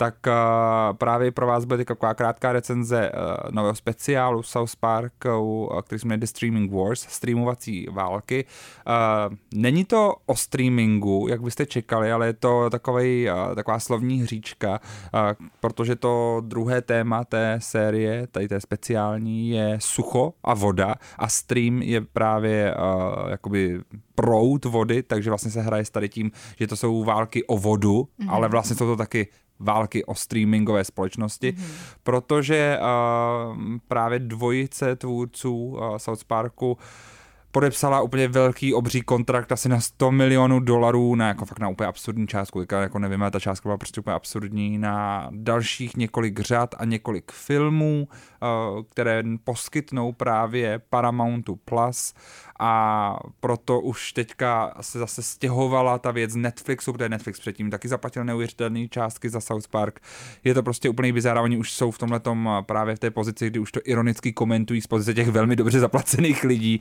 tak 0.00 0.14
uh, 0.26 0.96
právě 0.96 1.30
pro 1.30 1.46
vás 1.46 1.64
bude 1.64 1.84
taková 1.84 2.14
krátká 2.14 2.52
recenze 2.52 3.12
uh, 3.12 3.50
nového 3.50 3.74
speciálu 3.74 4.42
South 4.42 4.76
Park, 4.76 5.12
uh, 5.24 5.80
který 5.80 5.98
se 5.98 6.06
jmenuje 6.06 6.18
The 6.18 6.26
Streaming 6.26 6.72
Wars, 6.72 7.00
streamovací 7.00 7.86
války. 7.92 8.44
Není 9.54 9.84
to 9.84 10.14
o 10.26 10.36
streamingu, 10.36 11.26
jak 11.30 11.42
byste 11.42 11.66
čekali, 11.66 12.12
ale 12.12 12.26
je 12.26 12.32
to 12.32 12.70
takovej, 12.70 13.30
taková 13.54 13.78
slovní 13.78 14.22
hříčka, 14.22 14.80
protože 15.60 15.96
to 15.96 16.42
druhé 16.44 16.82
téma 16.82 17.24
té 17.24 17.58
série, 17.62 18.26
tady 18.26 18.48
té 18.48 18.60
speciální, 18.60 19.50
je 19.50 19.78
sucho 19.80 20.32
a 20.44 20.54
voda 20.54 20.94
a 21.18 21.28
stream 21.28 21.82
je 21.82 22.00
právě 22.00 22.74
jakoby 23.30 23.80
prout 24.14 24.64
vody, 24.64 25.02
takže 25.02 25.30
vlastně 25.30 25.50
se 25.50 25.62
hraje 25.62 25.84
s 25.84 25.90
tady 25.90 26.08
tím, 26.08 26.30
že 26.58 26.66
to 26.66 26.76
jsou 26.76 27.04
války 27.04 27.44
o 27.44 27.58
vodu, 27.58 28.02
mm-hmm. 28.02 28.30
ale 28.30 28.48
vlastně 28.48 28.76
jsou 28.76 28.86
to 28.86 28.96
taky 28.96 29.28
války 29.60 30.04
o 30.04 30.14
streamingové 30.14 30.84
společnosti, 30.84 31.52
mm-hmm. 31.52 31.96
protože 32.02 32.78
uh, 32.80 33.56
právě 33.88 34.18
dvojice 34.18 34.96
tvůrců 34.96 35.56
uh, 35.56 35.96
South 35.96 36.24
Parku 36.24 36.78
podepsala 37.52 38.00
úplně 38.00 38.28
velký 38.28 38.74
obří 38.74 39.00
kontrakt 39.00 39.52
asi 39.52 39.68
na 39.68 39.80
100 39.80 40.10
milionů 40.10 40.60
dolarů 40.60 41.14
na 41.14 41.28
jako 41.28 41.44
fakt 41.44 41.58
na 41.58 41.68
úplně 41.68 41.86
absurdní 41.86 42.26
částku, 42.26 42.60
teďka 42.60 42.80
jako 42.80 42.98
nevím, 42.98 43.24
ta 43.30 43.40
částka 43.40 43.68
byla 43.68 43.78
prostě 43.78 44.00
úplně 44.00 44.14
absurdní, 44.14 44.78
na 44.78 45.28
dalších 45.30 45.96
několik 45.96 46.40
řad 46.40 46.74
a 46.78 46.84
několik 46.84 47.32
filmů, 47.32 48.08
které 48.90 49.22
poskytnou 49.44 50.12
právě 50.12 50.80
Paramountu 50.90 51.56
Plus 51.56 52.14
a 52.62 53.16
proto 53.40 53.80
už 53.80 54.12
teďka 54.12 54.74
se 54.80 54.98
zase 54.98 55.22
stěhovala 55.22 55.98
ta 55.98 56.10
věc 56.10 56.34
Netflixu, 56.34 56.92
protože 56.92 57.08
Netflix 57.08 57.40
předtím 57.40 57.70
taky 57.70 57.88
zaplatil 57.88 58.24
neuvěřitelné 58.24 58.88
částky 58.88 59.30
za 59.30 59.40
South 59.40 59.68
Park. 59.68 60.00
Je 60.44 60.54
to 60.54 60.62
prostě 60.62 60.88
úplně 60.88 61.12
bizár, 61.12 61.38
oni 61.38 61.56
už 61.56 61.72
jsou 61.72 61.90
v 61.90 61.98
tomhle 61.98 62.20
právě 62.66 62.96
v 62.96 62.98
té 62.98 63.10
pozici, 63.10 63.46
kdy 63.46 63.58
už 63.58 63.72
to 63.72 63.80
ironicky 63.84 64.32
komentují 64.32 64.80
z 64.80 64.86
pozice 64.86 65.14
těch 65.14 65.28
velmi 65.28 65.56
dobře 65.56 65.80
zaplacených 65.80 66.44
lidí. 66.44 66.80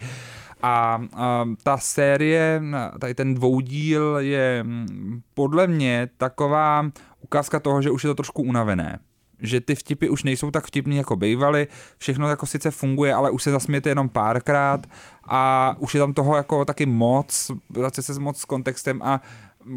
A, 0.62 1.02
a 1.14 1.46
ta 1.64 1.78
série, 1.78 2.62
tady 3.00 3.14
ten 3.16 3.34
dvoudíl 3.34 4.18
je 4.20 4.64
mm, 4.64 5.22
podle 5.34 5.68
mě 5.68 6.10
taková 6.18 6.92
ukázka 7.22 7.60
toho, 7.60 7.82
že 7.82 7.92
už 7.92 8.04
je 8.04 8.08
to 8.08 8.16
trošku 8.16 8.44
unavené 8.44 9.00
že 9.42 9.62
ty 9.62 9.76
vtipy 9.76 10.10
už 10.10 10.24
nejsou 10.24 10.52
tak 10.52 10.68
vtipný, 10.68 10.98
jako 10.98 11.16
bývaly, 11.16 11.68
všechno 11.98 12.30
jako 12.30 12.46
sice 12.46 12.72
funguje, 12.72 13.14
ale 13.14 13.32
už 13.32 13.44
se 13.44 13.52
zasmějete 13.52 13.90
jenom 13.90 14.10
párkrát 14.10 14.88
a 15.24 15.76
už 15.80 15.94
je 15.96 16.00
tam 16.00 16.14
toho 16.14 16.36
jako 16.36 16.66
taky 16.66 16.86
moc, 16.86 17.52
vrací 17.70 18.02
se 18.02 18.20
moc 18.20 18.40
s 18.40 18.46
kontextem 18.46 19.02
a 19.04 19.22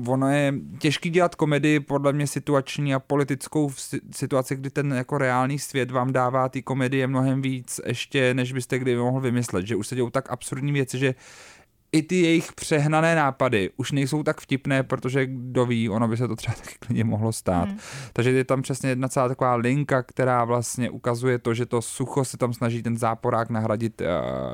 ono 0.06 0.30
je 0.30 0.54
těžký 0.78 1.10
dělat 1.10 1.34
komedii 1.34 1.80
podle 1.80 2.12
mě 2.12 2.26
situační 2.26 2.94
a 2.94 2.98
politickou 2.98 3.68
v 3.68 3.80
situaci, 4.14 4.56
kdy 4.56 4.70
ten 4.70 4.92
jako 4.92 5.18
reálný 5.18 5.58
svět 5.58 5.90
vám 5.90 6.12
dává 6.12 6.48
ty 6.48 6.62
komedie 6.62 7.06
mnohem 7.06 7.42
víc 7.42 7.80
ještě, 7.86 8.34
než 8.34 8.52
byste 8.52 8.78
kdy 8.78 8.96
mohl 8.96 9.20
vymyslet, 9.20 9.66
že 9.66 9.76
už 9.76 9.86
se 9.86 9.94
dějou 9.94 10.10
tak 10.10 10.30
absurdní 10.30 10.72
věci, 10.72 10.98
že 10.98 11.14
i 11.92 12.02
ty 12.02 12.16
jejich 12.16 12.52
přehnané 12.52 13.14
nápady 13.14 13.70
už 13.76 13.92
nejsou 13.92 14.22
tak 14.22 14.40
vtipné, 14.40 14.82
protože 14.82 15.26
kdo 15.26 15.66
ví, 15.66 15.88
ono 15.88 16.08
by 16.08 16.16
se 16.16 16.28
to 16.28 16.36
třeba 16.36 16.54
taky 16.64 16.74
klidně 16.78 17.04
mohlo 17.04 17.32
stát. 17.32 17.68
Hmm. 17.68 17.78
Takže 18.12 18.30
je 18.30 18.44
tam 18.44 18.62
přesně 18.62 18.88
jedna 18.88 19.08
celá 19.08 19.28
taková 19.28 19.54
linka, 19.54 20.02
která 20.02 20.44
vlastně 20.44 20.90
ukazuje 20.90 21.38
to, 21.38 21.54
že 21.54 21.66
to 21.66 21.82
sucho 21.82 22.24
se 22.24 22.36
tam 22.36 22.52
snaží 22.52 22.82
ten 22.82 22.96
záporák 22.96 23.50
nahradit, 23.50 24.00
eh, 24.00 24.06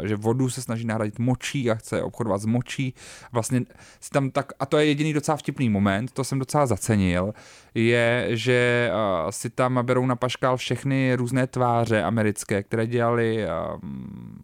že 0.09 0.17
vodu 0.17 0.51
se 0.51 0.63
snaží 0.63 0.85
nahradit 0.85 1.19
močí 1.19 1.71
a 1.71 1.75
chce 1.75 2.03
obchodovat 2.03 2.41
s 2.41 2.47
močí. 2.47 2.95
Vlastně 3.33 3.61
si 4.01 4.11
tam 4.11 4.31
tak, 4.31 4.53
a 4.61 4.67
to 4.67 4.79
je 4.79 4.87
jediný 4.87 5.13
docela 5.13 5.37
vtipný 5.37 5.69
moment, 5.69 6.11
to 6.13 6.25
jsem 6.25 6.39
docela 6.39 6.67
zacenil, 6.67 7.35
je, 7.75 8.27
že 8.31 8.91
uh, 8.93 9.31
si 9.31 9.51
tam 9.51 9.87
berou 9.87 10.07
na 10.07 10.17
paškál 10.17 10.57
všechny 10.57 11.15
různé 11.15 11.47
tváře 11.47 12.03
americké, 12.03 12.63
které 12.63 12.87
dělali 12.87 13.47
um, 13.83 14.39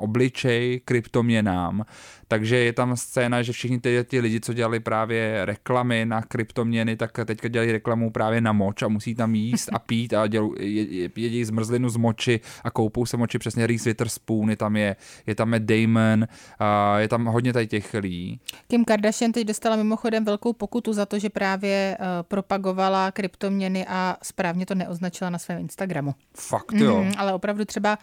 obličej 0.00 0.80
kryptoměnám, 0.84 1.84
takže 2.28 2.56
je 2.56 2.72
tam 2.72 2.96
scéna, 2.96 3.42
že 3.42 3.52
všichni 3.52 3.80
ty, 3.80 4.04
ty 4.04 4.20
lidi, 4.20 4.40
co 4.40 4.52
dělali 4.52 4.80
právě 4.80 5.44
reklamy 5.44 6.06
na 6.06 6.22
kryptoměny, 6.22 6.96
tak 6.96 7.18
teďka 7.24 7.48
dělají 7.48 7.72
reklamu 7.72 8.10
právě 8.10 8.40
na 8.40 8.52
moč 8.52 8.82
a 8.82 8.88
musí 8.88 9.14
tam 9.14 9.34
jíst 9.34 9.68
a 9.72 9.78
pít 9.78 10.14
a 10.14 10.26
dělou, 10.26 10.54
je, 10.58 11.10
jedí 11.16 11.44
zmrzlinu 11.44 11.88
z 11.88 11.96
moči 11.96 12.40
a 12.64 12.70
koupou 12.70 13.06
se 13.06 13.16
moči 13.16 13.38
přesně 13.38 13.66
Reese 13.66 13.90
Witherspoon, 13.90 14.50
je 14.50 14.56
tam 14.56 14.76
je, 14.76 14.96
je 15.26 15.34
tam 15.34 15.54
je 15.54 15.60
Damon, 15.60 16.26
a 16.58 16.98
je 16.98 17.08
tam 17.08 17.24
hodně 17.24 17.52
tady 17.52 17.66
těch 17.66 17.94
lidí. 17.94 18.40
Kim 18.68 18.84
Kardashian 18.84 19.32
teď 19.32 19.46
dostala 19.46 19.76
mimochodem 19.76 20.24
velkou 20.24 20.52
pokutu 20.52 20.92
za 20.92 21.06
to, 21.06 21.18
že 21.18 21.30
právě 21.30 21.96
uh, 22.00 22.06
propagovala 22.22 23.10
kryptoměny 23.10 23.86
a 23.86 24.16
správně 24.22 24.66
to 24.66 24.74
neoznačila 24.74 25.30
na 25.30 25.38
svém 25.38 25.58
Instagramu. 25.58 26.14
Fakt 26.36 26.72
jo. 26.72 27.02
Mm, 27.02 27.12
ale 27.18 27.32
opravdu 27.32 27.64
třeba, 27.64 27.98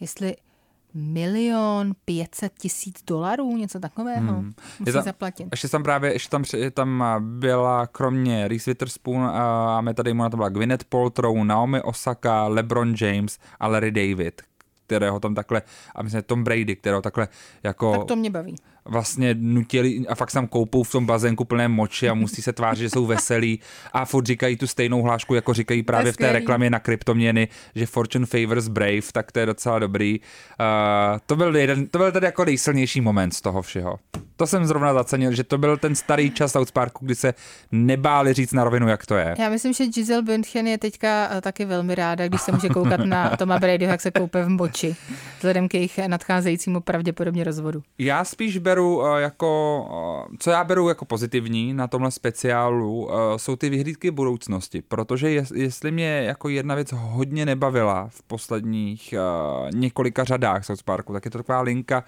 jestli 0.00 0.34
milion 0.94 1.92
pětset 2.04 2.52
tisíc 2.58 3.02
dolarů, 3.06 3.56
něco 3.56 3.80
takového. 3.80 4.32
Hmm. 4.32 4.52
Musí 4.78 4.92
tam, 4.92 5.02
zaplatit. 5.02 5.48
Ještě 5.50 5.68
tam 5.68 5.82
právě, 5.82 6.12
ještě 6.12 6.30
tam, 6.30 6.44
tam 6.72 7.04
byla 7.20 7.86
kromě 7.86 8.48
Reese 8.48 8.70
Witherspoon 8.70 9.22
a 9.22 9.80
Meta 9.80 10.02
Damona 10.02 10.30
to 10.30 10.36
byla 10.36 10.48
Gwyneth 10.48 10.84
Paltrow, 10.84 11.44
Naomi 11.44 11.82
Osaka, 11.82 12.46
LeBron 12.46 12.94
James 13.00 13.38
a 13.60 13.68
Larry 13.68 13.90
David, 13.90 14.42
kterého 14.86 15.20
tam 15.20 15.34
takhle, 15.34 15.62
a 15.94 16.02
myslím, 16.02 16.22
Tom 16.22 16.44
Brady, 16.44 16.76
kterého 16.76 17.02
takhle 17.02 17.28
jako... 17.62 17.96
Tak 17.96 18.04
to 18.04 18.16
mě 18.16 18.30
baví 18.30 18.56
vlastně 18.84 19.34
nutili 19.38 20.02
a 20.08 20.14
fakt 20.14 20.32
tam 20.32 20.46
koupou 20.46 20.82
v 20.82 20.90
tom 20.90 21.06
bazénku 21.06 21.44
plné 21.44 21.68
moči 21.68 22.08
a 22.08 22.14
musí 22.14 22.42
se 22.42 22.52
tvářit, 22.52 22.82
že 22.82 22.90
jsou 22.90 23.06
veselí 23.06 23.60
a 23.92 24.04
furt 24.04 24.26
říkají 24.26 24.56
tu 24.56 24.66
stejnou 24.66 25.02
hlášku, 25.02 25.34
jako 25.34 25.54
říkají 25.54 25.82
právě 25.82 26.12
v 26.12 26.16
té 26.16 26.32
reklamě 26.32 26.70
na 26.70 26.78
kryptoměny, 26.78 27.48
že 27.74 27.86
Fortune 27.86 28.26
favors 28.26 28.68
Brave, 28.68 29.12
tak 29.12 29.32
to 29.32 29.38
je 29.38 29.46
docela 29.46 29.78
dobrý. 29.78 30.20
Uh, 30.20 31.18
to 31.26 31.36
byl 31.36 31.56
jeden, 31.56 31.86
to 31.86 31.98
byl 31.98 32.12
tady 32.12 32.26
jako 32.26 32.44
nejsilnější 32.44 33.00
moment 33.00 33.30
z 33.30 33.40
toho 33.40 33.62
všeho. 33.62 33.98
To 34.36 34.46
jsem 34.46 34.66
zrovna 34.66 34.94
zacenil, 34.94 35.34
že 35.34 35.44
to 35.44 35.58
byl 35.58 35.76
ten 35.76 35.94
starý 35.94 36.30
čas 36.30 36.52
South 36.52 36.72
Parku, 36.72 37.04
kdy 37.04 37.14
se 37.14 37.34
nebáli 37.72 38.32
říct 38.32 38.52
na 38.52 38.64
rovinu, 38.64 38.88
jak 38.88 39.06
to 39.06 39.16
je. 39.16 39.34
Já 39.38 39.48
myslím, 39.48 39.72
že 39.72 39.86
Giselle 39.86 40.22
Bündchen 40.22 40.66
je 40.66 40.78
teďka 40.78 41.28
eh, 41.32 41.40
taky 41.40 41.64
velmi 41.64 41.94
ráda, 41.94 42.28
když 42.28 42.40
se 42.40 42.52
může 42.52 42.68
koukat 42.68 43.00
na 43.00 43.36
Toma 43.36 43.58
Brady, 43.58 43.84
jak 43.84 44.00
se 44.00 44.10
koupe 44.10 44.44
v 44.44 44.48
moči, 44.48 44.96
vzhledem 45.36 45.68
k 45.68 45.74
jejich 45.74 45.98
nadcházejícímu 46.06 46.80
pravděpodobně 46.80 47.44
rozvodu. 47.44 47.82
Já 47.98 48.24
spíš 48.24 48.58
beru 48.70 48.98
uh, 48.98 49.16
jako, 49.16 49.80
uh, 50.30 50.36
co 50.38 50.50
já 50.50 50.64
beru 50.64 50.88
jako 50.88 51.04
pozitivní 51.04 51.74
na 51.74 51.86
tomhle 51.86 52.10
speciálu, 52.10 53.04
uh, 53.04 53.12
jsou 53.36 53.56
ty 53.56 53.70
vyhlídky 53.70 54.10
budoucnosti, 54.10 54.82
protože 54.82 55.30
je, 55.30 55.44
jestli 55.54 55.90
mě 55.90 56.22
jako 56.22 56.48
jedna 56.48 56.74
věc 56.74 56.92
hodně 56.92 57.46
nebavila 57.46 58.08
v 58.08 58.22
posledních 58.22 59.14
několika 59.74 60.24
řadách 60.24 60.64
South 60.64 60.82
Parku, 60.82 61.12
tak 61.12 61.24
je 61.24 61.30
to 61.30 61.38
taková 61.38 61.60
linka 61.60 62.04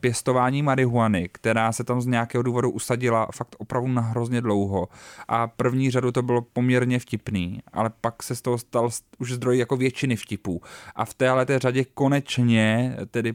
pěstování 0.00 0.62
marihuany, 0.62 1.28
která 1.32 1.72
se 1.72 1.84
tam 1.84 2.00
z 2.00 2.06
nějakého 2.06 2.42
důvodu 2.42 2.70
usadila 2.70 3.28
fakt 3.34 3.56
opravdu 3.58 3.88
na 3.88 4.02
hrozně 4.02 4.40
dlouho. 4.40 4.88
A 5.28 5.46
první 5.46 5.90
řadu 5.90 6.12
to 6.12 6.22
bylo 6.22 6.42
poměrně 6.42 6.98
vtipný, 6.98 7.60
ale 7.72 7.90
pak 8.00 8.22
se 8.22 8.36
z 8.36 8.42
toho 8.42 8.58
stal 8.58 8.88
už 9.18 9.32
zdroj 9.32 9.58
jako 9.58 9.76
většiny 9.76 10.16
vtipů. 10.16 10.62
A 10.96 11.04
v 11.04 11.14
téhle 11.14 11.46
té 11.46 11.58
řadě 11.58 11.84
konečně, 11.84 12.96
tedy 13.10 13.34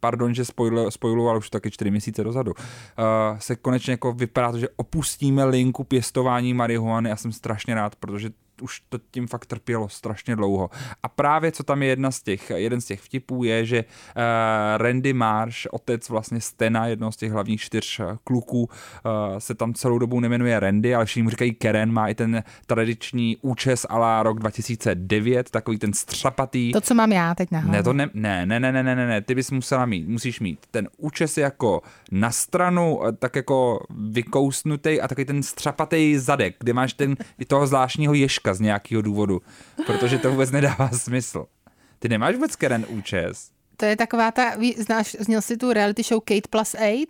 pardon, 0.00 0.34
že 0.34 0.44
spojuju, 0.88 1.28
ale 1.28 1.38
už 1.38 1.50
taky 1.50 1.70
čtyři 1.70 1.90
měsíce 1.90 2.24
dozadu, 2.24 2.52
uh, 2.52 3.38
se 3.38 3.56
konečně 3.56 3.90
jako 3.90 4.12
vypadá 4.12 4.52
to, 4.52 4.58
že 4.58 4.68
opustíme 4.76 5.44
linku 5.44 5.84
pěstování 5.84 6.54
marihuany. 6.54 7.08
Já 7.08 7.16
jsem 7.16 7.32
strašně 7.32 7.74
rád, 7.74 7.96
protože 7.96 8.30
už 8.62 8.82
to 8.88 8.98
tím 9.10 9.26
fakt 9.26 9.46
trpělo 9.46 9.88
strašně 9.88 10.36
dlouho. 10.36 10.70
A 11.02 11.08
právě 11.08 11.52
co 11.52 11.62
tam 11.62 11.82
je 11.82 11.88
jedna 11.88 12.10
z 12.10 12.22
těch, 12.22 12.50
jeden 12.50 12.80
z 12.80 12.84
těch 12.84 13.00
vtipů 13.00 13.44
je, 13.44 13.66
že 13.66 13.84
uh, 13.84 14.22
Randy 14.76 15.12
Marsh, 15.12 15.66
otec 15.70 16.08
vlastně 16.08 16.40
Stena, 16.40 16.86
jednoho 16.86 17.12
z 17.12 17.16
těch 17.16 17.32
hlavních 17.32 17.60
čtyř 17.60 18.00
eh, 18.00 18.18
kluků, 18.24 18.62
uh, 18.62 18.68
se 19.38 19.54
tam 19.54 19.74
celou 19.74 19.98
dobu 19.98 20.20
nemenuje 20.20 20.60
Randy, 20.60 20.94
ale 20.94 21.04
všichni 21.04 21.22
mu 21.22 21.30
říkají 21.30 21.54
Karen, 21.54 21.92
má 21.92 22.08
i 22.08 22.14
ten 22.14 22.42
tradiční 22.66 23.36
účes 23.40 23.86
ala 23.88 24.22
rok 24.22 24.38
2009, 24.38 25.50
takový 25.50 25.78
ten 25.78 25.92
střapatý. 25.92 26.72
To, 26.72 26.80
co 26.80 26.94
mám 26.94 27.12
já 27.12 27.34
teď 27.34 27.50
na 27.50 27.60
Ne, 27.60 27.82
to 27.82 27.92
ne, 27.92 28.10
ne, 28.14 28.46
ne, 28.46 28.60
ne, 28.60 28.72
ne, 28.72 28.82
ne, 28.82 29.06
ne, 29.06 29.20
ty 29.20 29.34
bys 29.34 29.50
musela 29.50 29.86
mít, 29.86 30.08
musíš 30.08 30.40
mít 30.40 30.58
ten 30.70 30.88
účes 30.96 31.38
jako 31.38 31.82
na 32.10 32.30
stranu, 32.30 33.00
tak 33.18 33.36
jako 33.36 33.86
vykousnutý 33.90 35.00
a 35.00 35.08
takový 35.08 35.24
ten 35.24 35.42
střapatý 35.42 36.18
zadek, 36.18 36.56
kde 36.58 36.72
máš 36.72 36.92
ten 36.92 37.16
toho 37.46 37.66
zvláštního 37.66 38.14
ježka 38.14 38.51
z 38.54 38.60
nějakého 38.60 39.02
důvodu, 39.02 39.42
protože 39.86 40.18
to 40.18 40.30
vůbec 40.30 40.50
nedává 40.50 40.88
smysl. 40.88 41.46
Ty 41.98 42.08
nemáš 42.08 42.34
vůbec 42.34 42.56
Karen 42.56 42.86
účes. 42.88 43.50
To 43.76 43.84
je 43.84 43.96
taková 43.96 44.30
ta, 44.30 44.52
znáš, 44.78 45.16
zněl 45.20 45.42
si 45.42 45.56
tu 45.56 45.72
reality 45.72 46.02
show 46.02 46.20
Kate 46.24 46.48
plus 46.50 46.74
8? 46.74 47.06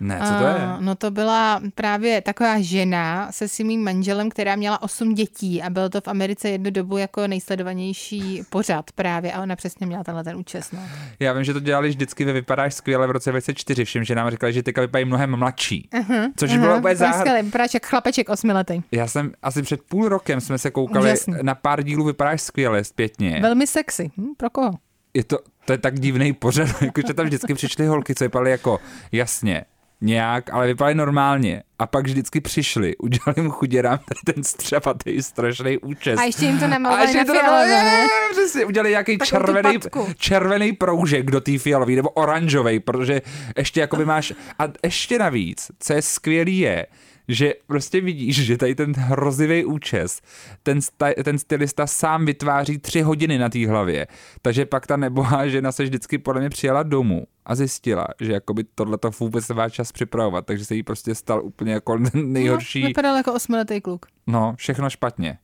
Ne, 0.00 0.20
co 0.24 0.34
to 0.38 0.44
je? 0.44 0.54
A, 0.54 0.76
No 0.80 0.94
to 0.94 1.10
byla 1.10 1.60
právě 1.74 2.20
taková 2.20 2.60
žena 2.60 3.32
se 3.32 3.48
svým 3.48 3.84
manželem, 3.84 4.30
která 4.30 4.56
měla 4.56 4.82
osm 4.82 5.14
dětí 5.14 5.62
a 5.62 5.70
bylo 5.70 5.88
to 5.88 6.00
v 6.00 6.08
Americe 6.08 6.48
jednu 6.48 6.70
dobu 6.70 6.96
jako 6.98 7.26
nejsledovanější 7.26 8.42
pořad 8.50 8.92
právě 8.92 9.32
a 9.32 9.42
ona 9.42 9.56
přesně 9.56 9.86
měla 9.86 10.04
tenhle 10.04 10.24
ten 10.24 10.36
účes. 10.36 10.72
No. 10.72 10.78
Já 11.20 11.32
vím, 11.32 11.44
že 11.44 11.52
to 11.52 11.60
dělali 11.60 11.88
vždycky 11.88 12.24
ve 12.24 12.32
Vypadáš 12.32 12.74
skvěle 12.74 13.06
v 13.06 13.10
roce 13.10 13.30
2004, 13.30 13.84
všem, 13.84 14.04
že 14.04 14.14
nám 14.14 14.30
říkali, 14.30 14.52
že 14.52 14.62
teďka 14.62 14.80
vypadají 14.80 15.04
mnohem 15.04 15.36
mladší. 15.36 15.88
Uh-huh, 15.92 16.32
což 16.36 16.56
bylo 16.56 16.78
úplně 16.78 16.96
záhad. 16.96 17.42
vypadáš 17.42 17.74
jak 17.74 17.86
chlapeček 17.86 18.28
osmiletý. 18.28 18.82
Já 18.92 19.06
jsem 19.06 19.32
asi 19.42 19.62
před 19.62 19.80
půl 19.82 20.08
rokem 20.08 20.40
jsme 20.40 20.58
se 20.58 20.70
koukali 20.70 21.04
Úžasný. 21.04 21.34
na 21.42 21.54
pár 21.54 21.82
dílů 21.82 22.04
Vypadáš 22.04 22.42
skvěle 22.42 22.84
zpětně. 22.84 23.38
Velmi 23.42 23.66
sexy. 23.66 24.10
Hm, 24.18 24.26
pro 24.36 24.50
koho? 24.50 24.70
je 25.14 25.24
to, 25.24 25.38
to 25.64 25.72
je 25.72 25.78
tak 25.78 26.00
divný 26.00 26.32
pořad, 26.32 26.68
jakože 26.82 27.14
tam 27.14 27.26
vždycky 27.26 27.54
přišly 27.54 27.86
holky, 27.86 28.14
co 28.14 28.24
vypadaly 28.24 28.50
jako 28.50 28.78
jasně, 29.12 29.64
nějak, 30.00 30.52
ale 30.52 30.66
vypadaly 30.66 30.94
normálně. 30.94 31.62
A 31.78 31.86
pak 31.86 32.04
vždycky 32.04 32.40
přišli, 32.40 32.96
udělali 32.96 33.42
mu 33.42 33.50
chuděrám 33.50 33.98
tady 33.98 34.34
ten 34.34 34.44
střevatý 34.44 35.22
strašný 35.22 35.78
účes. 35.78 36.20
A 36.20 36.22
ještě 36.22 36.46
jim 36.46 36.58
to 36.58 36.64
A 36.64 36.68
namalovali 36.68 37.04
ještě 37.04 37.18
na 37.18 37.24
to 37.24 37.32
fialové, 37.32 37.84
ne? 37.84 38.06
přesně, 38.30 38.64
udělali 38.64 38.90
nějaký 38.90 39.18
červený, 39.18 39.78
červený 40.16 40.72
proužek 40.72 41.30
do 41.30 41.40
té 41.40 41.58
fialový, 41.58 41.96
nebo 41.96 42.08
oranžový, 42.10 42.80
protože 42.80 43.22
ještě 43.56 43.80
jakoby 43.80 44.04
máš, 44.04 44.32
a 44.58 44.64
ještě 44.84 45.18
navíc, 45.18 45.70
co 45.80 45.92
je 45.92 46.02
skvělý 46.02 46.58
je, 46.58 46.86
že 47.34 47.52
prostě 47.66 48.00
vidíš, 48.00 48.44
že 48.46 48.56
tady 48.56 48.74
ten 48.74 48.92
hrozivý 48.96 49.64
účes, 49.64 50.20
ten, 50.62 50.80
sta, 50.80 51.06
ten 51.24 51.38
stylista 51.38 51.86
sám 51.86 52.26
vytváří 52.26 52.78
tři 52.78 53.00
hodiny 53.02 53.38
na 53.38 53.48
té 53.48 53.68
hlavě. 53.68 54.06
Takže 54.42 54.66
pak 54.66 54.86
ta 54.86 54.96
nebohá 54.96 55.48
žena 55.48 55.72
se 55.72 55.82
vždycky 55.82 56.18
podle 56.18 56.40
mě 56.40 56.50
přijela 56.50 56.82
domů 56.82 57.24
a 57.46 57.54
zjistila, 57.54 58.06
že 58.20 58.32
jakoby 58.32 58.64
tohle 58.74 58.98
to 58.98 59.10
vůbec 59.20 59.48
nemá 59.48 59.68
čas 59.68 59.92
připravovat, 59.92 60.46
takže 60.46 60.64
se 60.64 60.74
jí 60.74 60.82
prostě 60.82 61.14
stal 61.14 61.44
úplně 61.44 61.72
jako 61.72 61.98
nejhorší, 62.14 62.82
No, 62.82 62.88
vypadal 62.88 63.16
jako 63.16 63.32
osmiletý 63.32 63.80
kluk. 63.80 64.06
no, 64.26 64.54
všechno 64.56 64.90
špatně. 64.90 65.38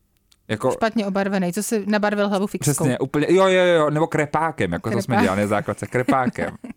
Jako, 0.49 0.71
Špatně 0.71 1.07
obarvený, 1.07 1.53
co 1.53 1.63
si 1.63 1.85
nabarvil 1.87 2.29
hlavu 2.29 2.47
fixkou. 2.47 2.73
Přesně, 2.73 2.99
úplně, 2.99 3.27
jo, 3.31 3.47
jo, 3.47 3.65
jo, 3.65 3.91
nebo 3.91 4.07
krepákem, 4.07 4.73
jako 4.73 4.91
to 4.91 5.03
jsme 5.03 5.17
dělali 5.23 5.41
na 5.41 5.47
základce, 5.47 5.87
krepákem. 5.87 6.57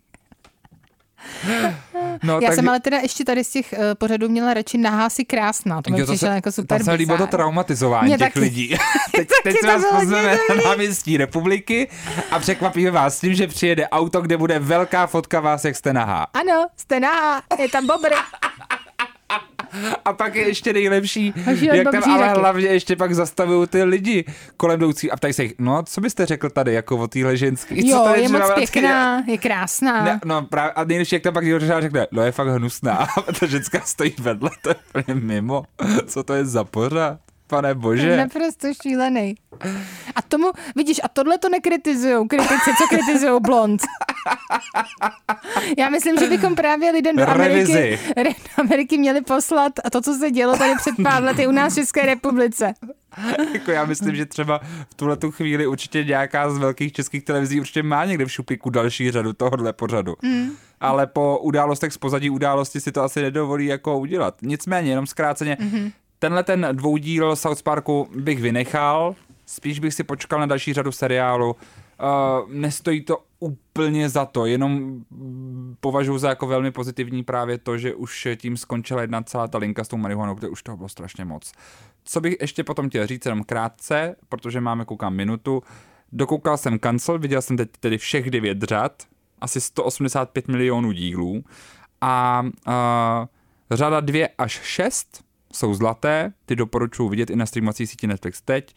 No, 2.22 2.40
Já 2.40 2.48
tak, 2.48 2.54
jsem 2.54 2.68
ale 2.68 2.80
teda 2.80 2.98
ještě 2.98 3.24
tady 3.24 3.44
z 3.44 3.50
těch 3.50 3.74
uh, 3.78 3.84
pořadů 3.98 4.28
měla 4.28 4.54
radši 4.54 4.78
nahá 4.78 5.10
si 5.10 5.24
krásná. 5.24 5.82
To 5.82 5.90
mi 5.90 5.96
přišlo 5.96 6.16
se, 6.16 6.26
jako 6.26 6.52
super 6.52 6.78
to 6.78 6.84
se 6.84 6.92
líbilo 6.92 7.18
to 7.18 7.26
traumatizování 7.26 8.08
Mně 8.08 8.18
těch 8.18 8.26
taky. 8.26 8.38
lidí. 8.40 8.76
teď 9.16 9.28
teď 9.44 9.56
se 9.60 9.66
vás 9.66 9.82
pozveme 10.00 10.38
na 10.48 10.70
náměstí 10.70 11.16
republiky 11.16 11.88
a 12.30 12.38
překvapíme 12.38 12.90
vás 12.90 13.16
s 13.16 13.20
tím, 13.20 13.34
že 13.34 13.46
přijede 13.46 13.88
auto, 13.88 14.20
kde 14.20 14.36
bude 14.36 14.58
velká 14.58 15.06
fotka 15.06 15.40
vás, 15.40 15.64
jak 15.64 15.76
jste 15.76 15.92
nahá. 15.92 16.26
Ano, 16.34 16.66
jste 16.76 17.00
nahá, 17.00 17.42
je 17.58 17.68
tam 17.68 17.86
bobr. 17.86 18.08
A 20.04 20.12
pak 20.12 20.34
je 20.34 20.48
ještě 20.48 20.72
nejlepší, 20.72 21.34
jak 21.72 21.90
tam 21.92 22.12
ale 22.12 22.28
hlavně 22.28 22.66
ještě 22.66 22.96
pak 22.96 23.14
zastavují 23.14 23.68
ty 23.68 23.82
lidi 23.82 24.24
kolem 24.56 24.80
jdoucí 24.80 25.10
a 25.10 25.16
ptají 25.16 25.32
se 25.32 25.42
jich, 25.42 25.54
no 25.58 25.82
co 25.82 26.00
byste 26.00 26.26
řekl 26.26 26.50
tady 26.50 26.74
jako 26.74 26.96
o 26.96 27.08
téhle 27.08 27.36
ženský? 27.36 27.82
Co 27.82 27.88
Jo, 27.88 28.04
tady 28.04 28.22
je 28.22 28.28
moc 28.28 28.42
třeba- 28.42 28.54
pěkná, 28.54 29.24
je 29.26 29.38
krásná. 29.38 30.04
Ne, 30.04 30.20
no 30.24 30.42
právě, 30.42 30.72
a 30.72 30.84
nejlepší, 30.84 31.14
jak 31.14 31.22
tam 31.22 31.34
pak 31.34 31.44
někdo 31.44 31.80
řekne, 31.80 32.06
no 32.12 32.22
je 32.22 32.32
fakt 32.32 32.48
hnusná, 32.48 32.92
a 32.96 33.32
ta 33.40 33.46
ženská 33.46 33.80
stojí 33.84 34.14
vedle, 34.20 34.50
to 34.62 34.70
je 35.08 35.14
mimo. 35.14 35.62
Co 36.06 36.22
to 36.22 36.34
je 36.34 36.44
za 36.44 36.64
pořad? 36.64 37.18
Pane 37.50 37.74
bože. 37.74 38.16
Naprosto 38.22 38.68
šílený. 38.82 39.34
A 40.16 40.22
tomu, 40.22 40.50
vidíš, 40.76 41.00
a 41.02 41.08
tohle 41.08 41.38
to 41.38 41.48
nekritizujou 41.48 42.28
kritici, 42.28 42.70
co 42.78 42.84
kritizují 42.88 43.40
blond. 43.40 43.82
Já 45.78 45.88
myslím, 45.88 46.18
že 46.18 46.26
bychom 46.26 46.54
právě 46.54 46.90
lidem 46.90 47.16
do 47.16 47.28
Ameriky, 47.28 47.72
Revizi. 47.72 47.98
do 48.16 48.30
Ameriky 48.56 48.98
měli 48.98 49.20
poslat 49.20 49.72
a 49.84 49.90
to, 49.90 50.00
co 50.00 50.14
se 50.14 50.30
dělo 50.30 50.56
tady 50.56 50.74
před 50.76 50.94
pár 51.02 51.22
lety 51.22 51.46
u 51.46 51.50
nás 51.50 51.72
v 51.72 51.76
České 51.76 52.06
republice. 52.06 52.74
jako 53.54 53.70
já 53.70 53.84
myslím, 53.84 54.16
že 54.16 54.26
třeba 54.26 54.60
v 54.90 54.94
tuhle 54.94 55.16
tu 55.16 55.30
chvíli 55.30 55.66
určitě 55.66 56.04
nějaká 56.04 56.50
z 56.50 56.58
velkých 56.58 56.92
českých 56.92 57.24
televizí 57.24 57.60
určitě 57.60 57.82
má 57.82 58.04
někde 58.04 58.24
v 58.24 58.32
šuplíku 58.32 58.70
další 58.70 59.10
řadu 59.10 59.32
tohohle 59.32 59.72
pořadu. 59.72 60.16
Mm. 60.22 60.50
Ale 60.80 61.06
po 61.06 61.38
událostech 61.38 61.92
z 61.92 61.98
pozadí 61.98 62.30
události 62.30 62.80
si 62.80 62.92
to 62.92 63.02
asi 63.02 63.22
nedovolí 63.22 63.66
jako 63.66 63.98
udělat. 63.98 64.34
Nicméně, 64.42 64.90
jenom 64.90 65.06
zkráceně, 65.06 65.56
mm-hmm. 65.60 65.92
Tenhle 66.20 66.42
ten 66.42 66.68
dvoudíl 66.72 67.36
South 67.36 67.62
Parku 67.62 68.08
bych 68.16 68.40
vynechal, 68.40 69.14
spíš 69.46 69.80
bych 69.80 69.94
si 69.94 70.04
počkal 70.04 70.40
na 70.40 70.46
další 70.46 70.72
řadu 70.72 70.92
seriálu. 70.92 71.50
Uh, 71.50 72.52
nestojí 72.52 73.04
to 73.04 73.18
úplně 73.38 74.08
za 74.08 74.26
to, 74.26 74.46
jenom 74.46 75.04
považuji 75.80 76.18
za 76.18 76.28
jako 76.28 76.46
velmi 76.46 76.70
pozitivní 76.70 77.22
právě 77.22 77.58
to, 77.58 77.78
že 77.78 77.94
už 77.94 78.28
tím 78.36 78.56
skončila 78.56 79.00
jedna 79.00 79.22
celá 79.22 79.48
ta 79.48 79.58
linka 79.58 79.84
s 79.84 79.88
tou 79.88 79.96
marihuanou, 79.96 80.34
kde 80.34 80.48
už 80.48 80.62
toho 80.62 80.76
bylo 80.76 80.88
strašně 80.88 81.24
moc. 81.24 81.52
Co 82.04 82.20
bych 82.20 82.36
ještě 82.40 82.64
potom 82.64 82.88
chtěl 82.88 83.06
říct, 83.06 83.26
jenom 83.26 83.44
krátce, 83.44 84.16
protože 84.28 84.60
máme 84.60 84.84
koukám 84.84 85.14
minutu. 85.14 85.62
Dokoukal 86.12 86.56
jsem 86.56 86.78
Cancel, 86.78 87.18
viděl 87.18 87.42
jsem 87.42 87.56
teď 87.56 87.68
tedy 87.80 87.98
všech 87.98 88.30
devět 88.30 88.62
řad, 88.62 89.02
asi 89.40 89.60
185 89.60 90.48
milionů 90.48 90.92
dílů 90.92 91.44
a 92.00 92.42
uh, 92.66 92.72
řada 93.70 94.00
2 94.00 94.28
až 94.38 94.60
6 94.62 95.29
jsou 95.52 95.74
zlaté, 95.74 96.32
ty 96.46 96.56
doporučuji 96.56 97.08
vidět 97.08 97.30
i 97.30 97.36
na 97.36 97.46
streamovací 97.46 97.86
síti 97.86 98.06
Netflix 98.06 98.42
teď. 98.42 98.74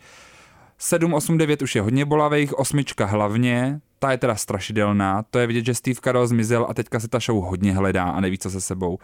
7, 0.78 1.14
8, 1.14 1.38
9 1.38 1.62
už 1.62 1.76
je 1.76 1.82
hodně 1.82 2.06
bolavých, 2.06 2.60
osmička 2.60 3.06
hlavně, 3.06 3.82
ta 4.00 4.12
je 4.12 4.18
teda 4.18 4.36
strašidelná, 4.36 5.24
to 5.24 5.40
je 5.40 5.48
vidět, 5.48 5.66
že 5.66 5.74
Steve 5.74 6.00
Carell 6.04 6.28
zmizel 6.28 6.66
a 6.70 6.74
teďka 6.74 7.00
se 7.00 7.08
ta 7.08 7.20
show 7.20 7.44
hodně 7.44 7.74
hledá 7.74 8.04
a 8.04 8.20
neví, 8.20 8.38
co 8.38 8.50
se 8.50 8.62
sebou. 8.62 8.98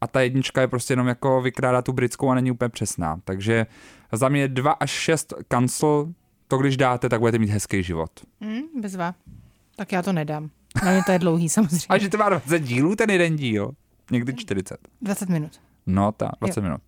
A 0.00 0.06
ta 0.06 0.20
jednička 0.20 0.60
je 0.60 0.68
prostě 0.68 0.92
jenom 0.92 1.08
jako 1.08 1.42
vykrádá 1.42 1.82
tu 1.82 1.92
britskou 1.92 2.28
a 2.30 2.34
není 2.34 2.50
úplně 2.50 2.68
přesná. 2.68 3.20
Takže 3.24 3.66
za 4.12 4.28
mě 4.28 4.48
2 4.48 4.72
až 4.72 4.90
6 4.90 5.34
cancel, 5.48 6.12
to 6.48 6.58
když 6.58 6.76
dáte, 6.76 7.08
tak 7.08 7.20
budete 7.20 7.38
mít 7.38 7.50
hezký 7.50 7.82
život. 7.82 8.10
Hm, 8.40 8.80
bezva. 8.80 9.14
Tak 9.76 9.92
já 9.92 10.02
to 10.02 10.12
nedám. 10.12 10.50
Na 10.84 10.92
mě 10.92 11.02
to 11.06 11.12
je 11.12 11.18
dlouhý 11.18 11.48
samozřejmě. 11.56 11.86
A 11.88 11.98
že 11.98 12.08
to 12.08 12.18
má 12.18 12.28
20 12.28 12.58
dílů, 12.58 12.96
ten 12.96 13.10
jeden 13.10 13.36
díl. 13.36 13.70
Někdy 14.10 14.34
40. 14.34 14.76
20 15.02 15.28
minut. 15.28 15.60
No, 15.86 16.12
ta, 16.12 16.30
20 16.40 16.60
minut. 16.60 16.80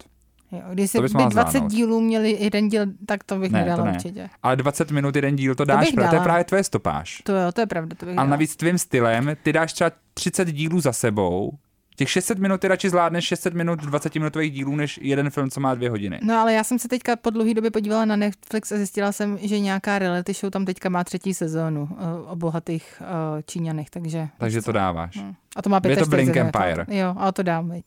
Jo, 0.52 0.60
když 0.72 0.92
To 0.92 0.98
by 0.98 1.02
bys 1.02 1.12
mohla 1.12 1.28
20 1.28 1.50
zvládnout. 1.50 1.72
dílů 1.72 2.00
měli 2.00 2.36
jeden 2.40 2.68
díl, 2.68 2.86
tak 3.06 3.24
to 3.24 3.36
bych 3.38 3.52
Ne, 3.52 3.58
nedala 3.58 3.76
to 3.76 3.84
ne. 3.84 3.92
určitě. 3.92 4.28
Ale 4.42 4.56
20 4.56 4.90
minut 4.90 5.16
jeden 5.16 5.36
díl 5.36 5.54
to 5.54 5.64
dáš, 5.64 5.90
to, 5.90 6.08
to 6.08 6.14
je 6.14 6.20
právě 6.20 6.44
tvoje 6.44 6.64
stopáž. 6.64 7.22
To 7.24 7.32
jo, 7.32 7.52
to 7.52 7.60
je 7.60 7.66
pravda, 7.66 7.96
to 8.00 8.06
bych 8.06 8.12
A 8.12 8.16
dala. 8.16 8.28
navíc 8.28 8.56
tvým 8.56 8.78
stylem, 8.78 9.36
ty 9.42 9.52
dáš 9.52 9.72
třeba 9.72 9.90
30 10.14 10.48
dílů 10.52 10.80
za 10.80 10.92
sebou, 10.92 11.52
těch 11.96 12.10
600 12.10 12.38
minut 12.38 12.60
ty 12.60 12.68
radši 12.68 12.90
zvládneš 12.90 13.24
600 13.24 13.54
minut 13.54 13.80
20 13.80 14.14
minutových 14.14 14.52
dílů, 14.52 14.76
než 14.76 15.00
jeden 15.02 15.30
film, 15.30 15.50
co 15.50 15.60
má 15.60 15.74
dvě 15.74 15.90
hodiny. 15.90 16.20
No 16.22 16.34
ale 16.38 16.52
já 16.52 16.64
jsem 16.64 16.78
se 16.78 16.88
teďka 16.88 17.16
po 17.16 17.30
dlouhé 17.30 17.54
době 17.54 17.70
podívala 17.70 18.04
na 18.04 18.16
Netflix 18.16 18.72
a 18.72 18.76
zjistila 18.76 19.12
jsem, 19.12 19.38
že 19.42 19.58
nějaká 19.60 19.98
reality 19.98 20.32
show 20.32 20.50
tam 20.50 20.64
teďka 20.64 20.88
má 20.88 21.04
třetí 21.04 21.34
sezónu 21.34 21.88
eh, 21.92 22.30
o 22.30 22.36
bohatých 22.36 23.02
uh, 23.02 23.06
Číňanech, 23.46 23.90
takže... 23.90 24.28
Takže 24.38 24.62
to 24.62 24.72
dáváš. 24.72 25.16
Hm. 25.16 25.34
A 25.56 25.62
to 25.62 25.70
má 25.70 25.80
Je 25.88 25.96
to 25.96 26.04
45 26.06 26.08
Blink. 26.08 26.36
Empire. 26.36 26.86
Jo, 26.98 27.14
a 27.18 27.32
to 27.32 27.42
dám, 27.42 27.68
veď. 27.68 27.84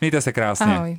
Mějte 0.00 0.20
se 0.20 0.32
krásně. 0.32 0.66
Ahoj. 0.66 0.98